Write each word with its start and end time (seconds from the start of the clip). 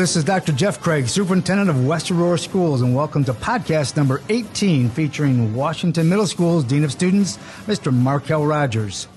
This 0.00 0.16
is 0.16 0.24
Dr. 0.24 0.52
Jeff 0.52 0.80
Craig, 0.80 1.08
Superintendent 1.08 1.68
of 1.68 1.86
West 1.86 2.10
Aurora 2.10 2.38
Schools, 2.38 2.80
and 2.80 2.94
welcome 2.96 3.22
to 3.24 3.34
podcast 3.34 3.98
number 3.98 4.22
18 4.30 4.88
featuring 4.88 5.54
Washington 5.54 6.08
Middle 6.08 6.26
School's 6.26 6.64
Dean 6.64 6.84
of 6.84 6.90
Students, 6.90 7.36
Mr. 7.66 7.92
Markel 7.92 8.46
Rogers. 8.46 9.08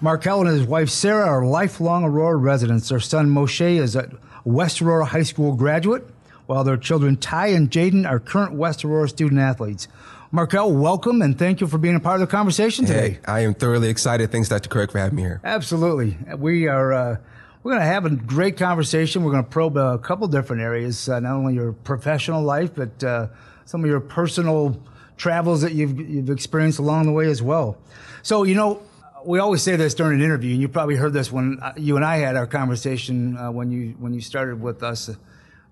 Markel 0.00 0.40
and 0.40 0.48
his 0.48 0.66
wife 0.66 0.88
Sarah 0.88 1.26
are 1.26 1.44
lifelong 1.44 2.04
Aurora 2.04 2.38
residents. 2.38 2.88
Their 2.88 2.98
son 2.98 3.28
Moshe 3.28 3.76
is 3.76 3.94
a 3.94 4.10
West 4.42 4.80
Aurora 4.80 5.04
High 5.04 5.24
School 5.24 5.54
graduate, 5.54 6.08
while 6.46 6.64
their 6.64 6.78
children 6.78 7.18
Ty 7.18 7.48
and 7.48 7.70
Jaden 7.70 8.08
are 8.08 8.18
current 8.18 8.54
West 8.54 8.86
Aurora 8.86 9.10
student 9.10 9.38
athletes. 9.38 9.86
Markel, 10.30 10.72
welcome 10.72 11.20
and 11.20 11.38
thank 11.38 11.60
you 11.60 11.66
for 11.66 11.76
being 11.76 11.94
a 11.94 12.00
part 12.00 12.22
of 12.22 12.26
the 12.26 12.32
conversation 12.34 12.86
today. 12.86 13.10
Hey, 13.10 13.18
I 13.26 13.40
am 13.40 13.52
thoroughly 13.52 13.90
excited. 13.90 14.32
Thanks, 14.32 14.48
Dr. 14.48 14.70
Craig, 14.70 14.92
for 14.92 14.98
having 14.98 15.16
me 15.16 15.22
here. 15.24 15.42
Absolutely. 15.44 16.16
We 16.38 16.68
are. 16.68 16.94
Uh, 16.94 17.16
we're 17.62 17.72
going 17.72 17.82
to 17.82 17.86
have 17.86 18.04
a 18.04 18.10
great 18.10 18.56
conversation. 18.56 19.22
We're 19.22 19.32
going 19.32 19.44
to 19.44 19.50
probe 19.50 19.76
a 19.76 19.98
couple 19.98 20.26
different 20.26 20.62
areas, 20.62 21.08
uh, 21.08 21.20
not 21.20 21.34
only 21.34 21.54
your 21.54 21.72
professional 21.72 22.42
life, 22.42 22.74
but 22.74 23.04
uh, 23.04 23.28
some 23.66 23.84
of 23.84 23.90
your 23.90 24.00
personal 24.00 24.80
travels 25.16 25.62
that 25.62 25.72
you've, 25.72 25.98
you've 25.98 26.30
experienced 26.30 26.80
along 26.80 27.06
the 27.06 27.12
way 27.12 27.26
as 27.26 27.40
well. 27.40 27.78
So, 28.22 28.42
you 28.42 28.56
know, 28.56 28.82
we 29.24 29.38
always 29.38 29.62
say 29.62 29.76
this 29.76 29.94
during 29.94 30.18
an 30.18 30.24
interview, 30.24 30.52
and 30.52 30.60
you 30.60 30.68
probably 30.68 30.96
heard 30.96 31.12
this 31.12 31.30
when 31.30 31.60
uh, 31.62 31.72
you 31.76 31.94
and 31.94 32.04
I 32.04 32.16
had 32.16 32.36
our 32.36 32.46
conversation 32.46 33.36
uh, 33.36 33.52
when 33.52 33.70
you 33.70 33.94
when 34.00 34.12
you 34.12 34.20
started 34.20 34.60
with 34.60 34.82
us 34.82 35.10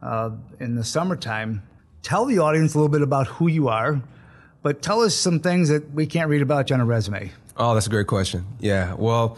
uh, 0.03 0.31
in 0.61 0.77
the 0.77 0.85
summertime. 0.85 1.63
Tell 2.03 2.25
the 2.25 2.39
audience 2.39 2.75
a 2.75 2.79
little 2.79 2.89
bit 2.89 3.03
about 3.03 3.27
who 3.27 3.49
you 3.49 3.69
are, 3.69 4.01
but 4.63 4.83
tell 4.83 5.01
us 5.01 5.17
some 5.17 5.41
things 5.41 5.69
that 5.69 5.91
we 5.91 6.07
can't 6.07 6.29
read 6.29 6.43
about 6.43 6.71
you 6.71 6.75
on 6.75 6.81
a 6.81 6.85
resume. 6.85 7.33
Oh, 7.57 7.75
that's 7.75 7.89
a 7.89 7.91
great 7.91 8.07
question. 8.07 8.47
Yeah, 8.61 8.95
well, 8.95 9.37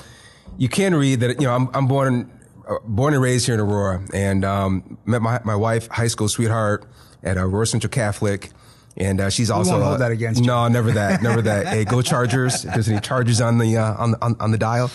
you 0.59 0.69
can 0.69 0.94
read 0.94 1.20
that. 1.20 1.41
You 1.41 1.47
know, 1.47 1.55
I'm, 1.55 1.70
I'm 1.72 1.89
born 1.89 2.31
born 2.85 3.15
and 3.15 3.23
raised 3.23 3.47
here 3.47 3.55
in 3.55 3.61
Aurora, 3.61 4.03
and 4.13 4.45
um, 4.45 4.99
met 5.05 5.23
my 5.23 5.41
my 5.45 5.57
wife, 5.57 5.89
high 5.89 6.09
school 6.09 6.29
sweetheart, 6.29 6.85
at 7.23 7.37
Aurora 7.37 7.67
Central 7.67 7.91
Catholic. 7.91 8.51
And 8.95 9.23
uh, 9.23 9.31
she's 9.31 9.51
also 9.51 9.73
won't 9.73 9.85
hold 9.85 10.01
that 10.01 10.11
against 10.11 10.43
no, 10.43 10.69
never 10.69 10.93
that, 10.93 11.23
never 11.23 11.41
that. 11.43 11.67
hey, 11.69 11.85
go 11.87 12.03
Chargers! 12.03 12.65
If 12.65 12.75
there's 12.75 12.89
any 12.89 13.01
Chargers 13.01 13.41
on 13.41 13.59
the 13.59 13.79
uh, 13.79 13.95
on, 13.95 14.15
on 14.21 14.37
on 14.39 14.51
the 14.51 14.59
dial, 14.59 14.91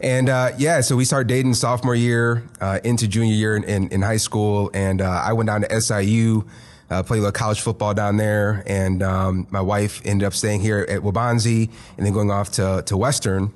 and 0.00 0.28
uh, 0.28 0.52
yeah, 0.56 0.80
so 0.80 0.94
we 0.94 1.04
started 1.04 1.26
dating 1.26 1.54
sophomore 1.54 1.94
year 1.94 2.44
uh, 2.60 2.78
into 2.84 3.08
junior 3.08 3.34
year 3.34 3.56
in, 3.56 3.64
in, 3.64 3.88
in 3.88 4.02
high 4.02 4.18
school, 4.18 4.70
and 4.72 5.00
uh, 5.00 5.22
I 5.24 5.32
went 5.32 5.48
down 5.48 5.62
to 5.62 5.80
SIU, 5.80 6.46
uh, 6.90 7.02
played 7.02 7.18
a 7.18 7.22
little 7.22 7.32
college 7.32 7.60
football 7.60 7.94
down 7.94 8.16
there, 8.16 8.62
and 8.66 9.02
um, 9.02 9.48
my 9.50 9.60
wife 9.60 10.00
ended 10.04 10.24
up 10.24 10.34
staying 10.34 10.60
here 10.60 10.86
at 10.88 11.00
Waubonsie, 11.00 11.70
and 11.96 12.06
then 12.06 12.12
going 12.12 12.30
off 12.30 12.52
to 12.52 12.84
to 12.86 12.96
Western. 12.96 13.52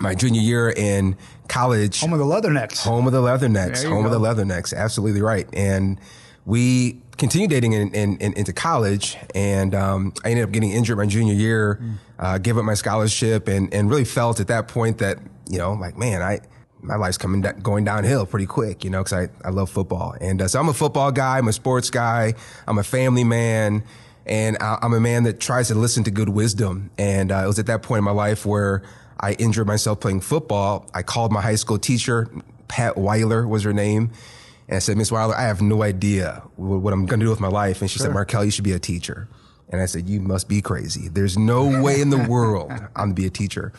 My 0.00 0.14
junior 0.14 0.40
year 0.40 0.70
in 0.70 1.16
college, 1.48 2.00
Home 2.00 2.12
of 2.12 2.18
the 2.18 2.24
Leathernecks. 2.24 2.82
home 2.82 3.06
of 3.06 3.12
the 3.12 3.20
Leathernecks, 3.20 3.88
home 3.88 4.04
of 4.04 4.10
the 4.10 4.18
Leathernecks, 4.18 4.74
absolutely 4.74 5.22
right. 5.22 5.46
And 5.52 6.00
we 6.44 7.00
continued 7.16 7.50
dating 7.50 7.74
in, 7.74 7.94
in, 7.94 8.16
in, 8.18 8.32
into 8.32 8.52
college, 8.52 9.16
and 9.36 9.72
um, 9.74 10.12
I 10.24 10.30
ended 10.30 10.44
up 10.46 10.50
getting 10.52 10.72
injured 10.72 10.96
my 10.98 11.06
junior 11.06 11.34
year, 11.34 11.80
uh, 12.18 12.38
gave 12.38 12.58
up 12.58 12.64
my 12.64 12.74
scholarship, 12.74 13.46
and, 13.46 13.72
and 13.72 13.88
really 13.88 14.04
felt 14.04 14.40
at 14.40 14.48
that 14.48 14.66
point 14.68 14.98
that 14.98 15.18
you 15.48 15.58
know, 15.58 15.74
like 15.74 15.96
man, 15.96 16.22
I 16.22 16.40
my 16.82 16.96
life's 16.96 17.16
coming 17.16 17.40
going 17.62 17.84
downhill 17.84 18.26
pretty 18.26 18.46
quick, 18.46 18.82
you 18.84 18.90
know, 18.90 19.02
because 19.04 19.12
I, 19.12 19.28
I 19.46 19.50
love 19.50 19.70
football, 19.70 20.16
and 20.20 20.42
uh, 20.42 20.48
so 20.48 20.58
I'm 20.58 20.68
a 20.68 20.74
football 20.74 21.12
guy, 21.12 21.38
I'm 21.38 21.46
a 21.48 21.52
sports 21.52 21.88
guy, 21.90 22.34
I'm 22.66 22.78
a 22.78 22.84
family 22.84 23.22
man. 23.24 23.84
And 24.26 24.56
I- 24.58 24.78
I'm 24.80 24.94
a 24.94 25.00
man 25.00 25.24
that 25.24 25.38
tries 25.38 25.68
to 25.68 25.74
listen 25.74 26.02
to 26.04 26.10
good 26.10 26.30
wisdom. 26.30 26.88
And 26.96 27.30
uh, 27.30 27.42
it 27.44 27.46
was 27.46 27.58
at 27.58 27.66
that 27.66 27.82
point 27.82 27.98
in 27.98 28.04
my 28.04 28.10
life 28.10 28.46
where 28.46 28.82
I 29.20 29.32
injured 29.34 29.66
myself 29.66 30.00
playing 30.00 30.20
football. 30.20 30.88
I 30.94 31.02
called 31.02 31.32
my 31.32 31.40
high 31.40 31.54
school 31.54 31.78
teacher, 31.78 32.28
Pat 32.68 32.96
Weiler 32.96 33.46
was 33.46 33.62
her 33.64 33.72
name. 33.72 34.10
And 34.68 34.76
I 34.76 34.78
said, 34.78 34.96
Miss 34.96 35.12
Weiler, 35.12 35.34
I 35.34 35.42
have 35.42 35.60
no 35.60 35.82
idea 35.82 36.42
what, 36.56 36.78
what 36.78 36.92
I'm 36.92 37.06
going 37.06 37.20
to 37.20 37.26
do 37.26 37.30
with 37.30 37.40
my 37.40 37.48
life. 37.48 37.82
And 37.82 37.90
she 37.90 37.98
said, 37.98 38.12
Markel, 38.12 38.44
you 38.44 38.50
should 38.50 38.64
be 38.64 38.72
a 38.72 38.78
teacher. 38.78 39.28
And 39.68 39.80
I 39.80 39.86
said, 39.86 40.08
you 40.08 40.20
must 40.20 40.48
be 40.48 40.62
crazy. 40.62 41.08
There's 41.08 41.36
no 41.36 41.82
way 41.82 42.00
in 42.00 42.10
the 42.10 42.26
world 42.28 42.70
I'm 42.70 42.88
going 42.94 43.08
to 43.10 43.14
be 43.14 43.26
a 43.26 43.30
teacher. 43.30 43.72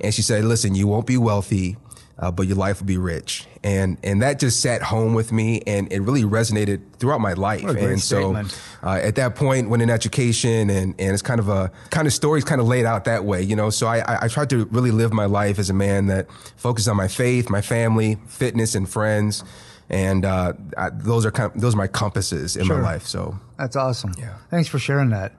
And 0.00 0.14
she 0.14 0.22
said, 0.22 0.44
listen, 0.44 0.74
you 0.74 0.86
won't 0.86 1.06
be 1.06 1.16
wealthy, 1.16 1.76
uh, 2.18 2.30
but 2.30 2.46
your 2.46 2.56
life 2.56 2.80
will 2.80 2.86
be 2.86 2.98
rich. 2.98 3.46
And, 3.62 3.96
and 4.02 4.22
that 4.22 4.38
just 4.38 4.60
sat 4.60 4.82
home 4.82 5.14
with 5.14 5.32
me 5.32 5.62
and 5.66 5.92
it 5.92 6.00
really 6.00 6.22
resonated 6.22 6.80
throughout 6.98 7.20
my 7.20 7.32
life. 7.32 7.62
What 7.62 7.70
a 7.70 7.74
great 7.74 7.90
and 7.90 8.00
so, 8.00 8.34
uh, 8.82 9.00
at 9.02 9.14
that 9.16 9.34
point, 9.34 9.68
went 9.68 9.82
in 9.82 9.90
education, 9.90 10.70
and, 10.70 10.94
and 10.98 11.12
it's 11.12 11.22
kind 11.22 11.40
of 11.40 11.48
a 11.48 11.70
kind 11.90 12.06
of 12.06 12.12
stories 12.12 12.44
kind 12.44 12.60
of 12.60 12.66
laid 12.66 12.84
out 12.86 13.04
that 13.04 13.24
way, 13.24 13.42
you 13.42 13.56
know. 13.56 13.70
So 13.70 13.86
I, 13.86 13.98
I, 13.98 14.18
I 14.24 14.28
tried 14.28 14.50
to 14.50 14.64
really 14.66 14.90
live 14.90 15.12
my 15.12 15.26
life 15.26 15.58
as 15.58 15.70
a 15.70 15.74
man 15.74 16.06
that 16.06 16.28
focused 16.56 16.88
on 16.88 16.96
my 16.96 17.08
faith, 17.08 17.50
my 17.50 17.60
family, 17.62 18.16
fitness, 18.26 18.74
and 18.74 18.88
friends, 18.88 19.42
and 19.90 20.24
uh, 20.24 20.52
I, 20.76 20.90
those 20.90 21.24
are 21.26 21.30
kind 21.30 21.52
of 21.54 21.60
those 21.60 21.74
are 21.74 21.78
my 21.78 21.86
compasses 21.88 22.56
in 22.56 22.64
Sure. 22.66 22.76
my 22.78 22.82
life. 22.82 23.06
So 23.06 23.38
That's 23.58 23.74
awesome. 23.76 24.14
Yeah. 24.18 24.34
Thanks 24.50 24.68
for 24.68 24.78
sharing 24.78 25.10
that. 25.10 25.32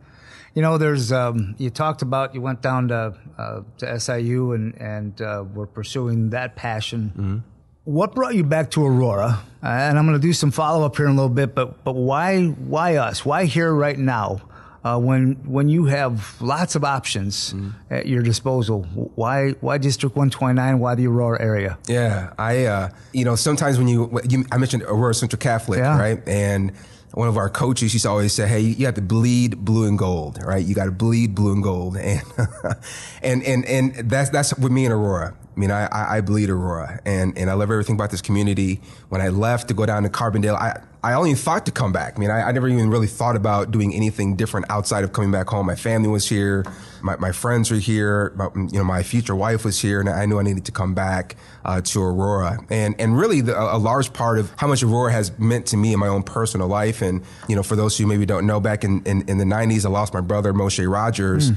You 0.55 0.61
know, 0.61 0.77
there's 0.77 1.11
um, 1.11 1.55
you 1.57 1.69
talked 1.69 2.01
about 2.01 2.33
you 2.33 2.41
went 2.41 2.61
down 2.61 2.87
to 2.89 3.13
uh, 3.37 3.61
to 3.79 3.99
SIU 3.99 4.53
and 4.53 4.73
and 4.81 5.21
uh, 5.21 5.43
were 5.53 5.67
pursuing 5.67 6.31
that 6.31 6.55
passion. 6.55 7.11
Mm-hmm. 7.15 7.37
What 7.85 8.13
brought 8.13 8.35
you 8.35 8.43
back 8.43 8.69
to 8.71 8.85
Aurora? 8.85 9.39
Uh, 9.63 9.67
and 9.67 9.97
I'm 9.97 10.05
going 10.05 10.19
to 10.19 10.27
do 10.27 10.33
some 10.33 10.51
follow 10.51 10.85
up 10.85 10.95
here 10.97 11.05
in 11.05 11.11
a 11.11 11.15
little 11.15 11.29
bit, 11.29 11.55
but 11.55 11.83
but 11.83 11.93
why 11.95 12.47
why 12.47 12.95
us? 12.95 13.25
Why 13.25 13.45
here 13.45 13.73
right 13.73 13.97
now? 13.97 14.41
Uh, 14.81 14.97
when 14.97 15.33
when 15.45 15.67
you 15.67 15.85
have 15.85 16.41
lots 16.41 16.73
of 16.75 16.83
options 16.85 17.53
Mm-hmm. 17.53 17.93
at 17.93 18.07
your 18.07 18.21
disposal, 18.23 18.83
why 19.15 19.51
why 19.59 19.77
District 19.77 20.15
129? 20.15 20.79
Why 20.79 20.95
the 20.95 21.07
Aurora 21.07 21.41
area? 21.41 21.77
Yeah, 21.87 22.33
I, 22.37 22.65
uh, 22.65 22.89
you 23.11 23.25
know, 23.25 23.35
sometimes 23.35 23.77
when 23.77 23.87
you, 23.89 24.09
you 24.29 24.45
I 24.51 24.57
mentioned 24.57 24.83
Aurora 24.83 25.13
Central 25.13 25.37
Catholic, 25.39 25.79
Yeah. 25.79 25.99
right? 25.99 26.25
And 26.27 26.71
one 27.13 27.27
of 27.27 27.37
our 27.37 27.49
coaches 27.49 27.93
used 27.93 28.03
to 28.03 28.09
always 28.09 28.33
say, 28.33 28.47
"Hey, 28.47 28.59
you 28.61 28.85
have 28.85 28.95
to 28.95 29.01
bleed 29.01 29.57
blue 29.57 29.87
and 29.87 29.97
gold, 29.97 30.39
right? 30.43 30.63
You 30.63 30.75
got 30.75 30.85
to 30.85 30.91
bleed 30.91 31.35
blue 31.35 31.53
and 31.53 31.63
gold." 31.63 31.97
And 31.97 32.23
and 33.21 33.43
and 33.43 33.65
and 33.65 34.09
that's 34.09 34.29
that's 34.29 34.57
with 34.57 34.71
me 34.71 34.85
and 34.85 34.93
Aurora. 34.93 35.35
I 35.59 35.61
mean, 35.61 35.71
I, 35.71 35.89
I 35.91 36.21
bleed 36.21 36.49
Aurora, 36.49 37.01
and 37.03 37.37
and 37.37 37.49
I 37.49 37.53
love 37.53 37.69
everything 37.69 37.95
about 37.95 38.11
this 38.11 38.21
community. 38.21 38.79
When 39.09 39.19
I 39.19 39.27
left 39.27 39.67
to 39.67 39.73
go 39.73 39.85
down 39.85 40.03
to 40.03 40.09
Carbondale, 40.09 40.55
I. 40.55 40.81
I 41.01 41.13
only 41.13 41.33
thought 41.33 41.65
to 41.65 41.71
come 41.71 41.93
back. 41.93 42.15
I 42.17 42.19
mean, 42.19 42.29
I, 42.29 42.49
I 42.49 42.51
never 42.51 42.67
even 42.67 42.89
really 42.89 43.07
thought 43.07 43.37
about 43.37 43.71
doing 43.71 43.95
anything 43.95 44.35
different 44.35 44.65
outside 44.69 45.05
of 45.05 45.13
coming 45.13 45.31
back 45.31 45.47
home. 45.47 45.65
My 45.65 45.75
family 45.75 46.09
was 46.09 46.27
here, 46.27 46.65
my, 47.01 47.15
my 47.15 47.31
friends 47.31 47.71
were 47.71 47.77
here, 47.77 48.33
my, 48.35 48.49
you 48.53 48.77
know, 48.79 48.83
my 48.83 49.01
future 49.01 49.33
wife 49.33 49.63
was 49.63 49.81
here, 49.81 50.01
and 50.01 50.09
I 50.09 50.25
knew 50.25 50.39
I 50.39 50.43
needed 50.43 50.65
to 50.65 50.73
come 50.73 50.93
back 50.93 51.37
uh, 51.63 51.79
to 51.79 52.01
Aurora. 52.03 52.59
And 52.69 52.99
and 52.99 53.17
really, 53.17 53.39
the, 53.39 53.57
a 53.57 53.77
large 53.77 54.11
part 54.11 54.39
of 54.39 54.51
how 54.57 54.67
much 54.67 54.83
Aurora 54.83 55.13
has 55.13 55.31
meant 55.39 55.67
to 55.67 55.77
me 55.77 55.93
in 55.93 55.99
my 55.99 56.09
own 56.09 56.21
personal 56.21 56.67
life. 56.67 57.01
And 57.01 57.23
you 57.47 57.55
know, 57.55 57.63
for 57.63 57.77
those 57.77 57.97
who 57.97 58.05
maybe 58.05 58.25
don't 58.25 58.45
know, 58.45 58.59
back 58.59 58.83
in 58.83 59.01
in, 59.05 59.21
in 59.29 59.37
the 59.37 59.45
'90s, 59.45 59.85
I 59.85 59.89
lost 59.89 60.13
my 60.13 60.19
brother 60.19 60.51
Moshe 60.51 60.85
Rogers. 60.85 61.51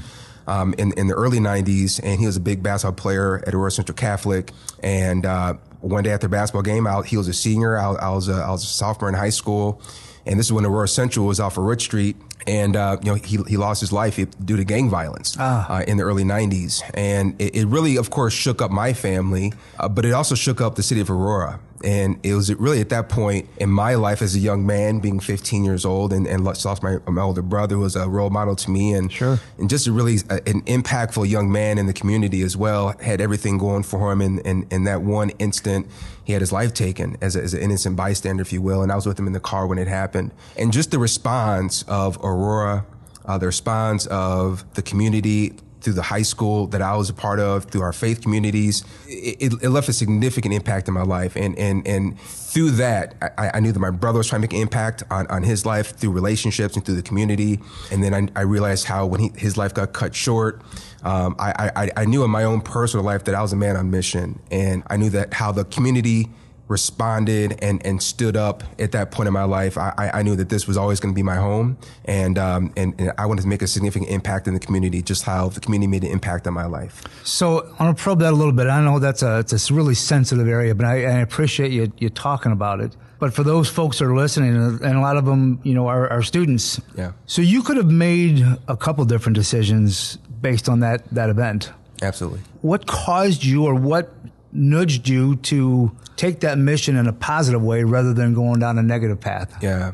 Um, 0.45 0.73
in, 0.77 0.91
in 0.97 1.07
the 1.07 1.13
early 1.13 1.39
90s, 1.39 2.01
and 2.03 2.19
he 2.19 2.25
was 2.25 2.35
a 2.35 2.41
big 2.41 2.61
basketball 2.61 3.01
player 3.01 3.41
at 3.47 3.53
Aurora 3.53 3.71
Central 3.71 3.95
Catholic. 3.95 4.51
And 4.81 5.25
uh, 5.25 5.53
one 5.83 6.03
day 6.03 6.11
after 6.11 6.27
a 6.27 6.29
basketball 6.29 6.63
game, 6.63 6.87
I, 6.87 7.01
he 7.03 7.17
was 7.17 7.27
a 7.27 7.33
senior. 7.33 7.77
I, 7.77 7.91
I 7.93 8.09
was 8.09 8.29
a, 8.29 8.33
I 8.33 8.51
was 8.51 8.63
a 8.63 8.67
sophomore 8.67 9.09
in 9.09 9.15
high 9.15 9.29
school, 9.29 9.81
and 10.25 10.39
this 10.39 10.47
is 10.47 10.53
when 10.53 10.65
Aurora 10.65 10.87
Central 10.87 11.25
was 11.25 11.39
off 11.39 11.57
of 11.57 11.63
Rich 11.63 11.83
Street. 11.83 12.15
And 12.45 12.75
uh, 12.75 12.97
you 13.01 13.09
know 13.09 13.15
he, 13.15 13.37
he 13.47 13.55
lost 13.55 13.79
his 13.79 13.93
life 13.93 14.19
due 14.43 14.57
to 14.57 14.65
gang 14.65 14.89
violence 14.89 15.37
uh, 15.69 15.85
in 15.87 15.95
the 15.95 16.03
early 16.03 16.25
'90s, 16.25 16.83
and 16.93 17.39
it, 17.41 17.55
it 17.55 17.65
really, 17.67 17.95
of 17.95 18.09
course, 18.09 18.33
shook 18.33 18.61
up 18.61 18.69
my 18.69 18.91
family, 18.91 19.53
uh, 19.79 19.87
but 19.87 20.03
it 20.03 20.11
also 20.11 20.35
shook 20.35 20.59
up 20.59 20.75
the 20.75 20.83
city 20.83 20.99
of 20.99 21.09
Aurora. 21.09 21.61
And 21.83 22.19
it 22.23 22.33
was 22.33 22.53
really 22.55 22.79
at 22.79 22.89
that 22.89 23.09
point 23.09 23.49
in 23.57 23.69
my 23.69 23.95
life 23.95 24.21
as 24.21 24.35
a 24.35 24.39
young 24.39 24.65
man, 24.65 24.99
being 24.99 25.19
15 25.19 25.65
years 25.65 25.83
old, 25.85 26.13
and, 26.13 26.25
and 26.25 26.43
lost 26.43 26.81
my, 26.81 26.97
my 27.07 27.21
older 27.21 27.41
brother, 27.41 27.75
who 27.75 27.81
was 27.81 27.95
a 27.95 28.07
role 28.07 28.29
model 28.29 28.55
to 28.55 28.71
me, 28.71 28.93
and 28.93 29.11
Sure. 29.11 29.39
and 29.57 29.69
just 29.69 29.85
a 29.87 29.91
really 29.91 30.17
uh, 30.29 30.39
an 30.45 30.61
impactful 30.61 31.27
young 31.29 31.51
man 31.51 31.77
in 31.77 31.85
the 31.85 31.93
community 31.93 32.41
as 32.41 32.55
well. 32.55 32.95
Had 33.01 33.19
everything 33.19 33.57
going 33.57 33.83
for 33.83 34.11
him, 34.11 34.21
and 34.21 34.39
in, 34.39 34.67
in, 34.71 34.85
that 34.85 35.01
one 35.01 35.31
instant, 35.39 35.87
he 36.23 36.33
had 36.33 36.41
his 36.41 36.51
life 36.51 36.73
taken 36.73 37.17
as, 37.21 37.35
a, 37.35 37.41
as 37.41 37.53
an 37.53 37.61
innocent 37.61 37.95
bystander, 37.95 38.41
if 38.41 38.53
you 38.53 38.61
will. 38.61 38.81
And 38.81 38.91
I 38.91 38.95
was 38.95 39.05
with 39.05 39.19
him 39.19 39.27
in 39.27 39.33
the 39.33 39.39
car 39.41 39.67
when 39.67 39.77
it 39.77 39.87
happened, 39.87 40.31
and 40.57 40.71
just 40.71 40.91
the 40.91 40.99
response 40.99 41.83
of 41.83 42.17
Aurora, 42.23 42.85
uh, 43.25 43.37
the 43.37 43.45
response 43.45 44.05
of 44.07 44.63
the 44.75 44.81
community 44.81 45.53
through 45.83 45.93
the 45.93 46.01
high 46.01 46.21
school 46.21 46.67
that 46.67 46.81
I 46.81 46.95
was 46.95 47.09
a 47.09 47.13
part 47.13 47.39
of, 47.39 47.65
through 47.65 47.81
our 47.81 47.93
faith 47.93 48.21
communities, 48.21 48.83
it, 49.05 49.53
it, 49.61 49.69
left 49.69 49.89
a 49.89 49.93
significant 49.93 50.53
impact 50.53 50.87
in 50.87 50.93
my 50.93 51.03
life. 51.03 51.35
And 51.35 51.57
and 51.57 51.85
and 51.85 52.19
through 52.19 52.71
that, 52.71 53.15
I, 53.37 53.51
I 53.55 53.59
knew 53.59 53.71
that 53.71 53.79
my 53.79 53.89
brother 53.89 54.19
was 54.19 54.27
trying 54.27 54.41
to 54.41 54.43
make 54.43 54.53
an 54.53 54.61
impact 54.61 55.03
on, 55.09 55.27
on 55.27 55.43
his 55.43 55.65
life 55.65 55.95
through 55.97 56.11
relationships 56.11 56.75
and 56.75 56.85
through 56.85 56.95
the 56.95 57.01
community. 57.01 57.59
And 57.91 58.03
then 58.03 58.13
I, 58.13 58.39
I 58.39 58.43
realized 58.43 58.85
how 58.85 59.05
when 59.07 59.19
he, 59.19 59.31
his 59.35 59.57
life 59.57 59.73
got 59.73 59.91
cut 59.93 60.15
short, 60.15 60.61
um, 61.03 61.35
I, 61.39 61.71
I, 61.75 61.89
I 61.97 62.05
knew 62.05 62.23
in 62.23 62.31
my 62.31 62.43
own 62.43 62.61
personal 62.61 63.03
life 63.05 63.23
that 63.25 63.35
I 63.35 63.41
was 63.41 63.53
a 63.53 63.55
man 63.55 63.75
on 63.75 63.91
mission. 63.91 64.39
And 64.51 64.83
I 64.87 64.97
knew 64.97 65.09
that 65.09 65.33
how 65.33 65.51
the 65.51 65.65
community 65.65 66.29
responded 66.73 67.59
and, 67.61 67.85
and 67.85 68.01
stood 68.01 68.35
up 68.35 68.63
at 68.79 68.91
that 68.91 69.11
point 69.11 69.27
in 69.27 69.33
my 69.33 69.43
life, 69.43 69.77
I, 69.77 70.09
I 70.13 70.23
knew 70.23 70.35
that 70.35 70.49
this 70.49 70.67
was 70.67 70.75
always 70.75 70.99
going 70.99 71.13
to 71.13 71.15
be 71.15 71.23
my 71.23 71.35
home. 71.35 71.77
And, 72.05 72.37
um, 72.37 72.73
and, 72.75 72.99
and, 72.99 73.13
I 73.17 73.27
wanted 73.27 73.43
to 73.43 73.47
make 73.47 73.61
a 73.61 73.67
significant 73.67 74.09
impact 74.09 74.47
in 74.47 74.55
the 74.55 74.59
community, 74.59 75.01
just 75.01 75.23
how 75.23 75.49
the 75.49 75.59
community 75.59 75.87
made 75.87 76.03
an 76.03 76.11
impact 76.11 76.47
on 76.47 76.53
my 76.53 76.65
life. 76.65 77.03
So 77.23 77.71
I 77.79 77.83
want 77.83 77.95
to 77.97 78.03
probe 78.03 78.19
that 78.19 78.33
a 78.33 78.35
little 78.35 78.51
bit. 78.51 78.67
I 78.67 78.81
know 78.81 78.97
that's 78.99 79.21
a, 79.21 79.39
it's 79.39 79.69
a 79.69 79.73
really 79.73 79.93
sensitive 79.93 80.47
area, 80.47 80.73
but 80.73 80.85
I, 80.85 81.05
I 81.05 81.19
appreciate 81.19 81.71
you, 81.71 81.93
you 81.99 82.09
talking 82.09 82.51
about 82.51 82.81
it. 82.81 82.97
But 83.19 83.33
for 83.33 83.43
those 83.43 83.69
folks 83.69 83.99
that 83.99 84.05
are 84.05 84.15
listening, 84.15 84.55
and 84.55 84.97
a 84.97 84.99
lot 84.99 85.15
of 85.15 85.25
them, 85.25 85.61
you 85.63 85.75
know, 85.75 85.87
are, 85.87 86.09
are 86.09 86.23
students. 86.23 86.81
Yeah. 86.97 87.13
So 87.27 87.41
you 87.41 87.61
could 87.61 87.77
have 87.77 87.91
made 87.91 88.43
a 88.67 88.75
couple 88.75 89.05
different 89.05 89.35
decisions 89.35 90.17
based 90.41 90.67
on 90.67 90.79
that, 90.81 91.05
that 91.13 91.29
event. 91.29 91.71
Absolutely. 92.01 92.41
What 92.61 92.87
caused 92.87 93.43
you 93.43 93.65
or 93.65 93.75
what 93.75 94.11
nudged 94.53 95.09
you 95.09 95.35
to 95.37 95.91
take 96.15 96.41
that 96.41 96.57
mission 96.57 96.95
in 96.95 97.07
a 97.07 97.13
positive 97.13 97.61
way 97.61 97.83
rather 97.83 98.13
than 98.13 98.33
going 98.33 98.59
down 98.59 98.77
a 98.77 98.83
negative 98.83 99.19
path? 99.19 99.55
Yeah. 99.61 99.93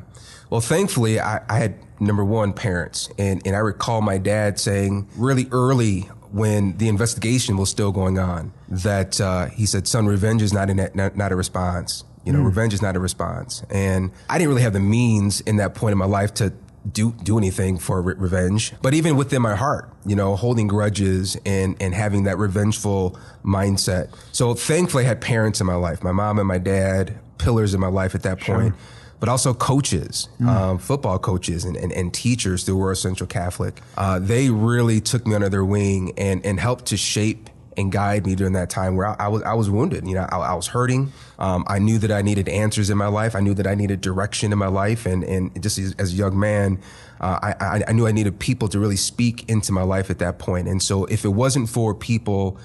Well, 0.50 0.62
thankfully, 0.62 1.20
I, 1.20 1.42
I 1.48 1.60
had 1.60 1.76
number 2.00 2.26
one 2.26 2.54
parents, 2.54 3.10
and 3.18 3.42
and 3.46 3.56
I 3.56 3.60
recall 3.60 4.02
my 4.02 4.18
dad 4.18 4.60
saying 4.60 5.08
really 5.16 5.48
early 5.52 6.10
when 6.32 6.78
the 6.78 6.88
investigation 6.88 7.58
was 7.58 7.70
still 7.70 7.92
going 7.92 8.20
on 8.20 8.54
that 8.70 9.20
uh, 9.22 9.48
he 9.48 9.66
said, 9.66 9.88
"Son, 9.88 10.06
revenge 10.08 10.42
is 10.42 10.54
not, 10.54 10.70
a, 10.70 10.74
not, 10.74 11.16
not 11.16 11.32
a 11.32 11.36
response. 11.36 12.04
You 12.26 12.34
know, 12.34 12.40
mm. 12.40 12.46
revenge 12.46 12.74
is 12.74 12.82
not 12.82 12.96
a 12.96 13.00
response." 13.00 13.64
And 13.70 14.12
I 14.30 14.38
didn't 14.38 14.50
really 14.50 14.64
have 14.64 14.74
the 14.74 14.80
means 14.80 15.42
in 15.42 15.58
that 15.58 15.76
point 15.76 15.92
in 15.92 15.98
my 15.98 16.06
life 16.06 16.34
to 16.36 16.54
do 16.92 17.14
do 17.24 17.38
anything 17.38 17.78
for 17.78 18.02
re- 18.02 18.16
revenge. 18.18 18.74
But 18.82 18.94
even 18.94 19.18
within 19.18 19.42
my 19.42 19.56
heart, 19.56 19.92
you 20.06 20.16
know, 20.16 20.36
holding 20.36 20.68
grudges 20.68 21.38
and 21.46 21.76
and 21.82 21.94
having 21.94 22.24
that 22.24 22.38
revengeful 22.38 23.20
mindset. 23.44 24.14
So 24.32 24.54
thankfully, 24.54 25.06
I 25.06 25.08
had 25.08 25.22
parents 25.22 25.62
in 25.62 25.68
my 25.68 25.76
life, 25.76 26.04
my 26.04 26.12
mom 26.12 26.40
and 26.40 26.48
my 26.48 26.58
dad, 26.58 27.20
pillars 27.38 27.74
in 27.74 27.80
my 27.80 27.88
life 27.88 28.16
at 28.16 28.24
that 28.24 28.40
point. 28.40 28.76
But 29.20 29.28
also 29.28 29.54
coaches, 29.54 30.30
mm. 30.40 30.48
um, 30.48 30.78
football 30.78 31.20
coaches, 31.20 31.66
and, 31.66 31.76
and, 31.76 31.92
and, 31.92 32.14
teachers 32.14 32.64
through 32.64 32.80
Aurora 32.80 32.96
Central 32.96 33.28
Catholic. 33.28 33.82
Uh, 33.98 34.18
they 34.18 34.50
really 34.50 35.02
took 35.02 35.28
me 35.28 35.36
under 35.36 35.50
their 35.50 35.66
wing 35.66 36.14
and, 36.18 36.46
and 36.46 36.58
helped 36.58 36.86
to 36.86 36.96
shape 36.96 37.50
and 37.80 37.92
guide 37.92 38.26
me 38.26 38.36
during 38.36 38.54
that 38.54 38.70
time 38.70 38.96
where 38.96 39.08
I, 39.08 39.16
I 39.20 39.28
was 39.28 39.42
I 39.44 39.54
was 39.54 39.70
wounded. 39.70 40.06
You 40.08 40.16
know, 40.16 40.28
I, 40.30 40.38
I 40.38 40.54
was 40.54 40.68
hurting. 40.68 41.12
Um, 41.40 41.64
I 41.68 41.80
knew 41.80 41.98
that 42.00 42.12
I 42.12 42.22
needed 42.22 42.50
answers 42.50 42.90
in 42.90 42.98
my 42.98 43.08
life. 43.08 43.36
I 43.36 43.40
knew 43.40 43.54
that 43.56 43.66
I 43.66 43.76
needed 43.76 44.02
direction 44.02 44.52
in 44.52 44.58
my 44.58 44.68
life, 44.68 45.06
and 45.06 45.24
and 45.24 45.62
just 45.62 45.78
as, 45.78 45.96
as 45.98 46.14
a 46.14 46.16
young 46.16 46.40
man, 46.40 46.80
uh, 47.20 47.40
I, 47.42 47.84
I 47.88 47.92
knew 47.94 48.06
I 48.06 48.12
needed 48.12 48.40
people 48.40 48.68
to 48.70 48.80
really 48.80 48.98
speak 48.98 49.50
into 49.50 49.72
my 49.72 49.84
life 49.84 50.10
at 50.10 50.20
that 50.20 50.40
point. 50.40 50.68
And 50.68 50.82
so, 50.84 51.06
if 51.06 51.26
it 51.26 51.30
wasn't 51.30 51.70
for 51.70 51.96
people. 51.96 52.58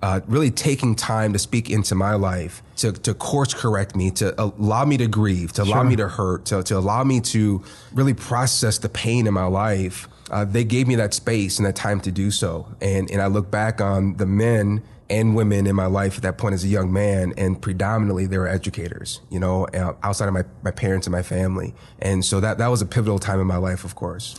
Uh, 0.00 0.20
really 0.28 0.52
taking 0.52 0.94
time 0.94 1.32
to 1.32 1.40
speak 1.40 1.68
into 1.68 1.92
my 1.92 2.14
life, 2.14 2.62
to, 2.76 2.92
to 2.92 3.12
course 3.12 3.52
correct 3.52 3.96
me, 3.96 4.12
to 4.12 4.32
allow 4.40 4.84
me 4.84 4.96
to 4.96 5.08
grieve, 5.08 5.52
to 5.52 5.64
allow 5.64 5.80
sure. 5.80 5.90
me 5.90 5.96
to 5.96 6.06
hurt, 6.06 6.44
to, 6.44 6.62
to 6.62 6.78
allow 6.78 7.02
me 7.02 7.20
to 7.20 7.64
really 7.92 8.14
process 8.14 8.78
the 8.78 8.88
pain 8.88 9.26
in 9.26 9.34
my 9.34 9.46
life 9.46 10.06
uh, 10.30 10.44
they 10.44 10.64
gave 10.64 10.86
me 10.86 10.94
that 10.96 11.14
space 11.14 11.58
and 11.58 11.66
that 11.66 11.76
time 11.76 12.00
to 12.00 12.10
do 12.10 12.30
so. 12.30 12.74
And, 12.80 13.10
and 13.10 13.20
I 13.20 13.26
look 13.26 13.50
back 13.50 13.80
on 13.80 14.16
the 14.16 14.26
men 14.26 14.82
and 15.10 15.34
women 15.34 15.66
in 15.66 15.74
my 15.74 15.86
life 15.86 16.16
at 16.16 16.22
that 16.22 16.36
point 16.36 16.54
as 16.54 16.64
a 16.64 16.68
young 16.68 16.92
man, 16.92 17.32
and 17.38 17.60
predominantly 17.60 18.26
they 18.26 18.36
were 18.36 18.48
educators, 18.48 19.20
you 19.30 19.40
know, 19.40 19.66
uh, 19.68 19.94
outside 20.02 20.28
of 20.28 20.34
my, 20.34 20.44
my 20.62 20.70
parents 20.70 21.06
and 21.06 21.12
my 21.12 21.22
family. 21.22 21.74
And 21.98 22.24
so 22.24 22.40
that, 22.40 22.58
that 22.58 22.68
was 22.68 22.82
a 22.82 22.86
pivotal 22.86 23.18
time 23.18 23.40
in 23.40 23.46
my 23.46 23.56
life, 23.56 23.84
of 23.84 23.94
course. 23.94 24.36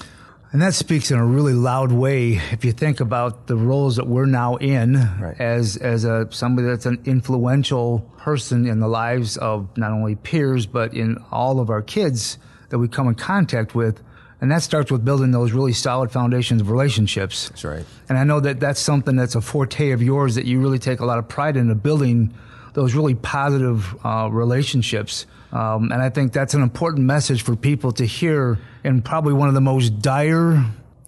And 0.51 0.63
that 0.63 0.73
speaks 0.73 1.11
in 1.11 1.19
a 1.19 1.25
really 1.25 1.53
loud 1.53 1.91
way 1.91 2.41
if 2.51 2.65
you 2.65 2.71
think 2.71 2.99
about 2.99 3.45
the 3.45 3.55
roles 3.55 3.97
that 3.97 4.07
we're 4.07 4.25
now 4.25 4.55
in 4.55 4.95
right. 5.19 5.39
as 5.39 5.77
as 5.77 6.05
a 6.05 6.27
somebody 6.31 6.67
that's 6.67 6.87
an 6.87 6.99
influential 7.05 7.99
person 8.17 8.65
in 8.65 8.79
the 8.79 8.87
lives 8.87 9.37
of 9.37 9.77
not 9.77 9.91
only 9.91 10.15
peers 10.15 10.65
but 10.65 10.95
in 10.95 11.23
all 11.31 11.59
of 11.59 11.69
our 11.69 11.83
kids 11.83 12.39
that 12.69 12.79
we 12.79 12.87
come 12.87 13.07
in 13.07 13.13
contact 13.13 13.75
with. 13.75 14.01
And 14.41 14.51
that 14.51 14.63
starts 14.63 14.91
with 14.91 15.03
building 15.03 15.31
those 15.31 15.51
really 15.51 15.73
solid 15.73 16.11
foundations 16.11 16.61
of 16.61 16.69
relationships. 16.69 17.49
That's 17.49 17.65
right. 17.65 17.85
And 18.07 18.17
I 18.17 18.23
know 18.23 18.39
that 18.39 18.59
that's 18.59 18.79
something 18.79 19.15
that's 19.15 19.35
a 19.35 19.41
forte 19.41 19.91
of 19.91 20.01
yours 20.01 20.35
that 20.35 20.45
you 20.45 20.61
really 20.61 20.79
take 20.79 21.01
a 21.01 21.05
lot 21.05 21.19
of 21.19 21.27
pride 21.27 21.57
in, 21.57 21.73
building 21.79 22.33
those 22.73 22.93
really 22.93 23.15
positive 23.15 23.95
uh, 24.05 24.29
relationships. 24.31 25.25
Um, 25.51 25.91
and 25.91 26.01
I 26.01 26.09
think 26.09 26.31
that's 26.31 26.53
an 26.53 26.61
important 26.61 27.05
message 27.05 27.41
for 27.41 27.55
people 27.55 27.91
to 27.93 28.05
hear 28.05 28.59
in 28.83 29.01
probably 29.01 29.33
one 29.33 29.49
of 29.49 29.55
the 29.55 29.61
most 29.61 29.99
dire 30.01 30.63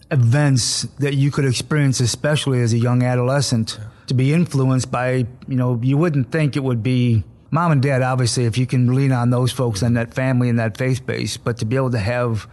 events 0.09 0.81
that 0.99 1.13
you 1.13 1.31
could 1.31 1.45
experience, 1.45 1.99
especially 2.01 2.59
as 2.61 2.73
a 2.73 2.77
young 2.77 3.03
adolescent, 3.03 3.77
yeah. 3.79 3.87
to 4.07 4.13
be 4.13 4.33
influenced 4.33 4.91
by, 4.91 5.25
you 5.47 5.55
know, 5.55 5.79
you 5.81 5.97
wouldn't 5.97 6.31
think 6.31 6.57
it 6.57 6.63
would 6.63 6.83
be 6.83 7.23
mom 7.51 7.71
and 7.71 7.81
dad, 7.81 8.01
obviously, 8.01 8.45
if 8.45 8.57
you 8.57 8.65
can 8.65 8.93
lean 8.95 9.11
on 9.11 9.29
those 9.29 9.51
folks 9.51 9.81
and 9.81 9.95
that 9.95 10.13
family 10.13 10.49
and 10.49 10.57
that 10.57 10.77
faith 10.77 11.05
base, 11.05 11.37
but 11.37 11.57
to 11.57 11.65
be 11.65 11.75
able 11.75 11.91
to 11.91 11.99
have 11.99 12.47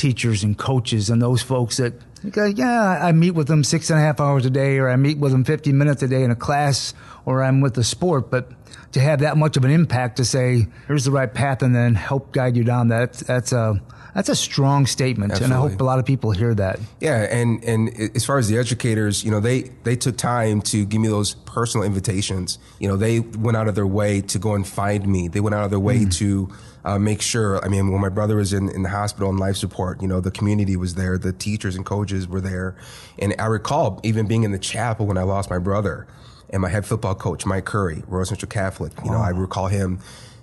teachers 0.00 0.42
and 0.42 0.56
coaches 0.56 1.10
and 1.10 1.20
those 1.20 1.42
folks 1.42 1.76
that 1.76 1.92
yeah, 2.24 2.98
I 3.02 3.12
meet 3.12 3.32
with 3.32 3.48
them 3.48 3.64
six 3.64 3.90
and 3.90 3.98
a 3.98 4.02
half 4.02 4.20
hours 4.20 4.44
a 4.44 4.50
day, 4.50 4.78
or 4.78 4.90
I 4.90 4.96
meet 4.96 5.18
with 5.18 5.32
them 5.32 5.44
50 5.44 5.72
minutes 5.72 6.02
a 6.02 6.08
day 6.08 6.22
in 6.22 6.30
a 6.30 6.36
class, 6.36 6.92
or 7.24 7.42
I'm 7.42 7.60
with 7.60 7.74
the 7.74 7.84
sport. 7.84 8.30
But 8.30 8.50
to 8.92 9.00
have 9.00 9.20
that 9.20 9.36
much 9.36 9.56
of 9.56 9.64
an 9.64 9.70
impact 9.70 10.16
to 10.18 10.24
say, 10.24 10.66
here's 10.86 11.04
the 11.04 11.10
right 11.10 11.32
path, 11.32 11.62
and 11.62 11.74
then 11.74 11.94
help 11.94 12.32
guide 12.32 12.56
you 12.56 12.64
down 12.64 12.88
that, 12.88 13.14
that's 13.14 13.52
a, 13.52 13.80
that's 14.14 14.28
a 14.28 14.36
strong 14.36 14.86
statement, 14.86 15.32
Absolutely. 15.32 15.56
and 15.56 15.64
I 15.64 15.70
hope 15.70 15.80
a 15.80 15.84
lot 15.84 15.98
of 15.98 16.04
people 16.04 16.30
hear 16.32 16.54
that. 16.54 16.78
Yeah, 17.00 17.22
and 17.22 17.64
and 17.64 17.88
as 18.14 18.26
far 18.26 18.38
as 18.38 18.48
the 18.48 18.58
educators, 18.58 19.24
you 19.24 19.30
know, 19.30 19.40
they 19.40 19.70
they 19.84 19.96
took 19.96 20.18
time 20.18 20.60
to 20.62 20.84
give 20.84 21.00
me 21.00 21.08
those 21.08 21.34
personal 21.34 21.86
invitations. 21.86 22.58
You 22.80 22.88
know, 22.88 22.96
they 22.96 23.20
went 23.20 23.56
out 23.56 23.68
of 23.68 23.74
their 23.74 23.86
way 23.86 24.20
to 24.22 24.38
go 24.38 24.54
and 24.54 24.66
find 24.66 25.06
me. 25.06 25.28
They 25.28 25.40
went 25.40 25.54
out 25.54 25.64
of 25.64 25.70
their 25.70 25.80
way 25.80 26.00
mm. 26.00 26.14
to 26.16 26.50
uh, 26.84 26.98
make 26.98 27.22
sure. 27.22 27.64
I 27.64 27.68
mean, 27.68 27.90
when 27.90 28.00
my 28.00 28.08
brother 28.08 28.36
was 28.36 28.52
in, 28.52 28.68
in 28.70 28.82
the 28.82 28.88
hospital 28.88 29.28
on 29.28 29.36
life 29.36 29.56
support, 29.56 30.00
you 30.02 30.08
know, 30.08 30.20
the 30.20 30.30
community 30.30 30.76
was 30.76 30.94
there, 30.94 31.18
the 31.18 31.32
teachers 31.32 31.76
and 31.76 31.84
coaches 31.84 32.26
were 32.28 32.40
there. 32.40 32.76
And 33.18 33.34
I 33.38 33.46
recall 33.46 34.00
even 34.02 34.26
being 34.26 34.44
in 34.44 34.52
the 34.52 34.58
chapel 34.58 35.06
when 35.06 35.18
I 35.18 35.22
lost 35.22 35.50
my 35.50 35.58
brother 35.58 36.06
and 36.50 36.62
my 36.62 36.68
head 36.68 36.86
football 36.86 37.14
coach, 37.14 37.46
Mike 37.46 37.64
Curry, 37.64 38.02
Aurora 38.08 38.26
Central 38.26 38.48
Catholic. 38.48 38.92
You 39.04 39.10
wow. 39.10 39.18
know, 39.18 39.24
I 39.24 39.30
recall 39.30 39.68
him 39.68 40.00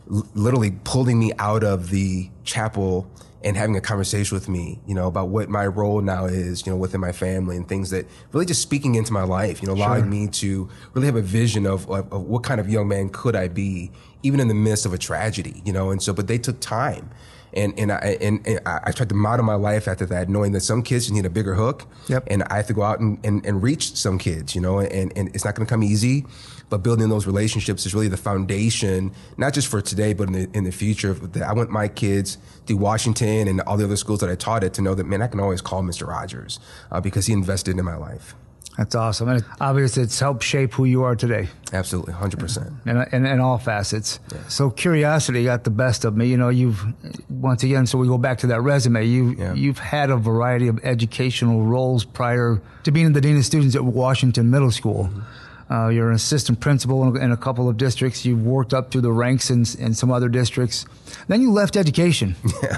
l- 0.09 0.27
literally 0.33 0.71
pulling 0.83 1.19
me 1.19 1.33
out 1.37 1.63
of 1.63 1.89
the 1.89 2.29
chapel 2.43 3.09
and 3.43 3.55
having 3.55 3.75
a 3.75 3.81
conversation 3.81 4.35
with 4.35 4.49
me, 4.49 4.79
you 4.87 4.95
know, 4.95 5.07
about 5.07 5.29
what 5.29 5.47
my 5.47 5.65
role 5.65 6.01
now 6.01 6.25
is, 6.25 6.65
you 6.65 6.71
know, 6.71 6.77
within 6.77 6.99
my 6.99 7.11
family 7.11 7.55
and 7.55 7.67
things 7.67 7.91
that 7.91 8.07
really 8.31 8.45
just 8.45 8.61
speaking 8.61 8.95
into 8.95 9.13
my 9.13 9.23
life, 9.23 9.61
you 9.61 9.67
know, 9.67 9.73
allowing 9.73 10.01
sure. 10.01 10.09
me 10.09 10.27
to 10.27 10.67
really 10.93 11.05
have 11.05 11.15
a 11.15 11.21
vision 11.21 11.65
of, 11.65 11.89
of, 11.89 12.11
of, 12.11 12.23
what 12.23 12.43
kind 12.43 12.59
of 12.59 12.69
young 12.69 12.87
man 12.87 13.09
could 13.09 13.35
I 13.35 13.47
be, 13.47 13.91
even 14.23 14.39
in 14.39 14.47
the 14.47 14.53
midst 14.53 14.85
of 14.85 14.93
a 14.93 14.97
tragedy, 14.97 15.61
you 15.65 15.73
know, 15.73 15.91
and 15.91 16.01
so, 16.01 16.13
but 16.13 16.27
they 16.27 16.37
took 16.37 16.59
time. 16.59 17.09
And, 17.53 17.77
and 17.79 17.91
I, 17.91 18.17
and, 18.21 18.45
and 18.45 18.59
I 18.67 18.91
tried 18.91 19.09
to 19.09 19.15
model 19.15 19.45
my 19.45 19.55
life 19.55 19.87
after 19.87 20.05
that, 20.07 20.27
knowing 20.29 20.51
that 20.51 20.59
some 20.59 20.83
kids 20.83 21.09
need 21.09 21.25
a 21.25 21.29
bigger 21.29 21.55
hook. 21.55 21.87
Yep. 22.07 22.25
And 22.27 22.43
I 22.43 22.57
have 22.57 22.67
to 22.67 22.73
go 22.73 22.83
out 22.83 22.99
and, 22.99 23.25
and, 23.25 23.43
and 23.45 23.63
reach 23.63 23.95
some 23.95 24.19
kids, 24.19 24.53
you 24.53 24.61
know, 24.61 24.79
and, 24.79 25.17
and 25.17 25.29
it's 25.33 25.45
not 25.45 25.55
going 25.55 25.65
to 25.65 25.69
come 25.69 25.81
easy 25.81 26.25
but 26.69 26.79
building 26.79 27.09
those 27.09 27.25
relationships 27.25 27.85
is 27.85 27.93
really 27.93 28.07
the 28.07 28.17
foundation, 28.17 29.11
not 29.37 29.53
just 29.53 29.67
for 29.67 29.81
today, 29.81 30.13
but 30.13 30.27
in 30.27 30.33
the, 30.33 30.49
in 30.53 30.63
the 30.63 30.71
future. 30.71 31.15
I 31.45 31.53
want 31.53 31.69
my 31.69 31.87
kids 31.87 32.37
through 32.65 32.77
Washington 32.77 33.47
and 33.47 33.61
all 33.61 33.77
the 33.77 33.85
other 33.85 33.95
schools 33.95 34.19
that 34.19 34.29
I 34.29 34.35
taught 34.35 34.63
at 34.63 34.73
to 34.75 34.81
know 34.81 34.93
that, 34.93 35.05
man, 35.05 35.21
I 35.21 35.27
can 35.27 35.39
always 35.39 35.61
call 35.61 35.81
Mr. 35.81 36.07
Rogers 36.07 36.59
uh, 36.91 36.99
because 36.99 37.25
he 37.25 37.33
invested 37.33 37.77
in 37.77 37.85
my 37.85 37.95
life. 37.95 38.35
That's 38.77 38.93
awesome. 38.93 39.29
And 39.29 39.43
obviously, 39.59 40.03
it's 40.03 40.19
helped 40.19 40.43
shape 40.43 40.73
who 40.73 40.85
you 40.85 41.03
are 41.03 41.15
today. 41.15 41.49
Absolutely, 41.73 42.13
100%. 42.13 42.85
In, 42.85 42.97
in, 43.11 43.25
in 43.25 43.39
all 43.39 43.57
facets. 43.57 44.19
Yeah. 44.31 44.47
So, 44.47 44.69
curiosity 44.69 45.45
got 45.45 45.63
the 45.63 45.71
best 45.71 46.05
of 46.05 46.15
me. 46.15 46.27
You 46.27 46.37
know, 46.37 46.49
you've, 46.49 46.85
once 47.27 47.63
again, 47.63 47.87
so 47.87 47.97
we 47.97 48.07
go 48.07 48.19
back 48.19 48.37
to 48.39 48.47
that 48.47 48.61
resume. 48.61 49.03
You, 49.03 49.31
yeah. 49.31 49.53
You've 49.55 49.79
had 49.79 50.11
a 50.11 50.17
variety 50.17 50.67
of 50.67 50.79
educational 50.83 51.63
roles 51.63 52.05
prior 52.05 52.61
to 52.83 52.91
being 52.91 53.13
the 53.13 53.21
Dean 53.21 53.37
of 53.37 53.45
Students 53.45 53.75
at 53.75 53.83
Washington 53.83 54.51
Middle 54.51 54.71
School. 54.71 55.05
Mm-hmm. 55.05 55.21
Uh, 55.69 55.89
you're 55.89 56.09
an 56.09 56.15
assistant 56.15 56.59
principal 56.61 57.17
in 57.17 57.31
a 57.31 57.37
couple 57.37 57.67
of 57.67 57.75
districts. 57.75 58.25
You've 58.25 58.45
worked 58.45 58.73
up 58.73 58.89
through 58.89 59.01
the 59.01 59.11
ranks 59.11 59.49
in, 59.49 59.65
in 59.79 59.93
some 59.93 60.11
other 60.11 60.29
districts. 60.29 60.85
Then 61.27 61.41
you 61.41 61.51
left 61.51 61.75
education. 61.75 62.35
Yeah. 62.63 62.77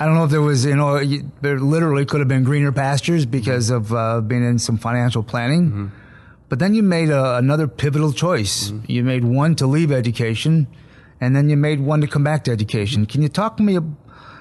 I 0.00 0.06
don't 0.06 0.14
know 0.14 0.24
if 0.24 0.30
there 0.30 0.42
was, 0.42 0.64
you 0.64 0.76
know, 0.76 0.98
you, 0.98 1.30
there 1.40 1.58
literally 1.58 2.04
could 2.04 2.20
have 2.20 2.28
been 2.28 2.44
greener 2.44 2.72
pastures 2.72 3.26
because 3.26 3.70
of 3.70 3.92
uh, 3.92 4.20
being 4.20 4.44
in 4.44 4.58
some 4.58 4.78
financial 4.78 5.22
planning. 5.22 5.66
Mm-hmm. 5.66 5.86
But 6.48 6.58
then 6.58 6.74
you 6.74 6.82
made 6.82 7.10
a, 7.10 7.36
another 7.36 7.68
pivotal 7.68 8.12
choice. 8.12 8.70
Mm-hmm. 8.70 8.90
You 8.90 9.04
made 9.04 9.24
one 9.24 9.54
to 9.56 9.66
leave 9.66 9.90
education, 9.90 10.66
and 11.20 11.34
then 11.34 11.50
you 11.50 11.56
made 11.56 11.80
one 11.80 12.00
to 12.00 12.06
come 12.06 12.24
back 12.24 12.44
to 12.44 12.52
education. 12.52 13.06
Can 13.06 13.22
you 13.22 13.28
talk 13.28 13.56
to 13.56 13.62
me? 13.62 13.78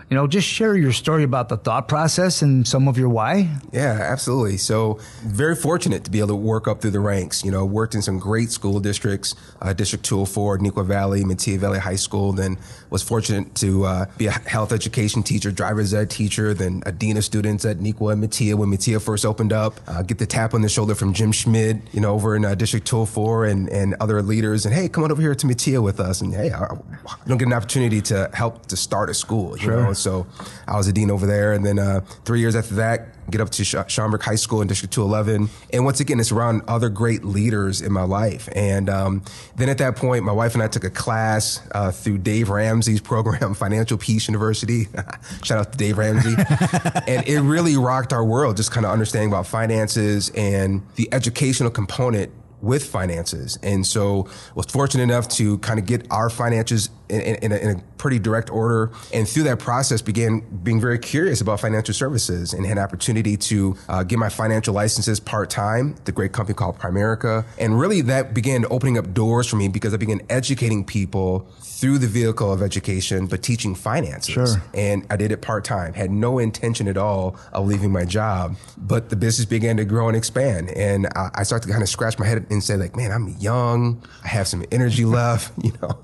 You 0.09 0.15
know, 0.15 0.25
just 0.25 0.47
share 0.47 0.77
your 0.77 0.93
story 0.93 1.23
about 1.23 1.49
the 1.49 1.57
thought 1.57 1.89
process 1.89 2.41
and 2.41 2.65
some 2.65 2.87
of 2.87 2.97
your 2.97 3.09
why. 3.09 3.49
Yeah, 3.73 3.99
absolutely. 4.01 4.55
So 4.55 4.99
very 5.25 5.55
fortunate 5.55 6.05
to 6.05 6.11
be 6.11 6.19
able 6.19 6.29
to 6.29 6.35
work 6.35 6.67
up 6.67 6.81
through 6.81 6.91
the 6.91 7.01
ranks. 7.01 7.43
You 7.43 7.51
know, 7.51 7.65
worked 7.65 7.93
in 7.93 8.01
some 8.01 8.17
great 8.17 8.49
school 8.49 8.79
districts, 8.79 9.35
uh, 9.61 9.73
District 9.73 10.05
204, 10.05 10.59
Neuqua 10.59 10.85
Valley, 10.85 11.23
Metea 11.23 11.57
Valley 11.57 11.79
High 11.79 11.97
School. 11.97 12.31
Then 12.31 12.57
was 12.89 13.03
fortunate 13.03 13.53
to 13.55 13.83
uh, 13.85 14.05
be 14.17 14.27
a 14.27 14.31
health 14.31 14.71
education 14.71 15.23
teacher, 15.23 15.51
driver's 15.51 15.93
ed 15.93 16.09
teacher, 16.09 16.53
then 16.53 16.81
a 16.85 16.91
dean 16.91 17.17
of 17.17 17.23
students 17.25 17.65
at 17.65 17.77
Neuqua 17.77 18.13
and 18.13 18.23
Metea 18.23 18.55
when 18.55 18.69
Metea 18.69 19.01
first 19.01 19.25
opened 19.25 19.51
up. 19.53 19.79
Uh, 19.87 20.01
get 20.03 20.17
the 20.17 20.25
tap 20.25 20.53
on 20.53 20.61
the 20.61 20.69
shoulder 20.69 20.95
from 20.95 21.13
Jim 21.13 21.31
Schmid, 21.31 21.81
you 21.91 21.99
know, 22.01 22.13
over 22.13 22.35
in 22.35 22.45
uh, 22.45 22.55
District 22.55 22.85
204 22.87 23.45
and, 23.45 23.69
and 23.69 23.95
other 23.99 24.21
leaders. 24.21 24.65
And 24.65 24.73
hey, 24.73 24.87
come 24.87 25.03
on 25.03 25.11
over 25.11 25.21
here 25.21 25.35
to 25.35 25.47
Metea 25.47 25.81
with 25.83 25.99
us. 25.99 26.21
And 26.21 26.33
hey, 26.33 26.51
I, 26.51 26.73
you 26.73 26.79
don't 27.27 27.37
get 27.37 27.47
an 27.47 27.53
opportunity 27.53 28.01
to 28.03 28.29
help 28.33 28.65
to 28.67 28.77
start 28.77 29.09
a 29.09 29.13
school, 29.13 29.51
you 29.57 29.63
Sure. 29.63 29.83
know. 29.83 29.93
So 29.93 30.27
I 30.67 30.77
was 30.77 30.87
a 30.87 30.93
dean 30.93 31.11
over 31.11 31.25
there. 31.25 31.53
And 31.53 31.65
then 31.65 31.79
uh, 31.79 32.01
three 32.25 32.39
years 32.39 32.55
after 32.55 32.75
that, 32.75 33.07
get 33.29 33.41
up 33.41 33.49
to 33.51 33.63
Sch- 33.63 33.75
Schaumburg 33.87 34.21
High 34.21 34.35
School 34.35 34.61
in 34.61 34.67
District 34.67 34.93
211. 34.93 35.49
And 35.73 35.85
once 35.85 35.99
again, 35.99 36.19
it's 36.19 36.31
around 36.31 36.61
other 36.67 36.89
great 36.89 37.23
leaders 37.23 37.81
in 37.81 37.91
my 37.91 38.03
life. 38.03 38.49
And 38.55 38.89
um, 38.89 39.23
then 39.55 39.69
at 39.69 39.77
that 39.79 39.95
point, 39.95 40.23
my 40.23 40.31
wife 40.31 40.53
and 40.53 40.63
I 40.63 40.67
took 40.67 40.83
a 40.83 40.89
class 40.89 41.61
uh, 41.71 41.91
through 41.91 42.19
Dave 42.19 42.49
Ramsey's 42.49 43.01
program, 43.07 43.53
Financial 43.53 43.97
Peace 43.97 44.27
University. 44.27 44.87
Shout 45.43 45.59
out 45.59 45.71
to 45.71 45.77
Dave 45.77 45.97
Ramsey. 45.97 46.35
and 47.07 47.27
it 47.27 47.41
really 47.41 47.77
rocked 47.77 48.13
our 48.13 48.23
world, 48.23 48.57
just 48.57 48.71
kind 48.71 48.85
of 48.85 48.91
understanding 48.91 49.29
about 49.29 49.47
finances 49.47 50.29
and 50.35 50.81
the 50.95 51.09
educational 51.13 51.69
component 51.69 52.31
with 52.61 52.83
finances. 52.83 53.57
And 53.61 53.85
so 53.85 54.27
was 54.55 54.65
fortunate 54.67 55.03
enough 55.03 55.27
to 55.29 55.57
kind 55.59 55.79
of 55.79 55.85
get 55.85 56.07
our 56.11 56.29
finances 56.29 56.89
in, 57.09 57.21
in, 57.21 57.51
a, 57.51 57.55
in 57.55 57.69
a 57.77 57.81
pretty 57.97 58.19
direct 58.19 58.49
order. 58.49 58.91
And 59.13 59.27
through 59.27 59.43
that 59.43 59.59
process 59.59 60.01
began 60.01 60.39
being 60.63 60.79
very 60.79 60.99
curious 60.99 61.41
about 61.41 61.59
financial 61.59 61.93
services 61.93 62.53
and 62.53 62.65
had 62.65 62.77
an 62.77 62.83
opportunity 62.83 63.37
to 63.37 63.75
uh, 63.89 64.03
get 64.03 64.19
my 64.19 64.29
financial 64.29 64.73
licenses 64.73 65.19
part-time, 65.19 65.95
the 66.05 66.11
great 66.11 66.31
company 66.31 66.55
called 66.55 66.77
Primerica. 66.77 67.45
And 67.57 67.79
really 67.79 68.01
that 68.01 68.33
began 68.33 68.65
opening 68.69 68.97
up 68.97 69.13
doors 69.13 69.47
for 69.47 69.55
me 69.55 69.67
because 69.67 69.93
I 69.93 69.97
began 69.97 70.21
educating 70.29 70.85
people 70.85 71.47
through 71.61 71.99
the 71.99 72.07
vehicle 72.07 72.51
of 72.51 72.63
education, 72.63 73.27
but 73.27 73.43
teaching 73.43 73.75
finances. 73.75 74.33
Sure. 74.33 74.47
And 74.73 75.05
I 75.11 75.15
did 75.15 75.31
it 75.31 75.41
part-time, 75.41 75.93
had 75.93 76.09
no 76.09 76.39
intention 76.39 76.87
at 76.87 76.97
all 76.97 77.37
of 77.53 77.67
leaving 77.67 77.91
my 77.91 78.03
job, 78.03 78.55
but 78.77 79.09
the 79.09 79.15
business 79.15 79.45
began 79.45 79.77
to 79.77 79.85
grow 79.85 80.07
and 80.07 80.17
expand. 80.17 80.71
And 80.71 81.07
I, 81.15 81.29
I 81.35 81.43
started 81.43 81.67
to 81.67 81.71
kind 81.71 81.83
of 81.83 81.89
scratch 81.89 82.17
my 82.17 82.25
head 82.25 82.47
and 82.49 82.63
say 82.63 82.77
like, 82.77 82.95
man, 82.95 83.11
I'm 83.11 83.29
young. 83.39 84.03
I 84.23 84.27
have 84.27 84.47
some 84.47 84.65
energy 84.71 85.05
left, 85.05 85.53
you 85.63 85.71
know, 85.81 85.99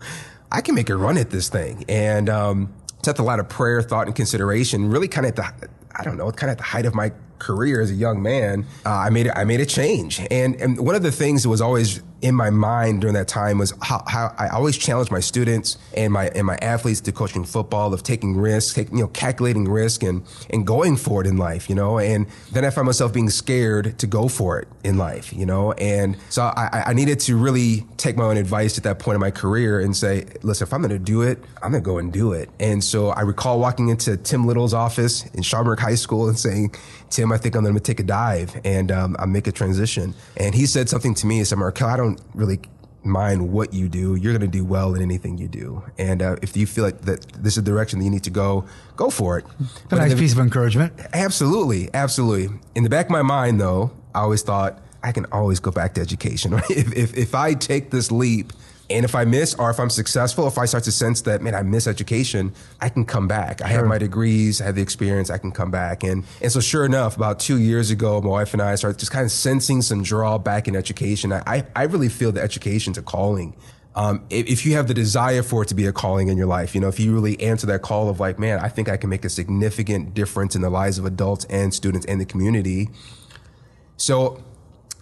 I 0.53 0.61
can 0.61 0.75
make 0.75 0.89
a 0.89 0.95
run 0.95 1.17
at 1.17 1.29
this 1.29 1.49
thing. 1.49 1.83
And, 1.89 2.29
um, 2.29 2.73
took 3.01 3.19
a 3.19 3.23
lot 3.23 3.39
of 3.39 3.49
prayer, 3.49 3.81
thought, 3.81 4.07
and 4.07 4.15
consideration. 4.15 4.89
Really, 4.89 5.09
kind 5.09 5.27
of 5.27 5.37
at 5.37 5.59
the, 5.59 5.67
I 5.93 6.03
don't 6.03 6.17
know, 6.17 6.31
kind 6.31 6.49
of 6.49 6.53
at 6.53 6.57
the 6.59 6.63
height 6.63 6.85
of 6.85 6.95
my 6.95 7.11
career 7.43 7.81
as 7.81 7.91
a 7.91 7.93
young 7.93 8.21
man, 8.21 8.65
uh, 8.85 8.89
I 8.89 9.09
made 9.09 9.29
I 9.29 9.43
made 9.43 9.59
a 9.59 9.65
change. 9.65 10.21
And 10.31 10.55
and 10.55 10.79
one 10.79 10.95
of 10.95 11.03
the 11.03 11.11
things 11.11 11.43
that 11.43 11.49
was 11.49 11.61
always 11.61 12.01
in 12.23 12.33
my 12.33 12.49
mind 12.49 13.01
during 13.01 13.13
that 13.13 13.27
time 13.27 13.57
was 13.57 13.73
how, 13.81 14.01
how 14.07 14.33
I 14.37 14.47
always 14.47 14.77
challenged 14.77 15.11
my 15.11 15.19
students 15.19 15.77
and 15.95 16.13
my 16.13 16.29
and 16.29 16.47
my 16.47 16.55
athletes 16.61 17.01
to 17.01 17.11
coaching 17.11 17.43
football 17.43 17.93
of 17.93 18.01
taking 18.01 18.37
risks, 18.37 18.73
take, 18.73 18.89
you 18.91 18.99
know, 18.99 19.09
calculating 19.09 19.65
risk 19.65 20.01
and 20.03 20.23
and 20.49 20.65
going 20.65 20.95
for 20.95 21.19
it 21.19 21.27
in 21.27 21.35
life, 21.35 21.69
you 21.69 21.75
know. 21.75 21.99
And 21.99 22.25
then 22.53 22.63
I 22.63 22.69
found 22.69 22.85
myself 22.85 23.13
being 23.13 23.29
scared 23.29 23.99
to 23.99 24.07
go 24.07 24.29
for 24.29 24.57
it 24.57 24.69
in 24.85 24.97
life, 24.97 25.33
you 25.33 25.45
know. 25.45 25.73
And 25.73 26.15
so 26.29 26.43
I, 26.43 26.83
I 26.87 26.93
needed 26.93 27.19
to 27.21 27.35
really 27.35 27.85
take 27.97 28.15
my 28.15 28.23
own 28.23 28.37
advice 28.37 28.77
at 28.77 28.85
that 28.85 28.99
point 28.99 29.15
in 29.15 29.21
my 29.21 29.31
career 29.31 29.81
and 29.81 29.95
say, 29.95 30.25
listen, 30.43 30.65
if 30.65 30.73
I'm 30.73 30.81
going 30.81 30.91
to 30.91 30.99
do 30.99 31.23
it, 31.23 31.43
I'm 31.61 31.71
going 31.71 31.83
to 31.83 31.85
go 31.85 31.97
and 31.97 32.11
do 32.11 32.31
it. 32.31 32.49
And 32.57 32.81
so 32.81 33.09
I 33.09 33.21
recall 33.21 33.59
walking 33.59 33.89
into 33.89 34.15
Tim 34.15 34.47
Little's 34.47 34.73
office 34.73 35.25
in 35.33 35.43
Schaumburg 35.43 35.79
High 35.79 35.95
School 35.95 36.29
and 36.29 36.39
saying, 36.39 36.73
Tim, 37.09 37.31
I 37.31 37.37
think 37.37 37.55
I'm 37.55 37.63
going 37.63 37.75
to 37.75 37.81
take 37.81 37.99
a 37.99 38.03
dive 38.03 38.59
and 38.63 38.91
um, 38.91 39.15
I 39.19 39.25
make 39.25 39.45
a 39.45 39.51
transition. 39.51 40.15
And 40.37 40.55
he 40.55 40.65
said 40.65 40.89
something 40.89 41.13
to 41.15 41.27
me. 41.27 41.37
He 41.37 41.43
said, 41.43 41.59
Markel, 41.59 41.87
I 41.87 41.97
don't 41.97 42.12
really 42.33 42.59
mind 43.05 43.51
what 43.51 43.73
you 43.73 43.89
do. 43.89 44.15
You're 44.15 44.33
going 44.33 44.49
to 44.49 44.57
do 44.57 44.63
well 44.63 44.95
in 44.95 45.01
anything 45.01 45.37
you 45.37 45.47
do. 45.47 45.83
And 45.97 46.21
uh, 46.21 46.37
if 46.41 46.55
you 46.55 46.65
feel 46.65 46.83
like 46.83 47.01
that 47.01 47.21
this 47.33 47.57
is 47.57 47.63
the 47.63 47.69
direction 47.69 47.99
that 47.99 48.05
you 48.05 48.11
need 48.11 48.23
to 48.23 48.29
go, 48.29 48.65
go 48.95 49.09
for 49.09 49.37
it. 49.39 49.45
A 49.91 49.95
nice 49.95 50.13
piece 50.13 50.33
of 50.33 50.39
encouragement. 50.39 50.93
Absolutely, 51.13 51.89
absolutely. 51.93 52.55
In 52.75 52.83
the 52.83 52.89
back 52.89 53.07
of 53.07 53.11
my 53.11 53.21
mind, 53.21 53.59
though, 53.59 53.91
I 54.15 54.21
always 54.21 54.41
thought 54.41 54.81
I 55.03 55.11
can 55.11 55.25
always 55.31 55.59
go 55.59 55.71
back 55.71 55.95
to 55.95 56.01
education. 56.01 56.51
Right? 56.53 56.69
If, 56.69 56.95
if, 56.95 57.17
if 57.17 57.35
I 57.35 57.55
take 57.55 57.89
this 57.89 58.11
leap 58.11 58.53
and 58.89 59.05
if 59.05 59.15
I 59.15 59.23
miss 59.23 59.53
or 59.55 59.69
if 59.69 59.79
I'm 59.79 59.89
successful, 59.89 60.47
if 60.47 60.57
I 60.57 60.65
start 60.65 60.83
to 60.83 60.91
sense 60.91 61.21
that, 61.21 61.41
man, 61.41 61.55
I 61.55 61.63
miss 61.63 61.87
education, 61.87 62.53
I 62.81 62.89
can 62.89 63.05
come 63.05 63.27
back. 63.27 63.61
I 63.61 63.67
have 63.67 63.85
my 63.85 63.97
degrees, 63.97 64.61
I 64.61 64.65
have 64.65 64.75
the 64.75 64.81
experience, 64.81 65.29
I 65.29 65.37
can 65.37 65.51
come 65.51 65.71
back. 65.71 66.03
And, 66.03 66.25
and 66.41 66.51
so 66.51 66.59
sure 66.59 66.85
enough, 66.85 67.15
about 67.15 67.39
two 67.39 67.59
years 67.59 67.91
ago, 67.91 68.21
my 68.21 68.29
wife 68.29 68.53
and 68.53 68.61
I 68.61 68.75
started 68.75 68.99
just 68.99 69.11
kind 69.11 69.25
of 69.25 69.31
sensing 69.31 69.81
some 69.81 70.03
draw 70.03 70.37
back 70.37 70.67
in 70.67 70.75
education. 70.75 71.31
I, 71.31 71.43
I, 71.45 71.63
I 71.75 71.83
really 71.83 72.09
feel 72.09 72.31
that 72.33 72.43
education's 72.43 72.97
a 72.97 73.01
calling. 73.01 73.55
Um, 73.95 74.25
if, 74.29 74.47
if 74.47 74.65
you 74.65 74.73
have 74.73 74.87
the 74.87 74.93
desire 74.93 75.43
for 75.43 75.63
it 75.63 75.67
to 75.67 75.75
be 75.75 75.85
a 75.85 75.93
calling 75.93 76.27
in 76.27 76.37
your 76.37 76.47
life, 76.47 76.75
you 76.75 76.81
know, 76.81 76.87
if 76.87 76.99
you 76.99 77.13
really 77.13 77.39
answer 77.39 77.67
that 77.67 77.83
call 77.83 78.09
of 78.09 78.19
like, 78.19 78.37
man, 78.37 78.59
I 78.59 78.67
think 78.67 78.89
I 78.89 78.97
can 78.97 79.09
make 79.09 79.23
a 79.23 79.29
significant 79.29 80.13
difference 80.13 80.55
in 80.55 80.61
the 80.61 80.69
lives 80.69 80.97
of 80.97 81.05
adults 81.05 81.45
and 81.45 81.73
students 81.73 82.05
and 82.07 82.19
the 82.19 82.25
community. 82.25 82.89
So 83.97 84.43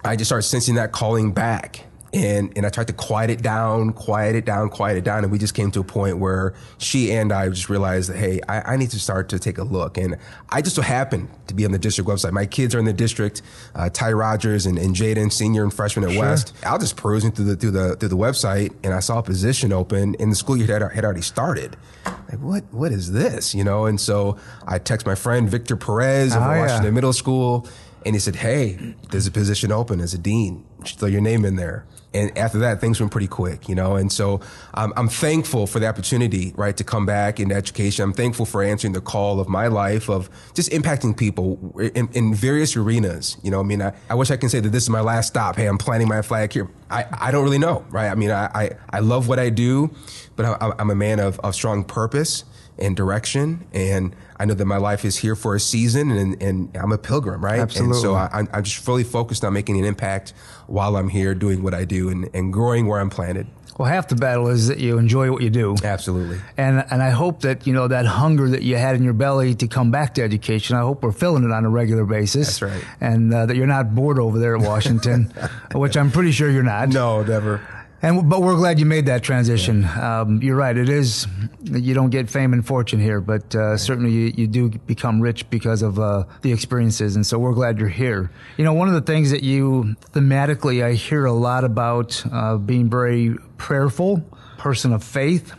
I 0.04 0.16
just 0.16 0.28
started 0.28 0.44
sensing 0.44 0.76
that 0.76 0.92
calling 0.92 1.32
back. 1.32 1.86
And, 2.14 2.52
and 2.58 2.66
I 2.66 2.70
tried 2.70 2.88
to 2.88 2.94
quiet 2.94 3.30
it 3.30 3.42
down, 3.42 3.94
quiet 3.94 4.36
it 4.36 4.44
down, 4.44 4.70
quiet 4.70 4.98
it 4.98 5.06
down. 5.06 5.24
And 5.24 5.32
we 5.32 5.38
just 5.38 5.54
came 5.54 5.72
to 5.72 5.80
a 5.80 5.84
point 5.84 6.18
where 6.18 6.54
she 6.78 7.10
and 7.14 7.32
I 7.32 7.48
just 7.48 7.70
realized 7.70 8.10
that, 8.10 8.18
hey, 8.18 8.42
I, 8.50 8.74
I 8.74 8.76
need 8.78 8.90
to 8.92 9.00
start 9.00 9.30
to 9.30 9.40
take 9.40 9.58
a 9.58 9.64
look. 9.64 9.98
And 9.98 10.18
I 10.50 10.62
just 10.62 10.76
so 10.76 10.82
happened 10.82 11.30
to 11.48 11.54
be 11.54 11.64
on 11.66 11.72
the 11.72 11.80
district 11.80 12.10
website. 12.10 12.34
My 12.34 12.46
kids 12.46 12.76
are 12.76 12.80
in 12.80 12.86
the 12.86 12.92
district, 12.92 13.42
uh, 13.76 13.90
Ty 13.90 14.12
Rogers 14.12 14.66
and, 14.66 14.78
and 14.78 14.94
Jaden, 14.94 15.32
senior 15.32 15.64
and 15.64 15.74
freshman 15.74 16.10
at 16.10 16.18
West. 16.18 16.54
I 16.66 16.74
was 16.74 16.82
just 16.82 16.98
perusing 16.98 17.32
through 17.32 17.46
the, 17.46 17.56
through 17.56 17.72
the, 17.72 17.96
through 17.96 18.10
the 18.10 18.18
website 18.18 18.74
and 18.84 18.94
I 18.94 19.00
saw 19.00 19.20
a 19.20 19.24
position 19.24 19.72
open 19.72 20.16
and 20.20 20.32
the 20.32 20.36
school 20.36 20.58
year 20.58 20.68
had, 20.68 20.92
had 20.92 21.06
already 21.06 21.22
started. 21.22 21.78
Like, 22.06 22.40
what, 22.40 22.64
what 22.72 22.92
is 22.92 23.14
this? 23.14 23.56
You 23.56 23.64
know? 23.64 23.86
And 23.86 24.00
so 24.02 24.38
I 24.68 24.80
text 24.80 25.06
my 25.06 25.16
friend 25.16 25.50
Victor 25.50 25.78
Perez 25.78 26.36
of 26.36 26.42
Oh, 26.42 26.52
yeah. 26.52 26.62
Washington 26.62 26.94
Middle 26.94 27.14
School. 27.14 27.68
And 28.06 28.16
he 28.16 28.20
said, 28.20 28.36
Hey, 28.38 28.96
there's 29.12 29.28
a 29.28 29.32
position 29.32 29.72
open 29.72 30.02
as 30.02 30.14
a 30.14 30.18
dean. 30.18 30.66
Throw 30.84 31.08
your 31.08 31.22
name 31.22 31.46
in 31.46 31.56
there. 31.56 31.86
And 32.14 32.38
after 32.38 32.60
that, 32.60 32.82
things 32.82 33.00
went 33.00 33.12
pretty 33.12 33.28
quick, 33.28 33.70
you 33.70 33.76
know? 33.76 33.96
And 33.96 34.12
so 34.12 34.42
um, 34.74 34.94
I'm 34.98 35.08
thankful 35.08 35.66
for 35.66 35.80
the 35.80 35.88
opportunity, 35.88 36.54
right, 36.58 36.76
to 36.76 36.84
come 36.84 37.06
back 37.06 37.40
into 37.40 37.56
education. 37.56 38.04
I'm 38.04 38.14
thankful 38.14 38.46
for 38.46 38.62
answering 38.62 38.94
the 38.94 39.02
call 39.02 39.40
of 39.40 39.48
my 39.48 39.68
life 39.68 40.10
of 40.10 40.30
just 40.54 40.72
impacting 40.72 41.16
people 41.16 41.74
in, 41.80 42.10
in 42.14 42.34
various 42.34 42.76
arenas. 42.76 43.38
You 43.44 43.52
know, 43.52 43.62
I 43.62 43.64
mean, 43.64 43.82
I, 43.82 43.94
I 44.10 44.16
wish 44.16 44.30
I 44.30 44.38
can 44.38 44.50
say 44.50 44.60
that 44.60 44.70
this 44.70 44.84
is 44.84 44.90
my 44.90 45.02
last 45.02 45.28
stop. 45.28 45.56
Hey, 45.56 45.68
I'm 45.68 45.78
planting 45.78 46.10
my 46.10 46.22
flag 46.22 46.52
here. 46.52 46.70
I, 46.92 47.28
I 47.28 47.32
don't 47.32 47.44
really 47.44 47.60
know, 47.60 47.86
right? 47.90 48.10
I 48.10 48.16
mean, 48.16 48.32
I, 48.32 48.46
I, 48.54 48.72
I 48.92 49.00
love 49.00 49.28
what 49.28 49.40
I 49.40 49.50
do, 49.50 49.92
but 50.36 50.46
I, 50.46 50.72
I'm 50.78 50.90
a 50.90 50.96
man 50.96 51.20
of, 51.20 51.40
of 51.40 51.56
strong 51.56 51.84
purpose 51.84 52.44
and 52.78 52.96
direction. 52.96 53.66
And 53.74 54.16
I 54.40 54.46
know 54.46 54.54
that 54.54 54.66
my 54.66 54.78
life 54.78 55.06
is 55.06 55.18
here 55.18 55.36
for 55.36 55.56
a 55.56 55.60
season 55.60 56.12
and, 56.12 56.42
and 56.42 56.76
I'm 56.76 56.92
a 56.92 56.98
pilgrim, 56.98 57.44
right? 57.44 57.60
Absolutely. 57.60 57.96
And 57.96 58.02
so 58.02 58.16
I, 58.16 58.30
I'm, 58.32 58.50
I'm 58.54 58.64
just 58.64 58.84
fully 58.84 59.04
focused 59.04 59.44
on 59.44 59.54
making 59.54 59.78
an 59.78 59.86
impact 59.86 60.34
while 60.68 60.96
I'm 60.98 61.10
here 61.10 61.36
doing 61.36 61.64
what 61.64 61.74
I 61.74 61.86
do 61.86 62.10
and, 62.10 62.30
and 62.34 62.52
growing 62.52 62.88
where 62.88 63.00
I'm 63.00 63.10
planted. 63.10 63.48
Well, 63.82 63.90
half 63.90 64.10
the 64.10 64.16
battle 64.16 64.48
is 64.50 64.68
that 64.68 64.78
you 64.78 65.00
enjoy 65.00 65.32
what 65.32 65.42
you 65.42 65.50
do. 65.50 65.76
Absolutely. 65.84 66.40
And 66.56 66.86
and 66.92 67.02
I 67.02 67.10
hope 67.10 67.42
that 67.42 67.66
you 67.66 67.74
know 67.74 67.88
that 67.88 68.06
hunger 68.06 68.48
that 68.50 68.62
you 68.62 68.76
had 68.76 68.96
in 68.96 69.02
your 69.02 69.14
belly 69.14 69.56
to 69.56 69.68
come 69.68 69.90
back 69.90 70.14
to 70.16 70.22
education. 70.22 70.76
I 70.76 70.82
hope 70.82 71.02
we're 71.02 71.12
filling 71.12 71.44
it 71.44 71.52
on 71.52 71.66
a 71.66 71.70
regular 71.70 72.06
basis. 72.06 72.60
That's 72.60 72.74
right. 72.74 72.86
And 73.02 73.34
uh, 73.34 73.48
that 73.48 73.56
you're 73.56 73.66
not 73.66 73.96
bored 73.96 74.20
over 74.20 74.38
there 74.38 74.56
at 74.56 74.62
Washington, 74.62 75.34
which 75.74 75.98
I'm 75.98 76.12
pretty 76.12 76.32
sure 76.32 76.48
you're 76.48 76.62
not. 76.62 76.90
No, 76.90 77.24
never. 77.24 77.60
And 78.04 78.28
but 78.28 78.42
we're 78.42 78.56
glad 78.56 78.80
you 78.80 78.88
made 78.88 79.06
that 79.06 79.22
transition. 79.22 79.86
Um, 79.86 80.42
you're 80.42 80.56
right. 80.56 80.76
It 80.76 80.90
is 80.90 81.28
you 81.64 81.94
don't 81.94 82.10
get 82.10 82.32
fame 82.32 82.52
and 82.52 82.66
fortune 82.66 83.00
here, 83.00 83.22
but 83.22 83.54
uh, 83.54 83.78
certainly 83.78 84.12
you, 84.12 84.34
you 84.36 84.48
do 84.48 84.70
become 84.70 85.22
rich 85.22 85.48
because 85.52 85.84
of 85.84 86.00
uh, 86.00 86.24
the 86.42 86.52
experiences. 86.52 87.16
And 87.16 87.26
so 87.26 87.38
we're 87.38 87.54
glad 87.54 87.78
you're 87.78 87.90
here. 87.90 88.32
You 88.58 88.64
know, 88.64 88.74
one 88.74 88.88
of 88.88 88.96
the 88.96 89.02
things 89.02 89.30
that 89.30 89.44
you 89.44 89.96
thematically 90.14 90.84
I 90.84 90.94
hear 90.94 91.26
a 91.26 91.32
lot 91.32 91.64
about 91.64 92.24
uh, 92.32 92.58
being 92.58 92.90
very 92.90 93.36
prayerful, 93.58 94.26
person 94.58 94.94
of 94.94 95.04
faith. 95.04 95.54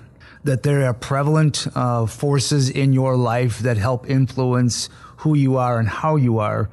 That 0.44 0.64
there 0.64 0.84
are 0.86 0.94
prevalent 0.94 1.68
uh, 1.76 2.06
forces 2.06 2.68
in 2.68 2.92
your 2.92 3.16
life 3.16 3.60
that 3.60 3.76
help 3.76 4.10
influence 4.10 4.88
who 5.18 5.36
you 5.36 5.56
are 5.56 5.78
and 5.78 5.88
how 5.88 6.16
you 6.16 6.40
are. 6.40 6.68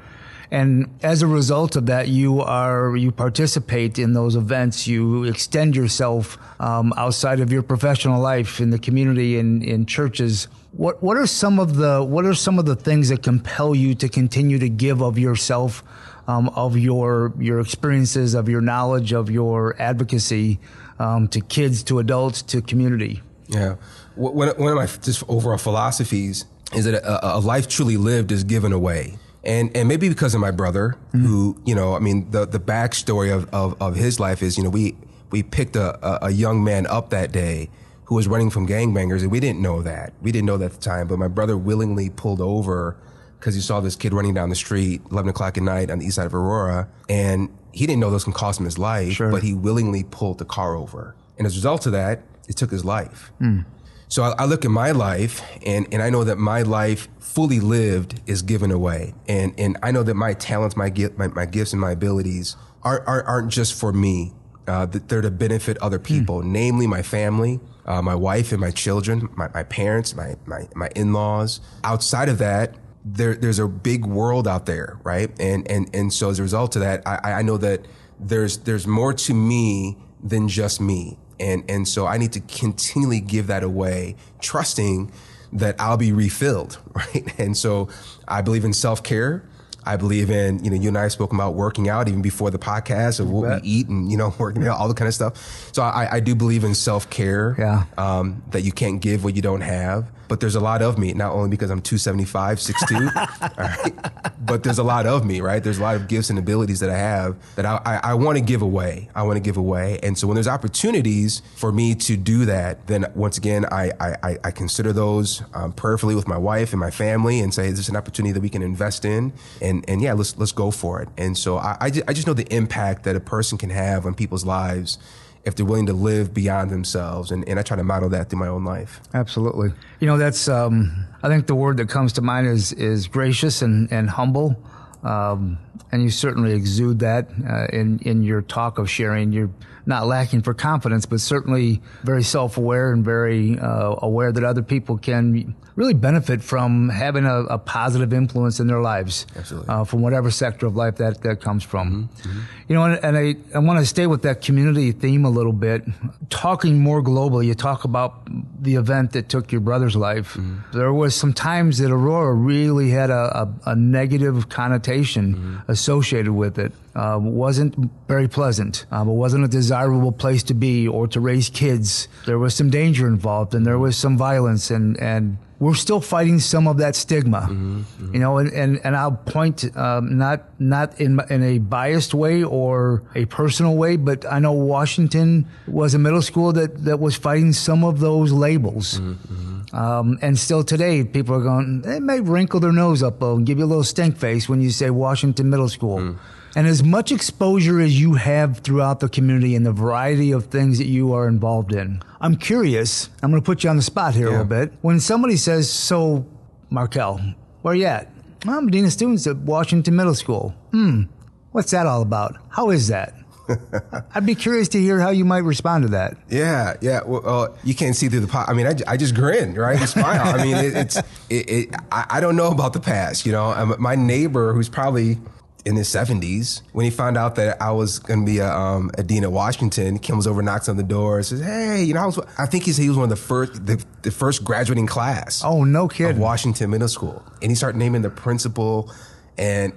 And 0.52 0.90
as 1.04 1.22
a 1.22 1.28
result 1.28 1.76
of 1.76 1.86
that, 1.86 2.08
you 2.08 2.42
are 2.42 2.96
you 2.96 3.12
participate 3.12 4.00
in 4.00 4.14
those 4.14 4.36
events. 4.36 4.88
You 4.88 5.26
extend 5.26 5.76
yourself 5.76 6.38
um, 6.60 6.92
outside 6.98 7.40
of 7.40 7.52
your 7.52 7.62
professional 7.62 8.20
life 8.20 8.60
in 8.60 8.72
the 8.72 8.80
community 8.80 9.38
and 9.38 9.64
in 9.64 9.86
churches. 9.86 10.48
What 10.72 11.04
what 11.04 11.18
are 11.18 11.28
some 11.28 11.60
of 11.60 11.76
the 11.76 12.04
what 12.04 12.26
are 12.26 12.34
some 12.34 12.58
of 12.58 12.66
the 12.66 12.76
things 12.76 13.10
that 13.10 13.22
compel 13.22 13.76
you 13.76 13.94
to 13.96 14.10
continue 14.10 14.58
to 14.58 14.70
give 14.70 15.04
of 15.04 15.20
yourself, 15.20 15.84
um, 16.28 16.50
of 16.50 16.78
your 16.78 17.32
your 17.38 17.60
experiences, 17.60 18.34
of 18.34 18.50
your 18.50 18.62
knowledge, 18.62 19.14
of 19.14 19.30
your 19.30 19.80
advocacy 19.80 20.60
um, 20.98 21.28
to 21.28 21.42
kids, 21.42 21.84
to 21.84 22.00
adults, 22.00 22.42
to 22.42 22.62
community? 22.62 23.22
Yeah. 23.50 23.76
One 24.16 24.50
one 24.50 24.72
of 24.72 24.76
my 24.76 24.88
just 24.88 25.24
overall 25.28 25.60
philosophies 25.60 26.46
is 26.74 26.86
that 26.86 26.96
a, 27.04 27.38
a 27.38 27.40
life 27.40 27.68
truly 27.68 27.98
lived 27.98 28.32
is 28.32 28.44
given 28.44 28.74
away. 28.74 29.18
And, 29.50 29.76
and 29.76 29.88
maybe 29.88 30.10
because 30.10 30.36
of 30.36 30.42
my 30.42 30.52
brother, 30.52 30.96
mm-hmm. 31.08 31.26
who, 31.26 31.62
you 31.66 31.74
know, 31.74 31.96
I 31.96 32.00
mean, 32.00 32.30
the, 32.30 32.46
the 32.46 32.60
backstory 32.60 33.36
of, 33.36 33.50
of, 33.52 33.82
of 33.82 33.96
his 33.96 34.20
life 34.20 34.44
is, 34.44 34.58
you 34.58 34.64
know, 34.64 34.70
we, 34.70 34.96
we 35.32 35.42
picked 35.42 35.76
a, 35.76 36.26
a, 36.26 36.30
young 36.30 36.64
man 36.64 36.86
up 36.86 37.10
that 37.10 37.32
day 37.32 37.70
who 38.06 38.16
was 38.16 38.28
running 38.28 38.52
from 38.52 38.68
gangbangers, 38.68 39.22
and 39.22 39.32
we 39.32 39.40
didn't 39.40 39.60
know 39.60 39.82
that. 39.82 40.14
We 40.22 40.32
didn't 40.32 40.46
know 40.46 40.58
that 40.58 40.66
at 40.66 40.72
the 40.74 40.80
time, 40.80 41.08
but 41.08 41.18
my 41.18 41.28
brother 41.28 41.58
willingly 41.58 42.12
pulled 42.12 42.42
over 42.42 42.96
because 43.40 43.56
he 43.56 43.62
saw 43.62 43.80
this 43.80 43.96
kid 43.96 44.14
running 44.14 44.36
down 44.36 44.50
the 44.50 44.56
street, 44.56 45.02
11 45.12 45.30
o'clock 45.30 45.58
at 45.58 45.64
night 45.64 45.90
on 45.90 46.00
the 46.00 46.06
east 46.06 46.18
side 46.18 46.28
of 46.28 46.36
Aurora, 46.36 46.88
and 47.08 47.50
he 47.72 47.88
didn't 47.88 48.00
know 48.00 48.12
those 48.12 48.24
can 48.26 48.34
cost 48.34 48.60
him 48.60 48.66
his 48.66 48.78
life, 48.78 49.14
sure. 49.14 49.32
but 49.32 49.42
he 49.42 49.54
willingly 49.54 50.04
pulled 50.04 50.38
the 50.38 50.46
car 50.46 50.76
over. 50.76 51.16
And 51.38 51.48
as 51.48 51.56
a 51.56 51.58
result 51.58 51.86
of 51.86 51.94
that, 51.94 52.22
it 52.48 52.58
took 52.58 52.70
his 52.70 52.84
life. 52.84 53.32
Mm. 53.42 53.66
So 54.10 54.24
I, 54.24 54.34
I, 54.40 54.46
look 54.46 54.66
at 54.66 54.72
my 54.72 54.90
life 54.92 55.42
and, 55.64 55.88
and 55.92 56.02
I 56.02 56.10
know 56.10 56.24
that 56.24 56.40
my 56.40 56.64
life 56.64 57.08
fully 57.20 57.60
lived 57.60 58.20
is 58.26 58.42
given 58.42 58.72
away. 58.72 59.14
And, 59.28 59.54
and 59.60 59.78
I 59.84 59.92
know 59.92 60.02
that 60.02 60.16
my 60.16 60.34
talents, 60.34 60.76
my, 60.76 60.92
my, 61.16 61.28
my 61.28 61.46
gifts 61.46 61.74
and 61.74 61.80
my 61.80 61.92
abilities 61.92 62.56
aren't, 62.82 63.08
aren't, 63.08 63.28
aren't 63.28 63.52
just 63.52 63.80
for 63.80 63.94
me. 63.94 64.34
Uh, 64.68 64.88
they're 64.88 65.22
to 65.22 65.32
benefit 65.32 65.78
other 65.78 65.98
hmm. 65.98 66.04
people, 66.04 66.42
mm. 66.42 66.46
namely 66.46 66.86
my 66.86 67.02
family, 67.02 67.60
uh, 67.86 68.02
my 68.02 68.14
wife 68.14 68.52
and 68.52 68.60
my 68.62 68.72
children, 68.72 69.30
my, 69.36 69.48
my 69.54 69.64
parents, 69.64 70.16
my, 70.16 70.36
my, 70.46 70.68
my 70.76 70.90
in-laws. 70.96 71.62
Outside 71.84 72.30
of 72.30 72.40
that, 72.40 72.76
there, 73.06 73.36
there's 73.36 73.60
a 73.60 73.68
big 73.68 74.06
world 74.06 74.48
out 74.48 74.66
there, 74.66 75.00
right? 75.04 75.32
And, 75.40 75.70
and, 75.70 75.90
and 75.94 76.12
so 76.12 76.30
as 76.30 76.40
a 76.40 76.44
result 76.44 76.76
of 76.76 76.82
that, 76.82 77.02
I, 77.08 77.34
I 77.34 77.42
know 77.42 77.58
that 77.58 77.88
there's, 78.20 78.58
there's 78.58 78.86
more 78.86 79.14
to 79.14 79.34
me 79.34 79.98
than 80.24 80.48
just 80.48 80.82
me. 80.82 81.18
And, 81.40 81.64
and 81.70 81.88
so 81.88 82.06
I 82.06 82.18
need 82.18 82.34
to 82.34 82.40
continually 82.42 83.22
give 83.22 83.48
that 83.48 83.64
away, 83.64 84.16
trusting 84.42 85.12
that 85.54 85.76
I'll 85.80 85.98
be 85.98 86.12
refilled, 86.12 86.78
right? 86.94 87.34
And 87.40 87.58
so 87.58 87.90
I 88.28 88.42
believe 88.42 88.66
in 88.66 88.74
self 88.74 89.04
care. 89.04 89.44
I 89.86 89.96
believe 89.96 90.30
in, 90.30 90.64
you 90.64 90.70
know, 90.70 90.76
you 90.76 90.90
and 90.90 90.98
I 90.98 91.04
have 91.04 91.14
spoken 91.14 91.38
about 91.38 91.56
working 91.56 91.88
out 91.88 92.10
even 92.10 92.22
before 92.22 92.52
the 92.52 92.60
podcast 92.60 93.20
of 93.20 93.32
what 93.32 93.64
we 93.64 93.68
eat 93.68 93.88
and, 93.88 94.12
you 94.12 94.18
know, 94.18 94.36
working 94.40 94.68
out, 94.68 94.78
all 94.78 94.88
the 94.88 94.94
kind 94.94 95.08
of 95.08 95.14
stuff. 95.14 95.72
So 95.74 95.82
I, 95.82 96.16
I 96.16 96.20
do 96.20 96.36
believe 96.36 96.64
in 96.64 96.76
self 96.76 97.10
care. 97.10 97.56
Yeah. 97.58 97.86
Um, 97.98 98.44
that 98.52 98.62
you 98.62 98.72
can't 98.72 99.02
give 99.02 99.24
what 99.24 99.36
you 99.36 99.42
don't 99.42 99.62
have 99.62 100.06
but 100.30 100.40
there's 100.40 100.56
a 100.56 100.60
lot 100.60 100.82
of 100.82 100.98
me, 100.98 101.12
not 101.14 101.34
only 101.34 101.50
because 101.50 101.72
I'm 101.72 101.82
275, 101.82 102.60
6'2, 102.60 103.58
right? 103.58 104.46
but 104.46 104.64
there's 104.64 104.78
a 104.78 104.84
lot 104.84 105.06
of 105.06 105.26
me, 105.26 105.42
right? 105.42 105.62
There's 105.62 105.80
a 105.80 105.82
lot 105.82 105.96
of 105.96 106.08
gifts 106.08 106.30
and 106.30 106.40
abilities 106.40 106.80
that 106.80 106.90
I 106.90 106.98
have 106.98 107.36
that 107.56 107.66
I, 107.66 107.82
I, 107.84 108.12
I 108.12 108.14
want 108.14 108.38
to 108.38 108.44
give 108.44 108.62
away. 108.62 109.10
I 109.16 109.24
want 109.24 109.38
to 109.38 109.42
give 109.42 109.58
away. 109.58 110.00
And 110.04 110.18
so 110.18 110.28
when 110.28 110.36
there's 110.36 110.48
opportunities 110.48 111.42
for 111.56 111.72
me 111.72 111.96
to 111.96 112.16
do 112.16 112.46
that, 112.46 112.88
then 112.88 113.12
once 113.16 113.38
again, 113.38 113.66
I, 113.72 113.92
I, 114.00 114.38
I 114.44 114.52
consider 114.52 114.94
those 114.94 115.42
um, 115.54 115.74
prayerfully 115.74 116.16
with 116.16 116.28
my 116.28 116.38
wife 116.38 116.72
and 116.72 116.80
my 116.80 116.92
family 116.92 117.40
and 117.40 117.54
say, 117.54 117.68
is 117.68 117.78
this 117.78 117.90
an 117.90 117.96
opportunity 117.96 118.32
that 118.32 118.42
we 118.42 118.50
can 118.50 118.62
invest 118.62 119.06
in? 119.06 119.34
And, 119.62 119.84
and 119.90 120.02
yeah, 120.02 120.14
let's, 120.14 120.38
let's 120.38 120.52
go 120.52 120.70
for 120.70 121.02
it. 121.02 121.10
And 121.18 121.36
so 121.36 121.58
I, 121.58 121.78
I 121.82 122.14
just 122.14 122.28
know 122.28 122.34
the 122.34 122.52
impact 122.54 123.04
that 123.04 123.16
a 123.16 123.20
person 123.20 123.58
can 123.58 123.72
have 123.72 124.06
on 124.06 124.14
people's 124.14 124.46
lives 124.46 125.00
if 125.50 125.56
they're 125.56 125.66
willing 125.66 125.88
to 125.88 125.94
live 125.94 126.34
beyond 126.34 126.70
themselves. 126.70 127.32
And, 127.32 127.48
and 127.50 127.60
I 127.60 127.64
try 127.64 127.76
to 127.76 127.84
model 127.84 128.08
that 128.10 128.30
through 128.30 128.40
my 128.40 128.48
own 128.48 128.64
life. 128.64 129.02
Absolutely. 129.14 129.74
You 130.00 130.08
know, 130.08 130.18
that's, 130.18 130.48
um, 130.48 131.08
I 131.22 131.28
think 131.28 131.48
the 131.48 131.56
word 131.56 131.78
that 131.78 131.90
comes 131.90 132.14
to 132.14 132.22
mind 132.22 132.48
is, 132.48 132.72
is 132.72 133.08
gracious 133.08 133.62
and, 133.62 133.92
and 133.92 134.10
humble. 134.10 134.56
Um, 135.04 135.58
and 135.92 136.04
you 136.04 136.10
certainly 136.10 136.54
exude 136.54 137.00
that 137.00 137.30
uh, 137.48 137.66
in, 137.76 138.00
in 138.00 138.24
your 138.24 138.42
talk 138.42 138.78
of 138.78 138.90
sharing. 138.90 139.32
You're 139.32 139.50
not 139.86 140.06
lacking 140.06 140.44
for 140.44 140.54
confidence, 140.54 141.06
but 141.06 141.20
certainly 141.20 141.82
very 142.04 142.24
self 142.24 142.58
aware 142.58 142.92
and 142.92 143.04
very 143.04 143.58
uh, 143.58 143.96
aware 144.02 144.32
that 144.32 144.44
other 144.44 144.62
people 144.62 144.98
can 144.98 145.56
really 145.80 145.94
benefit 145.94 146.44
from 146.44 146.90
having 146.90 147.24
a, 147.24 147.44
a 147.44 147.58
positive 147.58 148.12
influence 148.12 148.60
in 148.60 148.68
their 148.68 148.82
lives. 148.82 149.26
Absolutely. 149.34 149.70
Uh, 149.70 149.86
from 149.86 150.02
whatever 150.02 150.30
sector 150.30 150.66
of 150.66 150.76
life 150.76 150.98
that, 150.98 151.22
that 151.22 151.40
comes 151.40 151.64
from. 151.64 152.10
Mm-hmm. 152.18 152.30
Mm-hmm. 152.30 152.40
You 152.68 152.76
know, 152.76 152.84
and, 152.84 153.00
and 153.02 153.18
I, 153.18 153.36
I 153.56 153.60
want 153.60 153.80
to 153.80 153.86
stay 153.86 154.06
with 154.06 154.22
that 154.24 154.42
community 154.42 154.92
theme 154.92 155.24
a 155.24 155.30
little 155.30 155.54
bit. 155.54 155.86
Talking 156.30 156.80
more 156.80 157.02
globally, 157.02 157.46
you 157.46 157.56
talk 157.56 157.86
about 157.86 158.28
the 158.62 158.76
event 158.76 159.14
that 159.14 159.30
took 159.30 159.54
your 159.54 159.62
brother's 159.62 159.96
life. 159.96 160.34
Mm-hmm. 160.34 160.78
There 160.78 160.92
was 160.92 161.16
some 161.16 161.32
times 161.32 161.78
that 161.78 161.92
Aurora 161.92 162.34
really 162.34 162.90
had 162.90 163.10
a, 163.10 163.48
a, 163.66 163.72
a 163.72 163.76
negative 163.76 164.50
connotation 164.50 165.34
mm-hmm. 165.34 165.72
associated 165.72 166.34
with 166.34 166.60
it. 166.60 166.74
Uh, 166.94 167.18
wasn't 167.22 167.74
very 168.10 168.28
pleasant. 168.28 168.86
Um, 168.92 169.08
it 169.08 169.14
wasn't 169.14 169.46
a 169.46 169.48
desirable 169.48 170.12
place 170.12 170.44
to 170.44 170.54
be 170.54 170.90
or 170.90 171.08
to 171.08 171.22
raise 171.22 171.50
kids. 171.50 172.10
There 172.26 172.38
was 172.38 172.54
some 172.54 172.70
danger 172.70 173.08
involved 173.08 173.56
and 173.56 173.66
there 173.66 173.80
was 173.80 173.96
some 173.96 174.18
violence 174.18 174.70
and, 174.70 175.00
and 175.00 175.38
we're 175.60 175.76
still 175.76 176.00
fighting 176.00 176.40
some 176.40 176.68
of 176.68 176.78
that 176.78 176.96
stigma, 176.96 177.42
mm-hmm, 177.42 177.80
mm-hmm. 177.80 178.14
you 178.14 178.20
know, 178.20 178.38
and, 178.38 178.52
and, 178.54 178.80
and 178.84 178.96
I'll 178.96 179.12
point, 179.12 179.66
um, 179.78 180.18
not, 180.18 180.44
not 180.60 181.00
in, 181.00 181.20
in 181.30 181.44
a 181.44 181.58
biased 181.60 182.14
way 182.14 182.44
or 182.44 183.04
a 183.14 183.26
personal 183.26 183.76
way, 183.76 183.98
but 183.98 184.26
I 184.32 184.40
know 184.40 184.54
Washington 184.54 185.48
was 185.68 185.94
a 185.94 186.00
middle 186.00 186.22
school 186.22 186.54
that, 186.54 186.86
that 186.86 187.00
was 187.00 187.16
fighting 187.16 187.52
some 187.52 187.84
of 187.84 188.00
those 188.00 188.32
labels. 188.32 189.00
Mm-hmm. 189.00 189.76
Um, 189.76 190.18
and 190.22 190.40
still 190.40 190.64
today, 190.64 191.04
people 191.04 191.36
are 191.36 191.44
going, 191.44 191.82
they 191.82 192.00
may 192.00 192.22
wrinkle 192.22 192.60
their 192.60 192.72
nose 192.72 193.04
up 193.04 193.22
and 193.22 193.46
give 193.46 193.60
you 193.60 193.66
a 193.66 193.68
little 193.68 193.84
stink 193.84 194.18
face 194.18 194.48
when 194.48 194.62
you 194.62 194.72
say 194.72 194.90
Washington 194.90 195.50
Middle 195.50 195.70
School. 195.70 196.16
And 196.56 196.68
as 196.68 196.84
much 196.84 197.12
exposure 197.12 197.80
as 197.80 198.00
you 198.00 198.16
have 198.16 198.60
throughout 198.60 199.00
the 199.00 199.10
community 199.10 199.56
and 199.56 199.66
the 199.66 199.72
variety 199.72 200.32
of 200.32 200.46
things 200.46 200.78
that 200.80 200.88
you 200.88 201.14
are 201.14 201.28
involved 201.28 201.74
in, 201.74 202.02
I'm 202.20 202.36
curious. 202.36 203.10
I'm 203.22 203.30
going 203.30 203.42
to 203.42 203.46
put 203.46 203.64
you 203.64 203.70
on 203.70 203.78
the 203.78 203.84
spot 203.84 204.16
here 204.16 204.26
yeah. 204.26 204.30
a 204.30 204.44
little 204.44 204.46
bit. 204.46 204.74
When 204.82 205.00
somebody 205.00 205.38
says, 205.38 205.72
"So, 205.72 206.26
Markel, 206.70 207.22
where 207.62 207.76
you 207.76 207.86
at?" 207.86 208.12
I'm 208.48 208.68
a 208.68 208.72
dean 208.72 208.86
of 208.86 208.92
students 208.92 209.28
at 209.28 209.38
Washington 209.38 209.96
Middle 209.96 210.16
School. 210.16 210.56
Hmm, 210.72 211.04
what's 211.52 211.72
that 211.72 211.86
all 211.86 212.02
about? 212.02 212.38
How 212.50 212.70
is 212.70 212.88
that? 212.88 213.14
I'd 214.16 214.26
be 214.26 214.36
curious 214.36 214.68
to 214.70 214.80
hear 214.80 215.00
how 215.00 215.10
you 215.10 215.26
might 215.26 215.40
respond 215.44 215.84
to 215.84 215.90
that. 215.90 216.18
Yeah, 216.30 216.76
yeah. 216.82 217.02
Well, 217.04 217.28
uh, 217.28 217.58
you 217.64 217.74
can't 217.74 217.96
see 217.96 218.08
through 218.08 218.20
the 218.22 218.28
pot. 218.28 218.48
I 218.48 218.54
mean, 218.54 218.68
I, 218.68 218.76
I 218.88 218.98
just 218.98 219.16
grin, 219.16 219.56
right? 219.56 219.80
I 219.80 219.86
smile. 219.86 220.40
I 220.40 220.44
mean, 220.44 220.56
it, 220.56 220.76
it's. 220.76 220.98
It, 221.30 221.50
it, 221.50 221.76
I, 221.92 222.06
I, 222.10 222.20
don't 222.20 222.36
know 222.36 222.52
about 222.52 222.74
the 222.74 222.80
past. 222.80 223.26
You 223.26 223.32
know, 223.32 223.52
um, 223.52 223.76
my 223.80 223.96
neighbor, 223.96 224.54
who's 224.54 224.70
probably 224.70 225.18
in 225.66 225.76
his 225.76 225.88
70s 225.90 226.62
when 226.72 226.86
he 226.86 226.92
found 226.92 227.18
out 227.18 227.36
that 227.36 227.62
I 227.62 227.72
was 227.72 228.00
going 228.00 228.22
to 228.22 228.26
be 228.26 228.40
a, 228.40 228.52
um, 228.52 228.92
a, 228.98 229.04
dean 229.04 229.24
at 229.24 229.32
Washington. 229.32 230.00
comes 230.00 230.26
over, 230.26 230.42
knocks 230.42 230.70
on 230.70 230.78
the 230.78 230.84
door, 230.84 231.22
says, 231.24 231.42
"Hey, 231.42 231.84
you 231.84 231.94
know, 231.94 232.02
I 232.02 232.06
was. 232.06 232.20
I 232.38 232.46
think 232.46 232.64
he 232.64 232.72
said 232.72 232.84
he 232.84 232.90
was 232.90 232.98
one 232.98 233.06
of 233.06 233.10
the 233.10 233.16
first, 233.16 233.66
the, 233.66 233.84
the 234.02 234.12
first 234.12 234.44
graduating 234.44 234.88
class. 234.88 235.42
Oh, 235.44 235.64
no 235.64 235.88
kid. 235.88 236.12
Of 236.12 236.20
Washington 236.20 236.70
Middle 236.70 236.88
School, 236.88 237.24
and 237.42 237.52
he 237.52 237.56
started 237.56 237.78
naming 237.78 238.02
the 238.02 238.10
principal, 238.10 238.92
and 239.38 239.74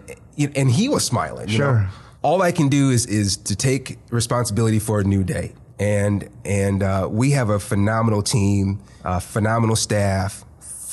and 0.55 0.71
he 0.71 0.88
was 0.88 1.05
smiling. 1.05 1.49
sure. 1.49 1.81
Know? 1.81 1.88
All 2.23 2.42
I 2.42 2.53
can 2.53 2.68
do 2.68 2.90
is 2.90 3.07
is 3.07 3.37
to 3.38 3.57
take 3.57 3.99
responsibility 4.11 4.79
for 4.79 5.01
a 5.01 5.05
new 5.05 5.25
day, 5.25 5.53
and 5.79 6.29
and 6.45 6.83
uh, 6.83 7.09
we 7.11 7.33
have 7.33 7.51
a 7.51 7.59
phenomenal 7.59 8.23
team, 8.23 8.81
uh, 9.05 9.18
phenomenal 9.18 9.77
staff 9.77 10.45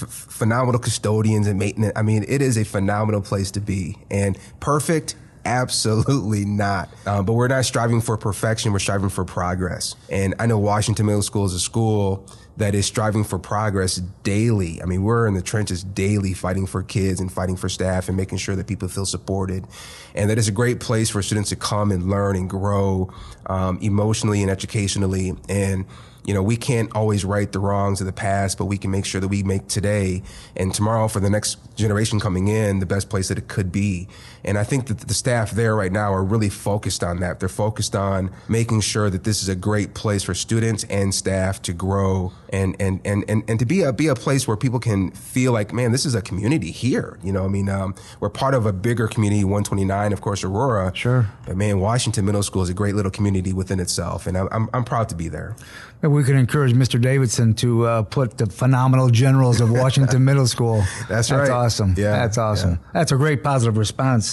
phenomenal 0.08 0.80
custodians 0.80 1.48
and 1.48 1.60
maintenance. 1.60 1.94
I 1.96 2.02
mean, 2.02 2.26
it 2.28 2.42
is 2.42 2.58
a 2.58 2.66
phenomenal 2.66 3.22
place 3.22 3.52
to 3.52 3.62
be 3.62 3.98
and 4.10 4.38
perfect. 4.60 5.16
Absolutely 5.46 6.46
not. 6.46 6.90
Um, 7.06 7.26
but 7.26 7.34
we're 7.34 7.48
not 7.48 7.66
striving 7.66 8.02
for 8.02 8.18
perfection. 8.18 8.74
We're 8.74 8.80
striving 8.80 9.10
for 9.10 9.24
progress. 9.26 9.96
And 10.10 10.36
I 10.38 10.46
know 10.46 10.60
Washington 10.60 11.06
Middle 11.06 11.22
School 11.22 11.46
is 11.46 11.54
a 11.54 11.60
school 11.60 12.28
that 12.58 12.76
is 12.76 12.86
striving 12.86 13.24
for 13.24 13.40
progress 13.40 13.96
daily. 14.24 14.82
I 14.82 14.86
mean, 14.86 15.04
we're 15.04 15.28
in 15.28 15.34
the 15.34 15.42
trenches 15.42 15.82
daily 15.82 16.34
fighting 16.34 16.68
for 16.68 16.84
kids 16.84 17.22
and 17.22 17.32
fighting 17.32 17.56
for 17.56 17.70
staff 17.70 18.10
and 18.10 18.18
making 18.18 18.38
sure 18.38 18.56
that 18.58 18.68
people 18.68 18.90
feel 18.90 19.06
supported. 19.06 19.66
And 20.14 20.30
that 20.30 20.38
is 20.38 20.50
a 20.50 20.52
great 20.52 20.82
place 20.82 21.10
for 21.10 21.22
students 21.22 21.50
to 21.50 21.56
come 21.56 21.90
and 21.90 22.10
learn 22.10 22.36
and 22.36 22.50
grow 22.50 23.12
um, 23.46 23.80
emotionally 23.82 24.42
and 24.42 24.52
educationally. 24.52 25.34
And 25.48 25.86
you 26.26 26.34
know, 26.34 26.44
we 26.44 26.58
can't 26.58 26.94
always 26.96 27.24
right 27.26 27.52
the 27.52 27.60
wrongs 27.60 28.02
of 28.02 28.08
the 28.08 28.14
past, 28.14 28.58
but 28.58 28.66
we 28.66 28.78
can 28.78 28.92
make 28.92 29.06
sure 29.06 29.22
that 29.22 29.28
we 29.28 29.42
make 29.44 29.68
today 29.68 30.22
and 30.56 30.74
tomorrow 30.74 31.08
for 31.08 31.20
the 31.20 31.30
next 31.30 31.58
generation 31.76 32.20
coming 32.20 32.48
in 32.48 32.80
the 32.80 32.86
best 32.86 33.10
place 33.10 33.30
that 33.30 33.38
it 33.38 33.48
could 33.48 33.72
be. 33.72 34.08
And 34.44 34.58
I 34.58 34.64
think 34.64 34.88
that 34.88 35.00
the 35.00 35.14
staff 35.14 35.52
there 35.52 35.76
right 35.76 35.92
now 35.92 36.14
are 36.14 36.24
really 36.24 36.50
focused 36.50 37.04
on 37.04 37.20
that. 37.20 37.40
They're 37.40 37.50
focused 37.50 37.96
on 37.96 38.32
making 38.48 38.82
sure 38.82 39.10
that 39.10 39.24
this 39.24 39.42
is 39.42 39.50
a 39.50 39.56
great 39.56 39.94
place 39.94 40.24
for 40.24 40.34
students 40.34 40.84
and 40.86 41.14
staff 41.14 41.62
to 41.64 41.74
grow 41.74 42.32
and, 42.52 42.76
and, 42.80 43.02
and, 43.06 43.26
and, 43.28 43.44
and 43.48 43.60
to 43.60 43.66
be 43.66 43.82
a, 43.82 43.94
be 43.94 44.08
a 44.08 44.16
place 44.16 44.48
where 44.48 44.58
people 44.58 44.80
can 44.80 45.12
feel 45.12 45.52
like, 45.52 45.74
man, 45.74 45.92
this 45.92 46.06
is 46.06 46.16
a 46.16 46.22
community 46.22 46.72
here. 46.72 47.20
You 47.24 47.32
know, 47.32 47.46
I 47.46 47.48
mean, 47.48 47.70
um, 47.70 47.96
we're 48.20 48.30
part 48.30 48.54
of 48.54 48.66
a 48.66 48.74
bigger 48.74 49.08
community, 49.08 49.44
129, 49.44 50.14
of 50.14 50.22
course, 50.22 50.44
Aurora. 50.44 50.92
Sure. 50.96 51.30
But 51.46 51.58
man, 51.58 51.80
Washington 51.80 52.26
Middle 52.26 52.44
School 52.44 52.62
is 52.62 52.70
a 52.70 52.74
great 52.74 52.96
little 52.96 53.12
community 53.12 53.54
within 53.54 53.80
itself. 53.80 54.28
And 54.28 54.38
I'm, 54.38 54.48
I'm, 54.52 54.70
I'm 54.74 54.84
proud 54.84 55.10
to 55.10 55.16
be 55.16 55.28
there. 55.28 55.56
And 56.02 56.14
we 56.14 56.24
could 56.24 56.36
encourage 56.36 56.74
Mr. 56.74 57.00
Davidson 57.00 57.54
to 57.56 57.86
uh, 57.86 58.02
put 58.04 58.38
the 58.38 58.46
phenomenal 58.46 59.10
generals 59.10 59.60
of 59.60 59.70
Washington 59.70 60.24
Middle 60.30 60.48
School. 60.48 60.84
That's 61.10 61.30
right. 61.30 61.40
That's 61.40 61.50
awesome. 61.50 61.96
Yeah. 61.98 62.16
That's 62.16 62.38
awesome. 62.38 62.72
Yeah. 62.72 62.78
That's 62.94 63.12
a 63.12 63.18
great 63.18 63.44
positive 63.44 63.78
response. 63.78 64.29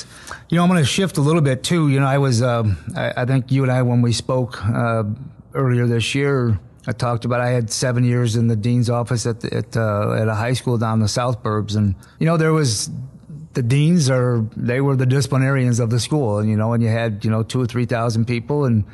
You 0.48 0.56
know, 0.56 0.62
I'm 0.62 0.68
going 0.68 0.82
to 0.82 0.86
shift 0.86 1.16
a 1.16 1.20
little 1.20 1.40
bit 1.40 1.62
too. 1.62 1.88
You 1.88 2.00
know, 2.00 2.06
I 2.06 2.18
was, 2.18 2.42
um, 2.42 2.76
I, 2.96 3.22
I, 3.22 3.24
think 3.24 3.50
you 3.50 3.62
and 3.62 3.72
I, 3.72 3.82
when 3.82 4.02
we 4.02 4.12
spoke 4.12 4.62
uh, 4.64 5.04
earlier 5.54 5.86
this 5.86 6.14
year, 6.14 6.58
I 6.86 6.92
talked 6.92 7.24
about 7.24 7.40
I 7.40 7.50
had 7.50 7.70
seven 7.70 8.04
years 8.04 8.36
in 8.36 8.46
the 8.46 8.56
dean's 8.56 8.88
office 8.88 9.26
at 9.26 9.40
the, 9.40 9.54
at, 9.54 9.76
uh, 9.76 10.12
at 10.12 10.28
a 10.28 10.34
high 10.34 10.52
school 10.52 10.78
down 10.78 10.94
in 10.94 11.00
the 11.00 11.08
South 11.08 11.42
Burbs, 11.42 11.76
and 11.76 11.96
you 12.20 12.26
know 12.26 12.36
there 12.36 12.52
was 12.52 12.90
the 13.54 13.62
deans 13.62 14.08
are 14.08 14.44
they 14.56 14.80
were 14.80 14.94
the 14.94 15.06
disciplinarians 15.06 15.80
of 15.80 15.90
the 15.90 15.98
school, 15.98 16.38
and 16.38 16.48
you 16.48 16.56
know, 16.56 16.72
and 16.74 16.82
you 16.82 16.88
had 16.88 17.24
you 17.24 17.30
know 17.30 17.42
two 17.42 17.60
or 17.60 17.66
three 17.66 17.86
thousand 17.86 18.26
people, 18.26 18.64
and 18.64 18.84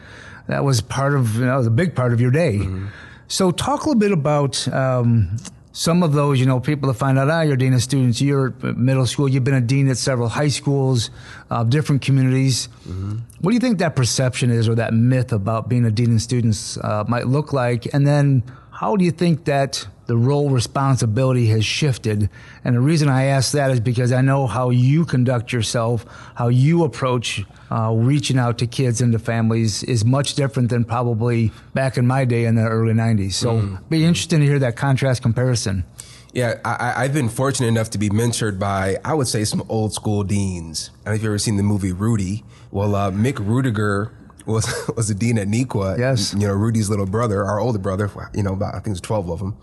that 0.46 0.64
was 0.64 0.80
part 0.80 1.14
of 1.14 1.34
you 1.36 1.44
know 1.44 1.58
was 1.58 1.66
a 1.66 1.70
big 1.70 1.94
part 1.94 2.12
of 2.14 2.20
your 2.20 2.30
day. 2.30 2.58
Mm-hmm. 2.58 2.86
So 3.28 3.50
talk 3.50 3.84
a 3.84 3.88
little 3.88 4.00
bit 4.00 4.12
about. 4.12 4.66
Um, 4.68 5.36
some 5.72 6.02
of 6.02 6.12
those, 6.12 6.38
you 6.38 6.46
know, 6.46 6.60
people 6.60 6.88
that 6.88 6.94
find 6.94 7.18
out, 7.18 7.30
ah, 7.30 7.40
you're 7.40 7.54
a 7.54 7.58
dean 7.58 7.72
of 7.72 7.82
students, 7.82 8.20
you're 8.20 8.54
middle 8.76 9.06
school, 9.06 9.28
you've 9.28 9.44
been 9.44 9.54
a 9.54 9.60
dean 9.60 9.88
at 9.88 9.96
several 9.96 10.28
high 10.28 10.48
schools, 10.48 11.10
uh, 11.50 11.64
different 11.64 12.02
communities. 12.02 12.68
Mm-hmm. 12.86 13.18
What 13.40 13.50
do 13.50 13.54
you 13.54 13.60
think 13.60 13.78
that 13.78 13.96
perception 13.96 14.50
is 14.50 14.68
or 14.68 14.74
that 14.76 14.92
myth 14.92 15.32
about 15.32 15.68
being 15.68 15.84
a 15.84 15.90
dean 15.90 16.14
of 16.14 16.22
students 16.22 16.76
uh, 16.76 17.04
might 17.08 17.26
look 17.26 17.52
like? 17.52 17.92
And 17.94 18.06
then 18.06 18.42
how 18.72 18.96
do 18.96 19.04
you 19.04 19.10
think 19.10 19.44
that 19.44 19.86
the 20.06 20.16
role 20.16 20.50
responsibility 20.50 21.46
has 21.48 21.64
shifted? 21.64 22.28
And 22.64 22.74
the 22.74 22.80
reason 22.80 23.08
I 23.08 23.24
ask 23.24 23.52
that 23.52 23.70
is 23.70 23.80
because 23.80 24.12
I 24.12 24.22
know 24.22 24.46
how 24.46 24.70
you 24.70 25.04
conduct 25.04 25.52
yourself, 25.52 26.06
how 26.34 26.48
you 26.48 26.82
approach 26.82 27.44
uh, 27.70 27.92
reaching 27.92 28.38
out 28.38 28.58
to 28.58 28.66
kids 28.66 29.00
and 29.00 29.12
to 29.12 29.18
families 29.18 29.82
is 29.82 30.04
much 30.04 30.34
different 30.34 30.70
than 30.70 30.84
probably 30.84 31.52
back 31.74 31.96
in 31.96 32.06
my 32.06 32.24
day 32.24 32.46
in 32.46 32.54
the 32.54 32.66
early 32.66 32.94
90s. 32.94 33.34
So 33.34 33.60
mm. 33.60 33.88
be 33.88 34.04
interesting 34.04 34.40
to 34.40 34.46
hear 34.46 34.58
that 34.58 34.74
contrast 34.74 35.22
comparison. 35.22 35.84
Yeah, 36.32 36.58
I, 36.64 37.02
have 37.02 37.12
been 37.12 37.28
fortunate 37.28 37.68
enough 37.68 37.90
to 37.90 37.98
be 37.98 38.08
mentored 38.08 38.58
by, 38.58 38.96
I 39.04 39.12
would 39.12 39.28
say, 39.28 39.44
some 39.44 39.62
old 39.68 39.92
school 39.92 40.24
deans. 40.24 40.90
I 40.90 40.92
don't 40.92 41.04
know 41.04 41.12
if 41.16 41.22
you've 41.22 41.28
ever 41.28 41.38
seen 41.38 41.56
the 41.56 41.62
movie 41.62 41.92
Rudy. 41.92 42.42
Well, 42.70 42.94
uh, 42.94 43.10
Mick 43.10 43.34
Ruettiger 43.34 44.12
was 44.46 44.90
was 44.96 45.10
a 45.10 45.14
dean 45.14 45.38
at 45.38 45.48
Neuqua. 45.48 45.98
Yes, 45.98 46.32
you 46.34 46.46
know 46.46 46.52
Rudy's 46.52 46.90
little 46.90 47.06
brother, 47.06 47.44
our 47.44 47.58
older 47.58 47.78
brother. 47.78 48.10
You 48.34 48.42
know, 48.42 48.54
about 48.54 48.74
I 48.74 48.78
think 48.78 48.86
there's 48.86 49.00
twelve 49.00 49.30
of 49.30 49.38
them, 49.38 49.56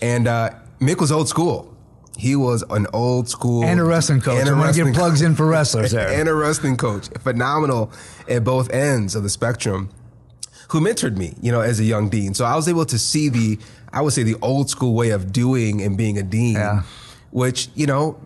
and 0.00 0.26
uh, 0.26 0.50
Mick 0.80 1.00
was 1.00 1.12
old 1.12 1.28
school. 1.28 1.68
He 2.18 2.36
was 2.36 2.62
an 2.68 2.86
old 2.92 3.28
school 3.28 3.64
and 3.64 3.80
a 3.80 3.84
wrestling 3.84 4.20
coach. 4.20 4.38
And 4.38 4.48
a 4.48 4.52
I 4.52 4.72
get 4.72 4.94
plugs 4.94 5.22
in 5.22 5.34
for 5.34 5.46
wrestlers 5.48 5.92
there. 5.92 6.08
and 6.08 6.28
a 6.28 6.34
wrestling 6.34 6.76
coach, 6.76 7.08
phenomenal 7.20 7.90
at 8.28 8.44
both 8.44 8.70
ends 8.70 9.14
of 9.14 9.22
the 9.22 9.30
spectrum. 9.30 9.90
Who 10.68 10.80
mentored 10.80 11.16
me, 11.16 11.34
you 11.42 11.52
know, 11.52 11.60
as 11.60 11.80
a 11.80 11.84
young 11.84 12.08
dean. 12.08 12.32
So 12.32 12.46
I 12.46 12.56
was 12.56 12.66
able 12.66 12.86
to 12.86 12.98
see 12.98 13.28
the, 13.28 13.58
I 13.92 14.00
would 14.00 14.14
say, 14.14 14.22
the 14.22 14.36
old 14.40 14.70
school 14.70 14.94
way 14.94 15.10
of 15.10 15.30
doing 15.30 15.82
and 15.82 15.98
being 15.98 16.16
a 16.16 16.22
dean, 16.22 16.54
yeah. 16.54 16.82
which 17.30 17.68
you 17.74 17.86
know 17.86 18.18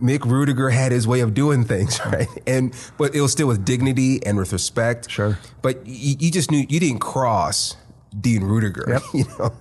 Mick 0.00 0.20
Ruettiger 0.20 0.72
had 0.72 0.92
his 0.92 1.06
way 1.06 1.20
of 1.20 1.34
doing 1.34 1.64
things, 1.64 2.00
right? 2.06 2.28
And 2.46 2.74
but 2.96 3.14
it 3.14 3.20
was 3.20 3.32
still 3.32 3.48
with 3.48 3.64
dignity 3.64 4.24
and 4.24 4.36
with 4.36 4.52
respect. 4.52 5.10
Sure. 5.10 5.38
But 5.62 5.86
you, 5.86 6.16
you 6.18 6.30
just 6.30 6.50
knew 6.50 6.64
you 6.68 6.80
didn't 6.80 7.00
cross 7.00 7.76
Dean 8.18 8.42
Ruettiger, 8.42 8.88
yep. 8.88 9.02
you 9.14 9.24
know. 9.38 9.52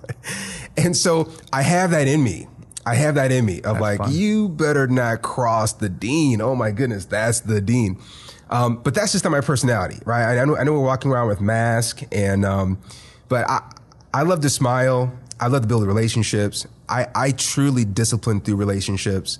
And 0.77 0.95
so 0.95 1.31
I 1.51 1.61
have 1.61 1.91
that 1.91 2.07
in 2.07 2.23
me. 2.23 2.47
I 2.85 2.95
have 2.95 3.15
that 3.15 3.31
in 3.31 3.45
me 3.45 3.57
of 3.57 3.63
that's 3.63 3.81
like 3.81 3.97
fun. 3.99 4.11
you 4.13 4.49
better 4.49 4.87
not 4.87 5.21
cross 5.21 5.73
the 5.73 5.89
dean. 5.89 6.41
Oh 6.41 6.55
my 6.55 6.71
goodness, 6.71 7.05
that's 7.05 7.41
the 7.41 7.61
dean. 7.61 7.99
Um, 8.49 8.77
but 8.77 8.95
that's 8.95 9.11
just 9.11 9.23
not 9.23 9.29
my 9.31 9.41
personality, 9.41 9.99
right? 10.05 10.23
I, 10.23 10.41
I, 10.41 10.45
know 10.45 10.57
I 10.57 10.63
know 10.63 10.73
we're 10.73 10.79
walking 10.79 11.11
around 11.11 11.27
with 11.27 11.39
masks, 11.39 12.03
and 12.11 12.45
um, 12.45 12.79
but 13.27 13.47
I 13.47 13.61
I 14.13 14.23
love 14.23 14.41
to 14.41 14.49
smile. 14.49 15.13
I 15.39 15.47
love 15.47 15.61
to 15.61 15.67
build 15.67 15.85
relationships. 15.85 16.65
I 16.87 17.07
I 17.13 17.31
truly 17.31 17.85
discipline 17.85 18.41
through 18.41 18.55
relationships. 18.55 19.37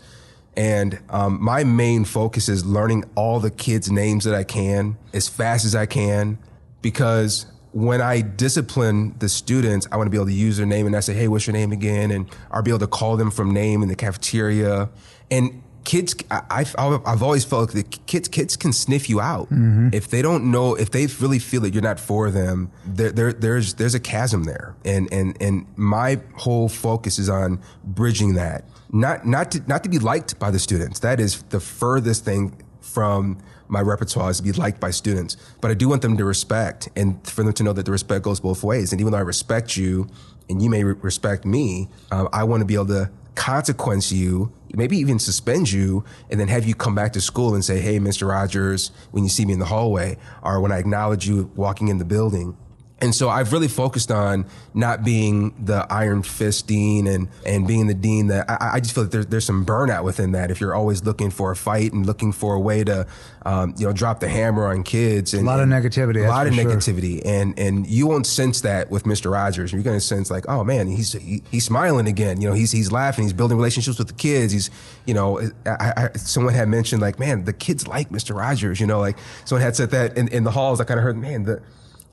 And 0.60 1.00
um, 1.10 1.41
my 1.41 1.63
main 1.63 2.04
focus 2.04 2.50
is 2.50 2.65
learning 2.65 3.06
all 3.15 3.39
the 3.39 3.50
kids' 3.50 3.89
names 3.89 4.26
that 4.26 4.36
I 4.36 4.43
can 4.43 4.98
as 5.13 5.30
fast 5.30 5.63
as 5.63 5.74
I 5.74 5.86
can 5.86 6.38
because 6.82 7.45
when 7.72 8.02
I 8.02 8.19
discipline 8.19 9.15
the 9.19 9.30
students, 9.30 9.88
I 9.89 9.95
want 9.95 10.08
to 10.08 10.12
be 10.12 10.17
able 10.17 10.26
to 10.26 10.34
use 10.34 10.58
their 10.58 10.65
name 10.65 10.86
and 10.86 10.98
I 10.98 11.00
say, 11.00 11.13
hey, 11.13 11.30
what's 11.30 11.48
your 11.48 11.54
name 11.54 11.72
again? 11.72 12.12
And 12.12 12.30
I'll 12.52 12.62
be 12.62 12.72
able 12.72 12.80
to 12.80 12.88
call 12.88 13.15
them 13.15 13.32
from 13.32 13.52
name 13.54 13.82
in 13.84 13.88
the 13.88 13.95
cafeteria. 13.95 14.89
And 15.32 15.63
kids, 15.84 16.15
I, 16.30 16.63
have 16.63 17.24
always 17.24 17.46
felt 17.46 17.72
that 17.74 18.06
kids, 18.06 18.28
kids 18.28 18.56
can 18.56 18.74
sniff 18.74 19.10
you 19.10 19.20
out. 19.22 19.50
Mm-hmm. 19.50 19.89
If 19.94 20.10
they 20.10 20.22
don't 20.22 20.52
know, 20.52 20.76
if 20.76 20.92
they 20.92 21.08
really 21.20 21.39
feel 21.39 21.62
that 21.62 21.74
you're 21.74 21.84
not 21.84 22.00
for 22.00 22.32
them, 22.32 22.72
there, 22.86 23.12
there, 23.12 23.34
there's, 23.34 23.76
there's 23.76 23.96
a 23.96 24.00
chasm 24.00 24.44
there. 24.44 24.76
And, 24.86 25.12
and, 25.12 25.38
and 25.42 25.65
my 25.76 26.20
whole 26.36 26.70
focus 26.70 27.20
is 27.20 27.30
on 27.30 27.62
bridging 27.84 28.36
that 28.36 28.65
not 28.92 29.26
not 29.26 29.52
to 29.52 29.62
not 29.68 29.84
to 29.84 29.89
be 29.89 30.00
liked 30.00 30.39
by 30.39 30.52
the 30.52 30.60
students. 30.60 31.00
That 31.00 31.20
is 31.20 31.42
the 31.44 31.60
furthest 31.60 32.26
thing 32.26 32.62
from 32.82 33.38
my 33.68 33.82
repertoire 33.82 34.32
is 34.32 34.38
to 34.38 34.44
be 34.44 34.52
liked 34.52 34.80
by 34.80 34.89
students. 34.89 35.38
But 35.62 35.70
I 35.70 35.76
do 35.76 35.89
want 35.89 36.02
them 36.02 36.18
to 36.18 36.26
respect 36.26 36.89
and 36.96 37.26
for 37.28 37.44
them 37.44 37.54
to 37.54 37.63
know 37.63 37.74
that 37.74 37.86
the 37.86 37.92
respect 37.92 38.24
goes 38.24 38.39
both 38.39 38.63
ways. 38.63 38.92
And 38.92 39.00
even 39.00 39.12
though 39.12 39.20
I 39.20 39.22
respect 39.22 39.78
you 39.78 40.10
and 40.50 40.62
you 40.62 40.70
may 40.70 40.84
re- 40.84 40.96
respect 41.02 41.46
me, 41.46 41.88
uh, 42.12 42.28
I 42.34 42.44
want 42.46 42.62
to 42.62 42.65
be 42.65 42.74
able 42.74 42.88
to 42.88 43.12
consequence 43.36 44.12
you, 44.12 44.52
maybe 44.73 44.97
even 44.97 45.19
suspend 45.19 45.71
you, 45.71 46.03
and 46.29 46.39
then 46.39 46.47
have 46.47 46.65
you 46.65 46.75
come 46.75 46.95
back 46.95 47.13
to 47.13 47.21
school 47.21 47.53
and 47.53 47.63
say, 47.63 47.79
Hey, 47.79 47.99
Mr. 47.99 48.27
Rogers, 48.27 48.91
when 49.12 49.23
you 49.23 49.29
see 49.29 49.45
me 49.45 49.53
in 49.53 49.60
the 49.60 49.65
hallway, 49.65 50.17
or 50.43 50.62
when 50.62 50.71
I 50.71 50.77
acknowledge 50.77 51.27
you 51.27 51.51
walking 51.55 51.88
in 51.88 51.97
the 51.97 52.05
building, 52.05 52.58
and 53.02 53.16
so 53.16 53.30
I've 53.30 53.54
really 53.54 53.68
focused 53.68 54.12
on 54.12 54.46
not 54.74 55.04
being 55.04 55.54
the 55.64 55.86
iron 55.90 56.24
fist 56.24 56.68
dean 56.68 57.08
and, 57.08 57.30
and 57.46 57.68
being 57.68 57.88
the 57.88 57.94
dean 57.94 58.28
that 58.28 58.50
I, 58.50 58.72
I 58.74 58.80
just 58.80 58.94
feel 58.94 59.04
that 59.04 59.12
there, 59.12 59.24
there's 59.24 59.46
some 59.46 59.66
burnout 59.66 60.04
within 60.04 60.34
that. 60.34 60.52
If 60.52 60.60
you're 60.60 60.76
always 60.76 61.04
looking 61.04 61.30
for 61.30 61.52
a 61.52 61.56
fight 61.56 61.94
and 61.94 62.06
looking 62.06 62.32
for 62.32 62.56
a 62.56 62.60
way 62.60 62.84
to, 62.84 63.08
um, 63.46 63.74
you 63.78 63.88
know, 63.88 63.94
drop 63.94 64.20
the 64.20 64.28
hammer 64.28 64.68
on 64.68 64.84
kids 64.84 65.34
and 65.34 65.44
a 65.44 65.46
lot 65.46 65.60
of 65.60 65.68
negativity, 65.68 66.26
a 66.26 66.30
lot 66.30 66.48
of 66.48 66.54
sure. 66.54 66.66
negativity. 66.66 67.22
And, 67.24 67.58
and 67.58 67.88
you 67.88 68.08
won't 68.08 68.28
sense 68.28 68.62
that 68.62 68.90
with 68.90 69.04
Mr. 69.04 69.32
Rogers. 69.32 69.72
You're 69.72 69.84
going 69.84 69.98
to 69.98 70.06
sense 70.06 70.30
like, 70.30 70.48
oh 70.50 70.64
man, 70.64 70.88
he's, 70.88 71.14
he, 71.14 71.42
he's 71.50 71.66
smiling 71.66 72.08
again. 72.08 72.42
You 72.42 72.50
know, 72.50 72.56
he's, 72.56 72.72
he's 72.72 72.92
laughing. 72.92 73.24
He's 73.24 73.34
building 73.34 73.58
relationships 73.58 73.98
with 73.98 74.08
the 74.08 74.14
kids. 74.14 74.52
He's, 74.52 74.70
you 75.06 75.14
know, 75.14 75.40
I, 75.66 75.94
I, 75.96 76.18
someone 76.18 76.54
had 76.54 76.68
mentioned 76.68 77.02
like, 77.02 77.18
man, 77.18 77.46
the 77.46 77.54
kids 77.54 77.88
like 77.88 78.10
Mr. 78.10 78.36
Rogers, 78.36 78.80
you 78.80 78.88
know, 78.88 79.00
like 79.00 79.18
someone 79.46 79.62
had 79.62 79.76
said 79.76 79.92
that 79.92 80.18
in, 80.18 80.28
in 80.30 80.44
the 80.44 80.52
halls. 80.52 80.82
I 80.82 80.84
kind 80.84 81.00
of 81.00 81.04
heard, 81.04 81.18
man, 81.18 81.44
the, 81.44 81.62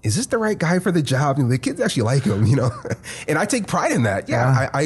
is 0.06 0.14
this 0.14 0.26
the 0.26 0.38
right 0.38 0.56
guy 0.56 0.78
for 0.78 0.92
the 0.92 1.02
job? 1.02 1.38
And 1.38 1.50
the 1.50 1.58
kids 1.58 1.80
actually 1.80 2.04
like 2.04 2.22
him, 2.22 2.46
you 2.50 2.56
know, 2.56 2.70
and 3.26 3.38
I 3.38 3.44
take 3.44 3.66
pride 3.66 3.92
in 3.92 4.04
that. 4.04 4.28
Yeah, 4.28 4.52
yeah. 4.52 4.70
I, 4.72 4.80
I, 4.80 4.82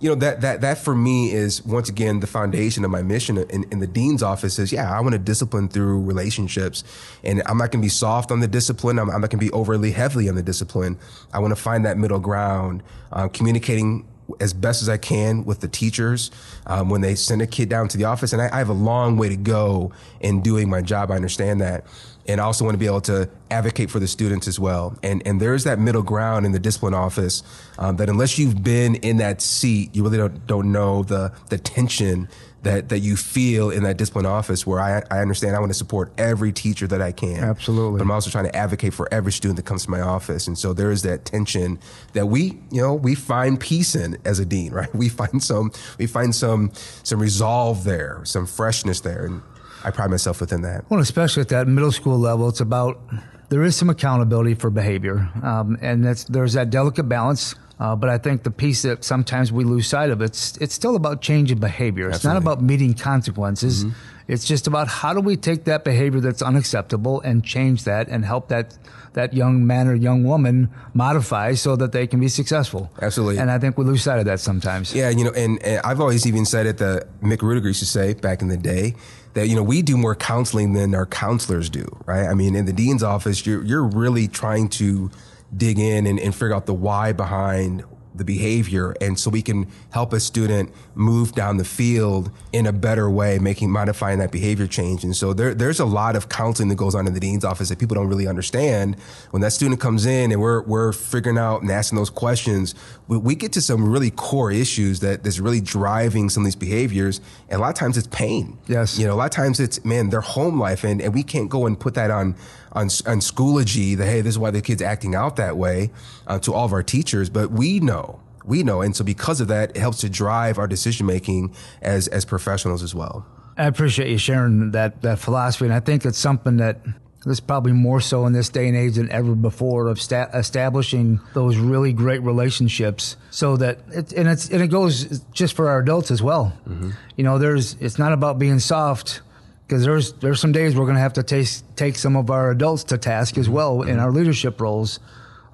you 0.00 0.08
know, 0.08 0.14
that, 0.16 0.42
that, 0.42 0.60
that 0.60 0.78
for 0.78 0.94
me 0.94 1.32
is 1.32 1.64
once 1.64 1.88
again, 1.88 2.20
the 2.20 2.26
foundation 2.26 2.84
of 2.84 2.90
my 2.90 3.02
mission 3.02 3.38
in, 3.38 3.64
in 3.72 3.80
the 3.80 3.86
dean's 3.86 4.22
office 4.22 4.58
is, 4.58 4.70
yeah, 4.70 4.96
I 4.96 5.00
want 5.00 5.14
to 5.14 5.18
discipline 5.18 5.68
through 5.68 6.02
relationships 6.02 6.84
and 7.24 7.42
I'm 7.46 7.56
not 7.58 7.72
going 7.72 7.80
to 7.82 7.86
be 7.86 7.88
soft 7.88 8.30
on 8.30 8.40
the 8.40 8.46
discipline. 8.46 8.98
I'm, 8.98 9.10
I'm 9.10 9.22
not 9.22 9.30
going 9.30 9.40
to 9.40 9.46
be 9.46 9.50
overly 9.50 9.90
heavily 9.90 10.28
on 10.28 10.36
the 10.36 10.42
discipline. 10.42 10.98
I 11.32 11.40
want 11.40 11.50
to 11.56 11.60
find 11.60 11.84
that 11.84 11.98
middle 11.98 12.20
ground, 12.20 12.84
uh, 13.10 13.26
communicating 13.28 14.06
as 14.40 14.52
best 14.52 14.82
as 14.82 14.88
I 14.88 14.98
can 14.98 15.44
with 15.44 15.60
the 15.60 15.68
teachers 15.68 16.30
um, 16.66 16.90
when 16.90 17.00
they 17.00 17.14
send 17.14 17.40
a 17.40 17.46
kid 17.46 17.68
down 17.70 17.88
to 17.88 17.96
the 17.96 18.04
office. 18.04 18.32
And 18.32 18.42
I, 18.42 18.50
I, 18.52 18.58
have 18.58 18.68
a 18.68 18.74
long 18.74 19.16
way 19.16 19.30
to 19.30 19.36
go 19.36 19.90
in 20.20 20.42
doing 20.42 20.68
my 20.68 20.82
job. 20.82 21.10
I 21.10 21.16
understand 21.16 21.62
that 21.62 21.86
and 22.28 22.42
I 22.42 22.44
also 22.44 22.64
want 22.64 22.74
to 22.74 22.78
be 22.78 22.86
able 22.86 23.00
to 23.02 23.28
advocate 23.50 23.90
for 23.90 23.98
the 23.98 24.06
students 24.06 24.46
as 24.46 24.60
well. 24.60 24.96
And 25.02 25.26
and 25.26 25.40
there 25.40 25.54
is 25.54 25.64
that 25.64 25.78
middle 25.78 26.02
ground 26.02 26.44
in 26.44 26.52
the 26.52 26.58
discipline 26.58 26.94
office 26.94 27.42
um, 27.78 27.96
that 27.96 28.08
unless 28.10 28.38
you've 28.38 28.62
been 28.62 28.96
in 28.96 29.16
that 29.16 29.40
seat, 29.40 29.96
you 29.96 30.02
really 30.04 30.18
don't 30.18 30.46
don't 30.46 30.70
know 30.70 31.02
the 31.02 31.32
the 31.48 31.56
tension 31.56 32.28
that 32.62 32.90
that 32.90 32.98
you 32.98 33.16
feel 33.16 33.70
in 33.70 33.82
that 33.84 33.96
discipline 33.96 34.26
office. 34.26 34.66
Where 34.66 34.78
I 34.78 35.02
I 35.10 35.20
understand 35.20 35.56
I 35.56 35.58
want 35.58 35.70
to 35.70 35.78
support 35.78 36.12
every 36.18 36.52
teacher 36.52 36.86
that 36.88 37.00
I 37.00 37.12
can. 37.12 37.42
Absolutely. 37.42 37.98
But 37.98 38.04
I'm 38.04 38.10
also 38.10 38.30
trying 38.30 38.44
to 38.44 38.54
advocate 38.54 38.92
for 38.92 39.08
every 39.10 39.32
student 39.32 39.56
that 39.56 39.64
comes 39.64 39.84
to 39.84 39.90
my 39.90 40.02
office. 40.02 40.46
And 40.46 40.58
so 40.58 40.74
there 40.74 40.90
is 40.90 41.02
that 41.02 41.24
tension 41.24 41.78
that 42.12 42.26
we 42.26 42.58
you 42.70 42.82
know 42.82 42.94
we 42.94 43.14
find 43.14 43.58
peace 43.58 43.94
in 43.94 44.18
as 44.26 44.38
a 44.38 44.44
dean, 44.44 44.72
right? 44.74 44.94
We 44.94 45.08
find 45.08 45.42
some 45.42 45.72
we 45.98 46.06
find 46.06 46.34
some 46.34 46.72
some 47.04 47.20
resolve 47.20 47.84
there, 47.84 48.20
some 48.24 48.46
freshness 48.46 49.00
there, 49.00 49.24
and 49.24 49.42
I 49.84 49.90
pride 49.90 50.10
myself 50.10 50.40
within 50.40 50.62
that. 50.62 50.84
Well, 50.90 51.00
especially 51.00 51.42
at 51.42 51.48
that 51.48 51.68
middle 51.68 51.92
school 51.92 52.18
level, 52.18 52.48
it's 52.48 52.60
about 52.60 53.00
there 53.48 53.62
is 53.62 53.76
some 53.76 53.90
accountability 53.90 54.54
for 54.54 54.70
behavior, 54.70 55.30
um, 55.42 55.78
and 55.80 56.04
that's 56.04 56.24
there's 56.24 56.54
that 56.54 56.70
delicate 56.70 57.08
balance. 57.08 57.54
Uh, 57.80 57.94
but 57.94 58.10
I 58.10 58.18
think 58.18 58.42
the 58.42 58.50
piece 58.50 58.82
that 58.82 59.04
sometimes 59.04 59.52
we 59.52 59.62
lose 59.62 59.86
sight 59.86 60.10
of 60.10 60.20
it's 60.20 60.56
it's 60.56 60.74
still 60.74 60.96
about 60.96 61.22
changing 61.22 61.58
behavior. 61.58 62.08
It's 62.08 62.16
Absolutely. 62.16 62.44
not 62.44 62.52
about 62.52 62.64
meeting 62.64 62.94
consequences. 62.94 63.84
Mm-hmm. 63.84 63.94
It's 64.26 64.44
just 64.44 64.66
about 64.66 64.88
how 64.88 65.14
do 65.14 65.20
we 65.20 65.36
take 65.36 65.64
that 65.64 65.84
behavior 65.84 66.20
that's 66.20 66.42
unacceptable 66.42 67.20
and 67.22 67.42
change 67.42 67.84
that 67.84 68.08
and 68.08 68.24
help 68.24 68.48
that 68.48 68.76
that 69.14 69.32
young 69.32 69.66
man 69.66 69.88
or 69.88 69.94
young 69.94 70.24
woman 70.24 70.70
modify 70.92 71.54
so 71.54 71.76
that 71.76 71.92
they 71.92 72.06
can 72.06 72.20
be 72.20 72.28
successful. 72.28 72.90
Absolutely. 73.00 73.38
And 73.38 73.50
I 73.50 73.58
think 73.58 73.78
we 73.78 73.84
lose 73.84 74.02
sight 74.02 74.18
of 74.18 74.26
that 74.26 74.40
sometimes. 74.40 74.94
Yeah, 74.94 75.08
you 75.08 75.24
know, 75.24 75.32
and, 75.32 75.62
and 75.62 75.80
I've 75.82 76.00
always 76.00 76.26
even 76.26 76.44
said 76.44 76.66
it 76.66 76.78
that 76.78 77.08
Mick 77.22 77.38
Ruettiger 77.38 77.64
used 77.64 77.80
to 77.80 77.86
say 77.86 78.14
back 78.14 78.42
in 78.42 78.48
the 78.48 78.56
day 78.56 78.94
that 79.38 79.48
you 79.48 79.54
know 79.54 79.62
we 79.62 79.82
do 79.82 79.96
more 79.96 80.14
counseling 80.14 80.72
than 80.72 80.94
our 80.94 81.06
counselors 81.06 81.70
do, 81.70 81.86
right? 82.06 82.26
I 82.26 82.34
mean, 82.34 82.56
in 82.56 82.66
the 82.66 82.72
dean's 82.72 83.02
office, 83.02 83.46
you're 83.46 83.64
you're 83.64 83.84
really 83.84 84.28
trying 84.28 84.68
to 84.70 85.10
dig 85.56 85.78
in 85.78 86.06
and, 86.06 86.18
and 86.20 86.34
figure 86.34 86.54
out 86.54 86.66
the 86.66 86.74
why 86.74 87.12
behind 87.12 87.84
the 88.18 88.24
behavior. 88.24 88.94
And 89.00 89.18
so 89.18 89.30
we 89.30 89.42
can 89.42 89.66
help 89.90 90.12
a 90.12 90.20
student 90.20 90.70
move 90.94 91.32
down 91.32 91.56
the 91.56 91.64
field 91.64 92.30
in 92.52 92.66
a 92.66 92.72
better 92.72 93.08
way, 93.08 93.38
making, 93.38 93.70
modifying 93.70 94.18
that 94.18 94.30
behavior 94.30 94.66
change. 94.66 95.04
And 95.04 95.16
so 95.16 95.32
there, 95.32 95.54
there's 95.54 95.80
a 95.80 95.84
lot 95.84 96.16
of 96.16 96.28
counseling 96.28 96.68
that 96.68 96.76
goes 96.76 96.94
on 96.94 97.06
in 97.06 97.14
the 97.14 97.20
dean's 97.20 97.44
office 97.44 97.68
that 97.70 97.78
people 97.78 97.94
don't 97.94 98.08
really 98.08 98.26
understand. 98.26 98.96
When 99.30 99.40
that 99.42 99.52
student 99.52 99.80
comes 99.80 100.06
in 100.06 100.32
and 100.32 100.40
we're, 100.40 100.62
we're 100.62 100.92
figuring 100.92 101.38
out 101.38 101.62
and 101.62 101.70
asking 101.70 101.96
those 101.96 102.10
questions, 102.10 102.74
we, 103.06 103.16
we 103.16 103.34
get 103.34 103.52
to 103.52 103.60
some 103.60 103.88
really 103.88 104.10
core 104.10 104.52
issues 104.52 105.00
that 105.00 105.22
that's 105.22 105.38
really 105.38 105.60
driving 105.60 106.28
some 106.28 106.42
of 106.42 106.46
these 106.46 106.56
behaviors. 106.56 107.20
And 107.48 107.58
a 107.58 107.62
lot 107.62 107.70
of 107.70 107.74
times 107.76 107.96
it's 107.96 108.08
pain. 108.08 108.58
Yes. 108.66 108.98
You 108.98 109.06
know, 109.06 109.14
a 109.14 109.16
lot 109.16 109.26
of 109.26 109.30
times 109.30 109.60
it's, 109.60 109.84
man, 109.84 110.10
their 110.10 110.20
home 110.20 110.58
life. 110.58 110.84
And, 110.84 111.00
and 111.00 111.14
we 111.14 111.22
can't 111.22 111.48
go 111.48 111.66
and 111.66 111.78
put 111.78 111.94
that 111.94 112.10
on, 112.10 112.34
on, 112.72 112.84
on 113.06 113.20
Schoology 113.20 113.96
that, 113.96 114.06
hey, 114.06 114.20
this 114.20 114.34
is 114.34 114.38
why 114.38 114.50
the 114.50 114.62
kid's 114.62 114.82
acting 114.82 115.14
out 115.14 115.36
that 115.36 115.56
way 115.56 115.90
uh, 116.26 116.38
to 116.40 116.52
all 116.52 116.64
of 116.64 116.72
our 116.72 116.82
teachers. 116.82 117.30
But 117.30 117.50
we 117.50 117.80
know, 117.80 118.20
we 118.44 118.62
know. 118.62 118.82
And 118.82 118.94
so 118.94 119.04
because 119.04 119.40
of 119.40 119.48
that, 119.48 119.70
it 119.70 119.80
helps 119.80 119.98
to 120.00 120.10
drive 120.10 120.58
our 120.58 120.66
decision 120.66 121.06
making 121.06 121.54
as, 121.82 122.08
as 122.08 122.24
professionals 122.24 122.82
as 122.82 122.94
well. 122.94 123.26
I 123.56 123.66
appreciate 123.66 124.08
you 124.10 124.18
sharing 124.18 124.70
that, 124.72 125.02
that 125.02 125.18
philosophy. 125.18 125.64
And 125.64 125.74
I 125.74 125.80
think 125.80 126.04
it's 126.04 126.18
something 126.18 126.58
that 126.58 126.80
is 127.26 127.40
probably 127.40 127.72
more 127.72 128.00
so 128.00 128.24
in 128.26 128.32
this 128.32 128.48
day 128.48 128.68
and 128.68 128.76
age 128.76 128.94
than 128.94 129.10
ever 129.10 129.34
before 129.34 129.88
of 129.88 130.00
sta- 130.00 130.30
establishing 130.32 131.20
those 131.34 131.56
really 131.56 131.92
great 131.92 132.22
relationships 132.22 133.16
so 133.30 133.56
that 133.56 133.80
it, 133.90 134.12
and 134.12 134.28
it's, 134.28 134.48
and 134.48 134.62
it 134.62 134.68
goes 134.68 135.20
just 135.32 135.54
for 135.54 135.68
our 135.68 135.80
adults 135.80 136.12
as 136.12 136.22
well. 136.22 136.56
Mm-hmm. 136.68 136.90
You 137.16 137.24
know, 137.24 137.38
there's, 137.38 137.74
it's 137.80 137.98
not 137.98 138.12
about 138.12 138.38
being 138.38 138.60
soft 138.60 139.20
because 139.68 139.84
there's 139.84 140.14
there's 140.14 140.40
some 140.40 140.50
days 140.52 140.74
we're 140.74 140.86
going 140.86 140.94
to 140.96 141.00
have 141.00 141.12
to 141.14 141.22
take 141.22 141.46
take 141.76 141.96
some 141.96 142.16
of 142.16 142.30
our 142.30 142.50
adults 142.50 142.84
to 142.84 142.96
task 142.98 143.36
as 143.36 143.48
well 143.48 143.82
in 143.82 143.98
our 143.98 144.10
leadership 144.10 144.60
roles. 144.60 144.98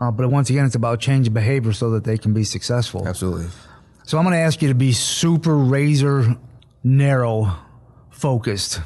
Uh, 0.00 0.10
but 0.10 0.28
once 0.30 0.50
again, 0.50 0.64
it's 0.66 0.74
about 0.76 1.00
changing 1.00 1.32
behavior 1.34 1.72
so 1.72 1.90
that 1.90 2.04
they 2.04 2.16
can 2.18 2.32
be 2.32 2.44
successful. 2.44 3.06
Absolutely. 3.06 3.46
So 4.04 4.18
I'm 4.18 4.24
going 4.24 4.34
to 4.34 4.40
ask 4.40 4.60
you 4.62 4.68
to 4.68 4.74
be 4.74 4.92
super 4.92 5.56
razor 5.56 6.36
narrow 6.82 7.56
focused. 8.10 8.80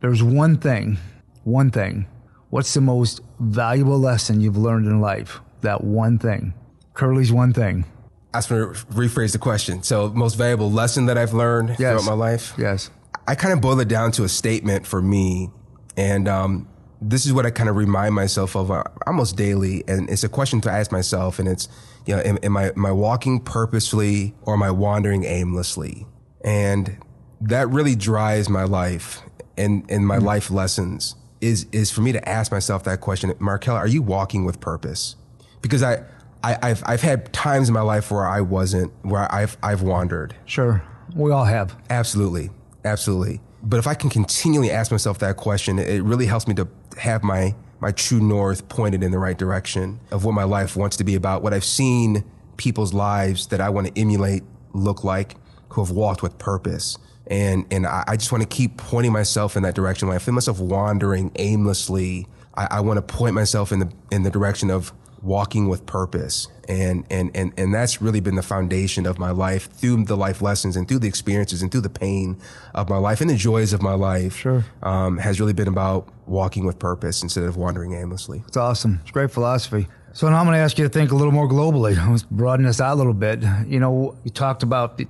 There's 0.00 0.22
one 0.22 0.56
thing, 0.58 0.98
one 1.44 1.70
thing. 1.70 2.06
What's 2.50 2.74
the 2.74 2.80
most 2.80 3.20
valuable 3.40 3.98
lesson 3.98 4.40
you've 4.40 4.56
learned 4.56 4.86
in 4.86 5.00
life? 5.00 5.40
That 5.62 5.82
one 5.82 6.18
thing. 6.18 6.54
Curly's 6.94 7.32
one 7.32 7.52
thing. 7.52 7.84
I 8.32 8.38
just 8.38 8.50
want 8.50 8.76
to 8.76 8.86
rephrase 8.86 9.32
the 9.32 9.38
question. 9.38 9.82
So, 9.82 10.08
most 10.10 10.34
valuable 10.34 10.70
lesson 10.70 11.06
that 11.06 11.16
I've 11.16 11.32
learned 11.32 11.70
Yes. 11.70 11.78
throughout 11.78 12.04
my 12.04 12.12
life. 12.12 12.52
Yes. 12.58 12.90
I 13.26 13.34
kind 13.34 13.52
of 13.52 13.60
boil 13.60 13.80
it 13.80 13.88
down 13.88 14.12
to 14.12 14.24
a 14.24 14.28
statement 14.28 14.86
for 14.86 15.00
me, 15.00 15.50
and 15.96 16.28
um, 16.28 16.68
this 17.00 17.26
is 17.26 17.32
what 17.32 17.46
I 17.46 17.50
kind 17.50 17.68
of 17.68 17.76
remind 17.76 18.14
myself 18.14 18.54
of 18.56 18.70
uh, 18.70 18.84
almost 19.06 19.36
daily. 19.36 19.84
And 19.86 20.08
it's 20.08 20.24
a 20.24 20.28
question 20.28 20.60
to 20.62 20.70
ask 20.70 20.90
myself, 20.92 21.38
and 21.38 21.48
it's, 21.48 21.68
you 22.06 22.16
know, 22.16 22.22
am, 22.22 22.38
am 22.42 22.56
I 22.56 22.70
am 22.70 22.86
I 22.86 22.92
walking 22.92 23.40
purposefully 23.40 24.34
or 24.42 24.54
am 24.54 24.62
I 24.62 24.70
wandering 24.70 25.24
aimlessly? 25.24 26.06
And 26.44 26.98
that 27.40 27.68
really 27.68 27.94
drives 27.94 28.48
my 28.48 28.64
life 28.64 29.22
and 29.56 29.84
and 29.90 30.06
my 30.06 30.18
life 30.18 30.50
lessons 30.50 31.14
is 31.40 31.66
is 31.72 31.90
for 31.90 32.00
me 32.00 32.12
to 32.12 32.28
ask 32.28 32.50
myself 32.50 32.84
that 32.84 33.00
question, 33.00 33.30
Markella, 33.34 33.76
are 33.76 33.88
you 33.88 34.02
walking 34.02 34.44
with 34.44 34.60
purpose? 34.60 35.16
Because 35.62 35.82
I. 35.82 36.04
I, 36.42 36.58
I've 36.60 36.82
I've 36.84 37.00
had 37.00 37.32
times 37.32 37.68
in 37.68 37.74
my 37.74 37.80
life 37.80 38.10
where 38.10 38.28
I 38.28 38.42
wasn't, 38.42 38.92
where 39.00 39.34
I've 39.34 39.56
I've 39.62 39.80
wandered, 39.80 40.36
Sure. 40.44 40.82
We 41.16 41.32
all 41.32 41.46
have. 41.46 41.74
Absolutely. 41.88 42.50
Absolutely. 42.84 43.40
But 43.62 43.78
if 43.78 43.86
I 43.86 43.94
can 43.94 44.10
continually 44.10 44.70
ask 44.70 44.90
myself 44.90 45.18
that 45.20 45.36
question, 45.36 45.78
it 45.78 46.02
really 46.02 46.26
helps 46.26 46.46
me 46.46 46.54
to 46.54 46.68
have 46.98 47.22
my, 47.22 47.54
my 47.80 47.92
true 47.92 48.20
north 48.20 48.68
pointed 48.68 49.02
in 49.02 49.10
the 49.10 49.18
right 49.18 49.38
direction 49.38 50.00
of 50.10 50.24
what 50.24 50.32
my 50.32 50.44
life 50.44 50.76
wants 50.76 50.96
to 50.98 51.04
be 51.04 51.14
about, 51.14 51.42
what 51.42 51.54
I've 51.54 51.64
seen 51.64 52.24
people's 52.56 52.92
lives 52.92 53.46
that 53.48 53.60
I 53.60 53.70
want 53.70 53.86
to 53.86 54.00
emulate 54.00 54.42
look 54.74 55.02
like 55.02 55.36
who 55.70 55.82
have 55.82 55.90
walked 55.90 56.22
with 56.22 56.36
purpose. 56.38 56.98
And, 57.26 57.64
and 57.70 57.86
I, 57.86 58.04
I 58.06 58.16
just 58.16 58.30
want 58.30 58.42
to 58.42 58.48
keep 58.48 58.76
pointing 58.76 59.12
myself 59.12 59.56
in 59.56 59.62
that 59.62 59.74
direction. 59.74 60.08
When 60.08 60.14
I 60.14 60.18
feel 60.18 60.34
myself 60.34 60.60
wandering 60.60 61.32
aimlessly, 61.36 62.26
I, 62.54 62.68
I 62.72 62.80
want 62.80 62.98
to 62.98 63.02
point 63.02 63.34
myself 63.34 63.72
in 63.72 63.78
the, 63.78 63.90
in 64.12 64.24
the 64.24 64.30
direction 64.30 64.70
of 64.70 64.92
walking 65.24 65.68
with 65.68 65.86
purpose. 65.86 66.48
And, 66.68 67.04
and, 67.10 67.30
and, 67.34 67.52
and 67.56 67.74
that's 67.74 68.00
really 68.00 68.20
been 68.20 68.36
the 68.36 68.42
foundation 68.42 69.06
of 69.06 69.18
my 69.18 69.30
life 69.30 69.70
through 69.70 70.04
the 70.04 70.16
life 70.16 70.42
lessons 70.42 70.76
and 70.76 70.86
through 70.86 71.00
the 71.00 71.08
experiences 71.08 71.62
and 71.62 71.70
through 71.70 71.82
the 71.82 71.90
pain 71.90 72.38
of 72.74 72.88
my 72.88 72.96
life 72.96 73.20
and 73.20 73.28
the 73.28 73.36
joys 73.36 73.72
of 73.72 73.82
my 73.82 73.94
life. 73.94 74.36
Sure. 74.36 74.64
Um, 74.82 75.18
has 75.18 75.40
really 75.40 75.52
been 75.52 75.68
about 75.68 76.08
walking 76.26 76.64
with 76.64 76.78
purpose 76.78 77.22
instead 77.22 77.44
of 77.44 77.56
wandering 77.56 77.94
aimlessly. 77.94 78.42
It's 78.46 78.56
awesome. 78.56 79.00
It's 79.02 79.10
great 79.10 79.30
philosophy. 79.30 79.88
So 80.12 80.28
now 80.28 80.38
I'm 80.38 80.46
going 80.46 80.54
to 80.54 80.60
ask 80.60 80.78
you 80.78 80.84
to 80.84 80.90
think 80.90 81.10
a 81.10 81.14
little 81.16 81.32
more 81.32 81.48
globally. 81.48 81.96
Let's 82.10 82.22
broaden 82.22 82.66
this 82.66 82.80
out 82.80 82.94
a 82.94 82.96
little 82.96 83.14
bit. 83.14 83.42
You 83.66 83.80
know, 83.80 84.16
you 84.24 84.30
talked 84.30 84.62
about, 84.62 85.00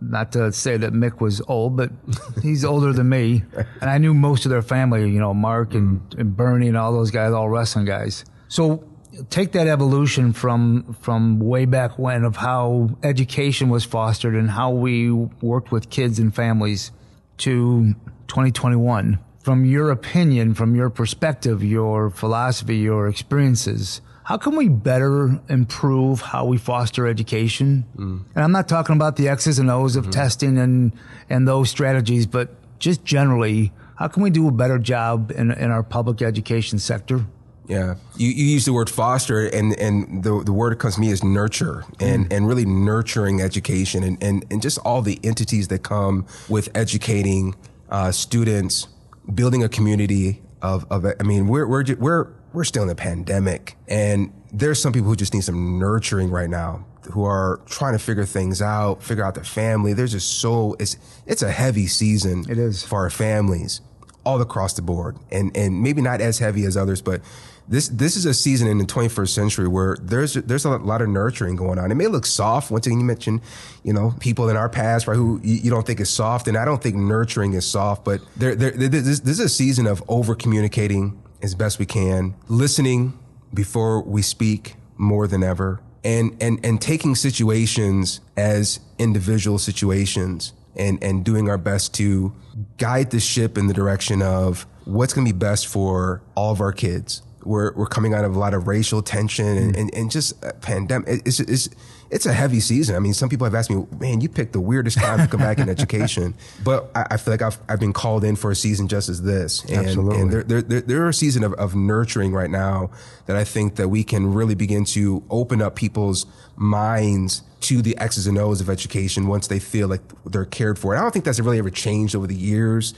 not 0.00 0.32
to 0.32 0.52
say 0.52 0.76
that 0.78 0.92
Mick 0.92 1.20
was 1.20 1.42
old, 1.48 1.76
but 1.76 1.90
he's 2.42 2.64
older 2.64 2.92
than 2.92 3.08
me. 3.08 3.44
And 3.80 3.90
I 3.90 3.98
knew 3.98 4.14
most 4.14 4.46
of 4.46 4.50
their 4.50 4.62
family, 4.62 5.02
you 5.02 5.18
know, 5.18 5.34
Mark 5.34 5.74
and, 5.74 6.00
and 6.18 6.36
Bernie 6.36 6.68
and 6.68 6.76
all 6.76 6.92
those 6.92 7.10
guys, 7.10 7.32
all 7.32 7.48
wrestling 7.48 7.84
guys. 7.84 8.24
So 8.48 8.84
take 9.30 9.52
that 9.52 9.66
evolution 9.66 10.32
from, 10.32 10.96
from 11.00 11.38
way 11.40 11.64
back 11.64 11.98
when 11.98 12.24
of 12.24 12.36
how 12.36 12.90
education 13.02 13.68
was 13.68 13.84
fostered 13.84 14.34
and 14.34 14.50
how 14.50 14.70
we 14.70 15.10
worked 15.12 15.72
with 15.72 15.90
kids 15.90 16.18
and 16.18 16.34
families 16.34 16.90
to 17.38 17.94
2021 18.28 19.18
from 19.44 19.66
your 19.66 19.90
opinion, 19.90 20.54
from 20.54 20.74
your 20.74 20.88
perspective, 20.88 21.62
your 21.62 22.08
philosophy, 22.08 22.78
your 22.78 23.08
experiences, 23.08 24.00
how 24.24 24.38
can 24.38 24.56
we 24.56 24.70
better 24.70 25.38
improve 25.50 26.22
how 26.22 26.46
we 26.46 26.56
foster 26.56 27.06
education? 27.06 27.84
Mm. 27.94 28.24
And 28.34 28.44
I'm 28.44 28.52
not 28.52 28.68
talking 28.68 28.96
about 28.96 29.16
the 29.16 29.28
X's 29.28 29.58
and 29.58 29.70
O's 29.70 29.96
of 29.96 30.04
mm-hmm. 30.04 30.12
testing 30.12 30.56
and, 30.56 30.92
and 31.28 31.46
those 31.46 31.68
strategies, 31.68 32.26
but 32.26 32.56
just 32.78 33.04
generally, 33.04 33.70
how 33.96 34.08
can 34.08 34.22
we 34.22 34.30
do 34.30 34.48
a 34.48 34.50
better 34.50 34.78
job 34.78 35.30
in, 35.30 35.50
in 35.50 35.70
our 35.70 35.82
public 35.82 36.22
education 36.22 36.78
sector? 36.78 37.26
Yeah. 37.66 37.94
You, 38.16 38.28
you 38.28 38.44
use 38.44 38.64
the 38.64 38.72
word 38.72 38.90
foster 38.90 39.46
and, 39.46 39.78
and 39.78 40.22
the, 40.22 40.42
the 40.44 40.52
word 40.52 40.72
that 40.72 40.78
comes 40.78 40.96
to 40.96 41.00
me 41.00 41.10
is 41.10 41.24
nurture 41.24 41.84
and, 42.00 42.30
and 42.32 42.46
really 42.46 42.66
nurturing 42.66 43.40
education 43.40 44.04
and, 44.04 44.22
and, 44.22 44.44
and 44.50 44.60
just 44.60 44.78
all 44.78 45.02
the 45.02 45.18
entities 45.24 45.68
that 45.68 45.82
come 45.82 46.26
with 46.48 46.68
educating 46.74 47.54
uh, 47.88 48.12
students, 48.12 48.88
building 49.34 49.64
a 49.64 49.68
community 49.68 50.42
of, 50.60 50.86
of 50.90 51.06
I 51.06 51.22
mean, 51.22 51.48
we're, 51.48 51.66
we're, 51.66 51.84
we're, 51.98 52.32
we're 52.52 52.64
still 52.64 52.82
in 52.82 52.90
a 52.90 52.94
pandemic 52.94 53.76
and 53.88 54.32
there's 54.52 54.80
some 54.80 54.92
people 54.92 55.08
who 55.08 55.16
just 55.16 55.34
need 55.34 55.42
some 55.42 55.78
nurturing 55.78 56.30
right 56.30 56.50
now 56.50 56.84
who 57.12 57.24
are 57.24 57.60
trying 57.66 57.92
to 57.92 57.98
figure 57.98 58.24
things 58.24 58.62
out, 58.62 59.02
figure 59.02 59.24
out 59.24 59.34
their 59.34 59.44
family. 59.44 59.92
There's 59.92 60.12
just 60.12 60.38
so, 60.40 60.74
it's, 60.78 60.96
it's 61.26 61.42
a 61.42 61.50
heavy 61.50 61.86
season. 61.86 62.44
It 62.48 62.56
is. 62.56 62.82
For 62.82 63.00
our 63.00 63.10
families 63.10 63.80
all 64.24 64.40
across 64.40 64.74
the 64.74 64.82
board 64.82 65.16
and, 65.30 65.56
and 65.56 65.82
maybe 65.82 66.00
not 66.00 66.20
as 66.20 66.38
heavy 66.38 66.64
as 66.64 66.76
others, 66.76 67.02
but 67.02 67.20
this 67.68 67.88
this 67.88 68.16
is 68.16 68.26
a 68.26 68.34
season 68.34 68.68
in 68.68 68.78
the 68.78 68.84
21st 68.84 69.28
century 69.28 69.68
where 69.68 69.96
there's 70.00 70.34
there's 70.34 70.64
a 70.64 70.70
lot 70.70 71.00
of 71.00 71.08
nurturing 71.08 71.56
going 71.56 71.78
on. 71.78 71.90
It 71.90 71.94
may 71.94 72.08
look 72.08 72.26
soft. 72.26 72.70
Once 72.70 72.86
again, 72.86 73.00
you 73.00 73.06
mentioned, 73.06 73.40
you 73.82 73.92
know, 73.92 74.14
people 74.20 74.50
in 74.50 74.56
our 74.56 74.68
past, 74.68 75.06
right, 75.06 75.16
who 75.16 75.40
you, 75.42 75.70
don't 75.70 75.86
think 75.86 76.00
is 76.00 76.10
soft, 76.10 76.46
and 76.46 76.58
I 76.58 76.64
don't 76.64 76.82
think 76.82 76.96
nurturing 76.96 77.54
is 77.54 77.66
soft. 77.66 78.04
But 78.04 78.20
there, 78.36 78.54
there 78.54 78.70
this, 78.72 79.20
this 79.20 79.38
is 79.38 79.40
a 79.40 79.48
season 79.48 79.86
of 79.86 80.02
over 80.08 80.34
communicating 80.34 81.20
as 81.42 81.54
best 81.54 81.78
we 81.78 81.86
can, 81.86 82.34
listening 82.48 83.18
before 83.52 84.02
we 84.02 84.20
speak 84.20 84.74
more 84.98 85.26
than 85.26 85.42
ever, 85.42 85.80
and 86.02 86.36
and 86.42 86.60
and 86.64 86.82
taking 86.82 87.14
situations 87.14 88.20
as 88.36 88.80
individual 88.98 89.58
situations 89.58 90.52
and 90.76 91.02
and 91.02 91.24
doing 91.24 91.48
our 91.48 91.58
best 91.58 91.94
to 91.94 92.34
guide 92.78 93.10
the 93.10 93.20
ship 93.20 93.58
in 93.58 93.66
the 93.66 93.74
direction 93.74 94.22
of 94.22 94.66
what's 94.84 95.12
going 95.12 95.26
to 95.26 95.32
be 95.32 95.38
best 95.38 95.66
for 95.66 96.22
all 96.34 96.52
of 96.52 96.60
our 96.60 96.72
kids. 96.72 97.22
We're, 97.44 97.72
we're 97.74 97.86
coming 97.86 98.14
out 98.14 98.24
of 98.24 98.36
a 98.36 98.38
lot 98.38 98.54
of 98.54 98.66
racial 98.66 99.02
tension 99.02 99.46
and, 99.46 99.74
mm. 99.74 99.80
and, 99.80 99.94
and 99.94 100.10
just 100.10 100.42
a 100.44 100.52
pandemic. 100.54 101.22
It's, 101.26 101.40
it's, 101.40 101.68
it's 102.10 102.26
a 102.26 102.32
heavy 102.32 102.60
season. 102.60 102.94
I 102.96 103.00
mean, 103.00 103.14
some 103.14 103.28
people 103.28 103.44
have 103.44 103.54
asked 103.54 103.70
me, 103.70 103.86
man, 103.98 104.20
you 104.20 104.28
picked 104.28 104.52
the 104.52 104.60
weirdest 104.60 104.98
time 104.98 105.18
to 105.18 105.26
come 105.26 105.40
back 105.40 105.58
in 105.58 105.68
education. 105.68 106.34
But 106.62 106.90
I, 106.94 107.06
I 107.12 107.16
feel 107.16 107.32
like 107.32 107.42
I've, 107.42 107.58
I've 107.68 107.80
been 107.80 107.92
called 107.92 108.24
in 108.24 108.36
for 108.36 108.50
a 108.50 108.56
season 108.56 108.88
just 108.88 109.08
as 109.08 109.22
this. 109.22 109.64
And, 109.64 109.86
Absolutely. 109.86 110.20
and 110.20 110.32
there, 110.32 110.42
there, 110.42 110.62
there, 110.62 110.80
there 110.80 111.02
are 111.04 111.08
a 111.08 111.14
season 111.14 111.42
of, 111.44 111.54
of 111.54 111.74
nurturing 111.74 112.32
right 112.32 112.50
now 112.50 112.90
that 113.26 113.36
I 113.36 113.44
think 113.44 113.76
that 113.76 113.88
we 113.88 114.04
can 114.04 114.32
really 114.32 114.54
begin 114.54 114.84
to 114.86 115.24
open 115.30 115.60
up 115.60 115.76
people's 115.76 116.26
minds 116.56 117.42
to 117.62 117.80
the 117.80 117.96
X's 117.98 118.26
and 118.26 118.38
O's 118.38 118.60
of 118.60 118.68
education 118.68 119.26
once 119.26 119.48
they 119.48 119.58
feel 119.58 119.88
like 119.88 120.02
they're 120.24 120.44
cared 120.44 120.78
for. 120.78 120.92
And 120.92 121.00
I 121.00 121.02
don't 121.02 121.12
think 121.12 121.24
that's 121.24 121.40
really 121.40 121.58
ever 121.58 121.70
changed 121.70 122.14
over 122.14 122.26
the 122.26 122.34
years 122.34 122.94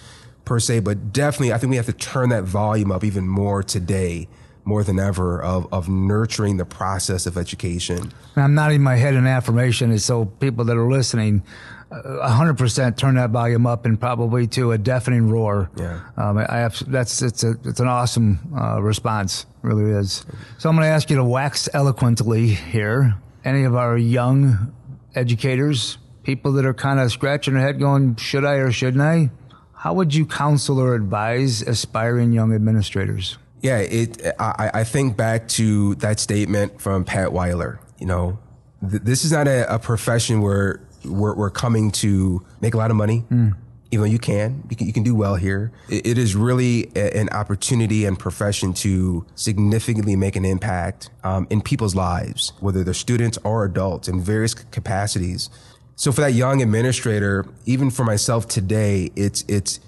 per 0.47 0.59
se, 0.59 0.81
but 0.81 1.13
definitely 1.13 1.53
I 1.53 1.59
think 1.59 1.71
we 1.71 1.77
have 1.77 1.87
to 1.87 1.93
turn 1.93 2.31
that 2.31 2.45
volume 2.45 2.91
up 2.91 3.05
even 3.05 3.29
more 3.29 3.63
today, 3.63 4.29
more 4.65 4.83
than 4.83 4.99
ever, 4.99 5.43
of, 5.43 5.71
of 5.73 5.91
nurturing 5.91 6.57
the 6.57 6.65
process 6.65 7.27
of 7.27 7.37
education. 7.37 7.99
And 8.35 8.45
I'm 8.45 8.55
nodding 8.55 8.83
my 8.83 8.97
head 8.97 9.13
in 9.13 9.27
affirmation, 9.27 9.91
and 9.91 10.01
so 10.01 10.25
people 10.25 10.65
that 10.65 10.77
are 10.79 10.91
listening, 10.91 11.43
uh, 11.91 12.29
100% 12.31 12.97
turn 12.97 13.17
that 13.17 13.31
volume 13.31 13.67
up 13.67 13.85
and 13.85 14.01
probably 14.01 14.47
to 14.49 14.73
a 14.73 14.79
deafening 14.79 15.29
roar. 15.29 15.71
Yeah. 15.77 16.01
Um, 16.17 16.39
I 16.39 16.59
have, 16.59 16.83
that's 16.91 17.21
it's 17.21 17.45
a 17.45 17.57
it's 17.65 17.81
an 17.81 17.89
awesome 17.89 18.39
uh, 18.59 18.81
response, 18.81 19.47
really 19.63 19.91
is. 19.91 20.25
So 20.59 20.69
I'm 20.69 20.77
going 20.77 20.87
to 20.87 20.93
ask 20.93 21.11
you 21.11 21.17
to 21.17 21.25
wax 21.25 21.69
eloquently 21.75 22.47
here 22.49 23.17
any 23.45 23.65
of 23.65 23.77
our 23.77 23.97
young 23.97 24.75
educators, 25.15 25.99
people 26.25 26.53
that 26.53 26.67
are 26.67 26.75
kind 26.75 26.99
of 26.99 27.13
scratching 27.13 27.55
their 27.55 27.63
head 27.63 27.79
going, 27.79 28.17
should 28.17 28.45
I 28.45 28.55
or 28.55 28.73
shouldn't 28.73 29.03
I? 29.03 29.31
How 29.77 29.93
would 29.93 30.15
you 30.15 30.27
counsel 30.27 30.81
or 30.81 30.95
advise 30.95 31.62
aspiring 31.62 32.33
young 32.33 32.55
administrators? 32.55 33.39
Yeah, 33.61 33.79
it. 33.79 34.27
I, 34.39 34.71
I 34.75 34.85
think 34.85 35.17
back 35.17 35.49
to 35.49 35.95
that 35.97 36.19
statement 36.19 36.81
from 36.81 37.05
Pat 37.05 37.33
Weiler. 37.33 37.81
You 37.99 38.07
know, 38.07 38.39
th- 38.89 39.03
this 39.03 39.25
is 39.25 39.33
not 39.33 39.49
a, 39.49 39.75
a 39.75 39.79
profession 39.79 40.41
where 40.41 40.81
we're, 41.05 41.35
we're, 41.35 41.51
coming 41.51 41.91
to 41.93 42.45
make 42.61 42.75
a 42.75 42.77
lot 42.77 42.91
of 42.91 42.97
money. 42.97 43.25
Mm. 43.31 43.55
Even 43.93 44.01
though 44.03 44.11
you 44.11 44.19
can, 44.19 44.65
you 44.69 44.77
can, 44.77 44.87
you 44.89 44.93
can 44.93 45.03
do 45.05 45.15
well 45.15 45.37
here. 45.37 45.71
it, 45.89 46.07
it 46.07 46.19
is 46.19 46.35
really 46.35 46.91
a, 46.97 47.17
an 47.17 47.29
opportunity 47.29 48.05
and 48.05 48.19
profession 48.19 48.73
to 48.75 49.25
significantly 49.37 50.17
make 50.17 50.35
an 50.35 50.45
impact 50.45 51.11
um, 51.23 51.47
in 51.51 51.62
people's 51.62 51.95
lives, 51.95 52.53
whether 52.59 52.83
they're 52.83 52.95
students 52.95 53.39
or 53.45 53.65
adults 53.65 54.09
in 54.09 54.21
various 54.21 54.55
capacities. 54.55 55.51
So 55.97 56.13
for 56.13 56.21
that 56.21 56.35
young 56.35 56.63
administrator, 56.63 57.47
even 57.65 57.91
for 57.91 58.05
myself 58.05 58.47
today, 58.47 59.11
it's 59.17 59.45
it's 59.49 59.81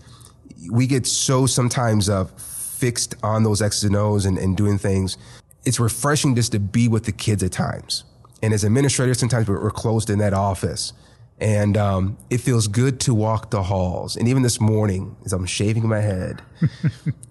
we 0.72 0.86
get 0.86 1.06
so 1.06 1.44
sometimes 1.46 2.08
uh, 2.08 2.24
fixed 2.24 3.14
on 3.22 3.42
those 3.42 3.60
X's 3.60 3.84
and 3.84 3.94
O's 3.94 4.24
and, 4.24 4.38
and 4.38 4.56
doing 4.56 4.78
things. 4.78 5.18
It's 5.64 5.78
refreshing 5.78 6.34
just 6.34 6.52
to 6.52 6.60
be 6.60 6.88
with 6.88 7.04
the 7.04 7.12
kids 7.12 7.42
at 7.42 7.52
times. 7.52 8.04
And 8.42 8.54
as 8.54 8.64
administrators, 8.64 9.18
sometimes 9.18 9.48
we're, 9.48 9.62
we're 9.62 9.70
closed 9.70 10.08
in 10.08 10.18
that 10.18 10.32
office. 10.32 10.94
And 11.40 11.76
um, 11.76 12.16
it 12.30 12.38
feels 12.38 12.68
good 12.68 13.00
to 13.00 13.14
walk 13.14 13.50
the 13.50 13.62
halls. 13.62 14.16
And 14.16 14.28
even 14.28 14.42
this 14.42 14.60
morning, 14.60 15.16
as 15.24 15.32
I'm 15.32 15.46
shaving 15.46 15.86
my 15.86 16.00
head, 16.00 16.40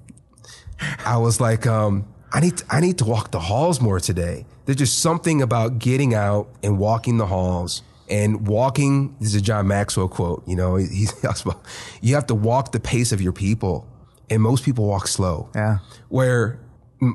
I 1.05 1.17
was 1.17 1.41
like, 1.41 1.65
um, 1.65 2.07
I 2.31 2.39
need 2.41 2.57
to, 2.57 2.65
I 2.69 2.79
need 2.79 2.99
to 2.99 3.05
walk 3.05 3.31
the 3.31 3.39
halls 3.39 3.81
more 3.81 3.99
today. 3.99 4.45
There's 4.65 4.77
just 4.77 4.99
something 4.99 5.41
about 5.41 5.79
getting 5.79 6.13
out 6.13 6.49
and 6.61 6.77
walking 6.77 7.17
the 7.17 7.25
halls 7.25 7.81
and 8.09 8.47
walking. 8.47 9.15
This 9.19 9.29
is 9.29 9.35
a 9.35 9.41
John 9.41 9.67
Maxwell 9.67 10.07
quote. 10.07 10.47
You 10.47 10.55
know, 10.55 10.75
he, 10.75 11.05
talks 11.21 11.41
about 11.41 11.61
you 12.01 12.15
have 12.15 12.27
to 12.27 12.35
walk 12.35 12.71
the 12.71 12.79
pace 12.79 13.11
of 13.11 13.21
your 13.21 13.33
people, 13.33 13.87
and 14.29 14.41
most 14.41 14.63
people 14.63 14.85
walk 14.85 15.07
slow. 15.07 15.49
Yeah. 15.55 15.79
Where 16.09 16.59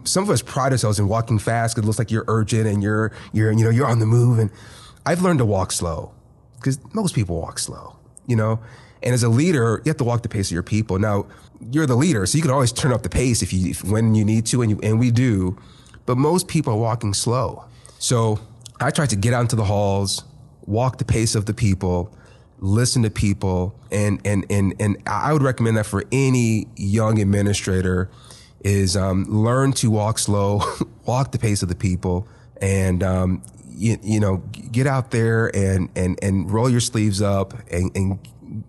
some 0.05 0.23
of 0.23 0.31
us 0.31 0.43
pride 0.43 0.73
ourselves 0.73 0.99
in 0.99 1.09
walking 1.09 1.39
fast 1.39 1.75
because 1.75 1.85
it 1.85 1.87
looks 1.87 1.99
like 1.99 2.11
you're 2.11 2.25
urgent 2.29 2.67
and 2.67 2.83
you're 2.83 3.13
you're 3.33 3.53
you 3.53 3.65
know 3.65 3.71
you're 3.71 3.87
on 3.87 3.99
the 3.99 4.07
move. 4.07 4.39
And 4.39 4.51
I've 5.05 5.23
learned 5.23 5.39
to 5.41 5.47
walk 5.47 5.73
slow 5.73 6.13
because 6.57 6.79
most 6.95 7.15
people 7.15 7.41
walk 7.41 7.59
slow. 7.59 7.97
You 8.27 8.37
know, 8.37 8.61
and 9.03 9.15
as 9.15 9.23
a 9.23 9.29
leader, 9.29 9.83
you 9.85 9.91
have 9.91 9.97
to 9.97 10.05
walk 10.05 10.23
the 10.23 10.29
pace 10.29 10.49
of 10.49 10.53
your 10.53 10.63
people. 10.63 10.99
Now, 10.99 11.27
you're 11.71 11.87
the 11.87 11.97
leader, 11.97 12.25
so 12.27 12.37
you 12.37 12.43
can 12.43 12.53
always 12.53 12.73
turn 12.73 12.93
up 12.93 13.03
the 13.03 13.09
pace 13.09 13.43
if 13.43 13.53
you 13.53 13.71
if, 13.71 13.85
when 13.85 14.15
you 14.15 14.25
need 14.25 14.47
to, 14.47 14.63
and 14.63 14.71
you, 14.71 14.81
and 14.83 14.99
we 14.99 15.11
do. 15.11 15.59
But 16.07 16.17
most 16.17 16.49
people 16.49 16.73
are 16.75 16.79
walking 16.79 17.15
slow. 17.15 17.65
So 17.99 18.41
I 18.81 18.91
try 18.91 19.07
to 19.07 19.17
get 19.17 19.33
out 19.33 19.43
into 19.43 19.57
the 19.57 19.65
halls, 19.65 20.25
walk 20.67 20.99
the 20.99 21.05
pace 21.05 21.35
of 21.35 21.47
the 21.47 21.55
people, 21.55 22.15
listen 22.59 23.03
to 23.03 23.11
people, 23.11 23.75
and 23.91 24.21
and 24.25 24.47
and 24.51 24.75
and 24.81 24.97
I 25.07 25.33
would 25.33 25.43
recommend 25.43 25.77
that 25.77 25.87
for 25.87 26.05
any 26.13 26.69
young 26.77 27.21
administrator 27.21 28.11
is 28.61 28.97
um, 28.97 29.25
learn 29.25 29.73
to 29.73 29.91
walk 29.91 30.19
slow, 30.19 30.63
walk 31.07 31.33
the 31.33 31.39
pace 31.39 31.63
of 31.63 31.69
the 31.69 31.75
people, 31.75 32.27
and 32.61 33.03
um, 33.03 33.43
you, 33.69 33.99
you, 34.03 34.21
know 34.21 34.39
get 34.71 34.87
out 34.87 35.11
there 35.11 35.55
and 35.55 35.89
and 35.97 36.19
and 36.23 36.51
roll 36.51 36.71
your 36.71 36.81
sleeves 36.81 37.21
up 37.21 37.55
and, 37.71 37.95
and 37.97 38.19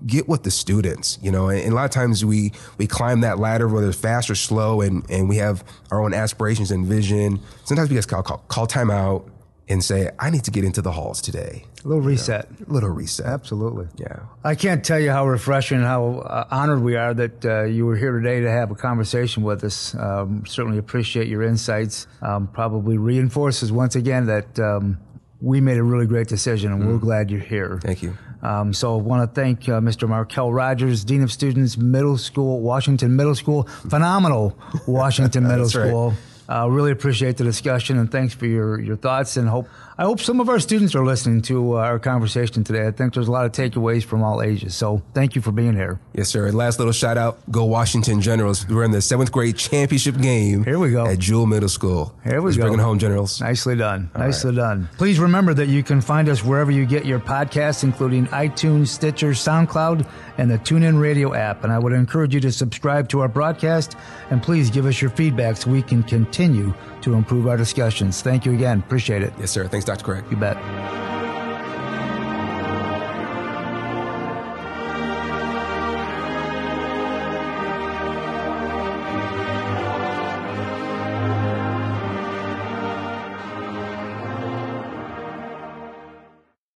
get 0.05 0.27
with 0.27 0.43
the 0.43 0.51
students, 0.51 1.19
you 1.21 1.31
know, 1.31 1.49
and, 1.49 1.71
a 1.71 1.75
lot 1.75 1.85
of 1.85 1.91
times 1.91 2.23
we, 2.23 2.51
we 2.77 2.87
climb 2.87 3.21
that 3.21 3.39
ladder, 3.39 3.67
whether 3.67 3.89
it's 3.89 3.99
fast 3.99 4.29
or 4.29 4.35
slow, 4.35 4.81
and, 4.81 5.09
and 5.09 5.27
we 5.27 5.37
have 5.37 5.63
our 5.91 6.01
own 6.01 6.13
aspirations 6.13 6.71
and 6.71 6.85
vision. 6.85 7.39
Sometimes 7.65 7.89
we 7.89 7.95
just 7.95 8.07
call, 8.07 8.23
call, 8.23 8.37
call 8.47 8.67
time 8.67 8.89
out 8.89 9.27
and 9.69 9.83
say, 9.83 10.09
I 10.19 10.29
need 10.29 10.43
to 10.43 10.51
get 10.51 10.63
into 10.63 10.81
the 10.81 10.91
halls 10.91 11.21
today. 11.21 11.65
A 11.83 11.87
little 11.87 12.03
reset. 12.03 12.47
You 12.59 12.65
know, 12.67 12.73
little 12.73 12.89
reset. 12.89 13.25
Absolutely. 13.25 13.87
Yeah. 13.97 14.19
I 14.43 14.55
can't 14.55 14.83
tell 14.83 14.99
you 14.99 15.11
how 15.11 15.25
refreshing, 15.27 15.77
and 15.77 15.85
how 15.85 16.19
uh, 16.19 16.47
honored 16.51 16.81
we 16.81 16.95
are 16.95 17.13
that 17.13 17.45
uh, 17.45 17.63
you 17.63 17.85
were 17.85 17.95
here 17.95 18.11
today 18.19 18.41
to 18.41 18.51
have 18.51 18.71
a 18.71 18.75
conversation 18.75 19.43
with 19.43 19.63
us. 19.63 19.95
Um, 19.95 20.45
certainly 20.45 20.77
appreciate 20.77 21.27
your 21.27 21.43
insights. 21.43 22.07
Um, 22.21 22.47
probably 22.47 22.97
reinforces 22.97 23.71
once 23.71 23.95
again 23.95 24.25
that 24.25 24.59
um, 24.59 24.97
we 25.41 25.61
made 25.61 25.77
a 25.77 25.83
really 25.83 26.07
great 26.07 26.27
decision, 26.27 26.71
and 26.73 26.83
mm. 26.83 26.87
we're 26.87 26.97
glad 26.97 27.31
you're 27.31 27.39
here. 27.39 27.79
Thank 27.81 28.01
you. 28.01 28.17
Um, 28.41 28.73
so 28.73 28.99
I 28.99 29.01
want 29.01 29.33
to 29.33 29.41
thank 29.41 29.69
uh, 29.69 29.79
Mr. 29.79 30.07
Markel 30.07 30.51
Rogers, 30.51 31.05
Dean 31.05 31.23
of 31.23 31.31
Students, 31.31 31.77
Middle 31.77 32.17
School, 32.17 32.59
Washington 32.59 33.15
Middle 33.15 33.35
School, 33.35 33.63
phenomenal 33.89 34.57
Washington 34.87 35.47
Middle 35.47 35.69
School. 35.69 36.13
Uh, 36.49 36.67
really 36.69 36.91
appreciate 36.91 37.37
the 37.37 37.43
discussion 37.43 37.97
and 37.97 38.11
thanks 38.11 38.33
for 38.33 38.45
your, 38.45 38.79
your 38.79 38.97
thoughts 38.97 39.37
and 39.37 39.47
hope 39.47 39.67
I 39.95 40.05
hope 40.05 40.19
some 40.19 40.39
of 40.39 40.49
our 40.49 40.59
students 40.59 40.95
are 40.95 41.05
listening 41.05 41.43
to 41.43 41.77
uh, 41.77 41.81
our 41.81 41.99
conversation 41.99 42.63
today. 42.63 42.87
I 42.87 42.91
think 42.91 43.13
there's 43.13 43.27
a 43.27 43.31
lot 43.31 43.45
of 43.45 43.51
takeaways 43.51 44.03
from 44.03 44.23
all 44.23 44.41
ages. 44.41 44.75
So 44.75 45.03
thank 45.13 45.35
you 45.35 45.41
for 45.41 45.51
being 45.51 45.75
here. 45.75 45.99
Yes, 46.13 46.29
sir. 46.29 46.47
And 46.47 46.57
last 46.57 46.79
little 46.79 46.93
shout 46.93 47.15
out, 47.15 47.37
go 47.51 47.65
Washington 47.65 48.19
Generals. 48.19 48.67
We're 48.67 48.85
in 48.85 48.91
the 48.91 49.01
seventh 49.03 49.31
grade 49.31 49.55
championship 49.55 50.19
game. 50.19 50.63
Here 50.63 50.79
we 50.79 50.89
go. 50.91 51.05
At 51.05 51.19
Jewel 51.19 51.45
Middle 51.45 51.69
School. 51.69 52.15
Here 52.23 52.41
we 52.41 52.47
Let's 52.47 52.57
go. 52.57 52.63
Bringing 52.63 52.79
home 52.79 52.97
Generals. 52.97 53.39
Nicely 53.39 53.75
done. 53.75 54.09
All 54.15 54.21
Nicely 54.21 54.49
right. 54.49 54.55
done. 54.57 54.89
Please 54.97 55.19
remember 55.19 55.53
that 55.53 55.67
you 55.67 55.83
can 55.83 56.01
find 56.01 56.27
us 56.27 56.43
wherever 56.43 56.71
you 56.71 56.87
get 56.87 57.05
your 57.05 57.19
podcasts, 57.19 57.83
including 57.83 58.25
iTunes, 58.27 58.87
Stitcher, 58.87 59.31
SoundCloud, 59.31 60.09
and 60.39 60.49
the 60.49 60.57
TuneIn 60.57 60.99
Radio 60.99 61.35
app. 61.35 61.63
And 61.63 61.71
I 61.71 61.77
would 61.77 61.93
encourage 61.93 62.33
you 62.33 62.39
to 62.39 62.51
subscribe 62.51 63.09
to 63.09 63.19
our 63.19 63.27
broadcast 63.27 63.95
and 64.31 64.41
please 64.41 64.71
give 64.71 64.87
us 64.87 64.99
your 65.01 65.11
feedback 65.11 65.57
so 65.57 65.69
we 65.69 65.83
can 65.83 66.01
continue 66.01 66.73
to 67.01 67.13
improve 67.13 67.47
our 67.47 67.57
discussions. 67.57 68.21
Thank 68.23 68.45
you 68.45 68.53
again. 68.53 68.79
Appreciate 68.79 69.21
it. 69.21 69.33
Yes, 69.37 69.51
sir. 69.51 69.67
Thanks, 69.67 69.85
Dr. 69.85 69.92
That's 69.93 70.01
correct. 70.01 70.31
You 70.31 70.37
bet. 70.37 71.02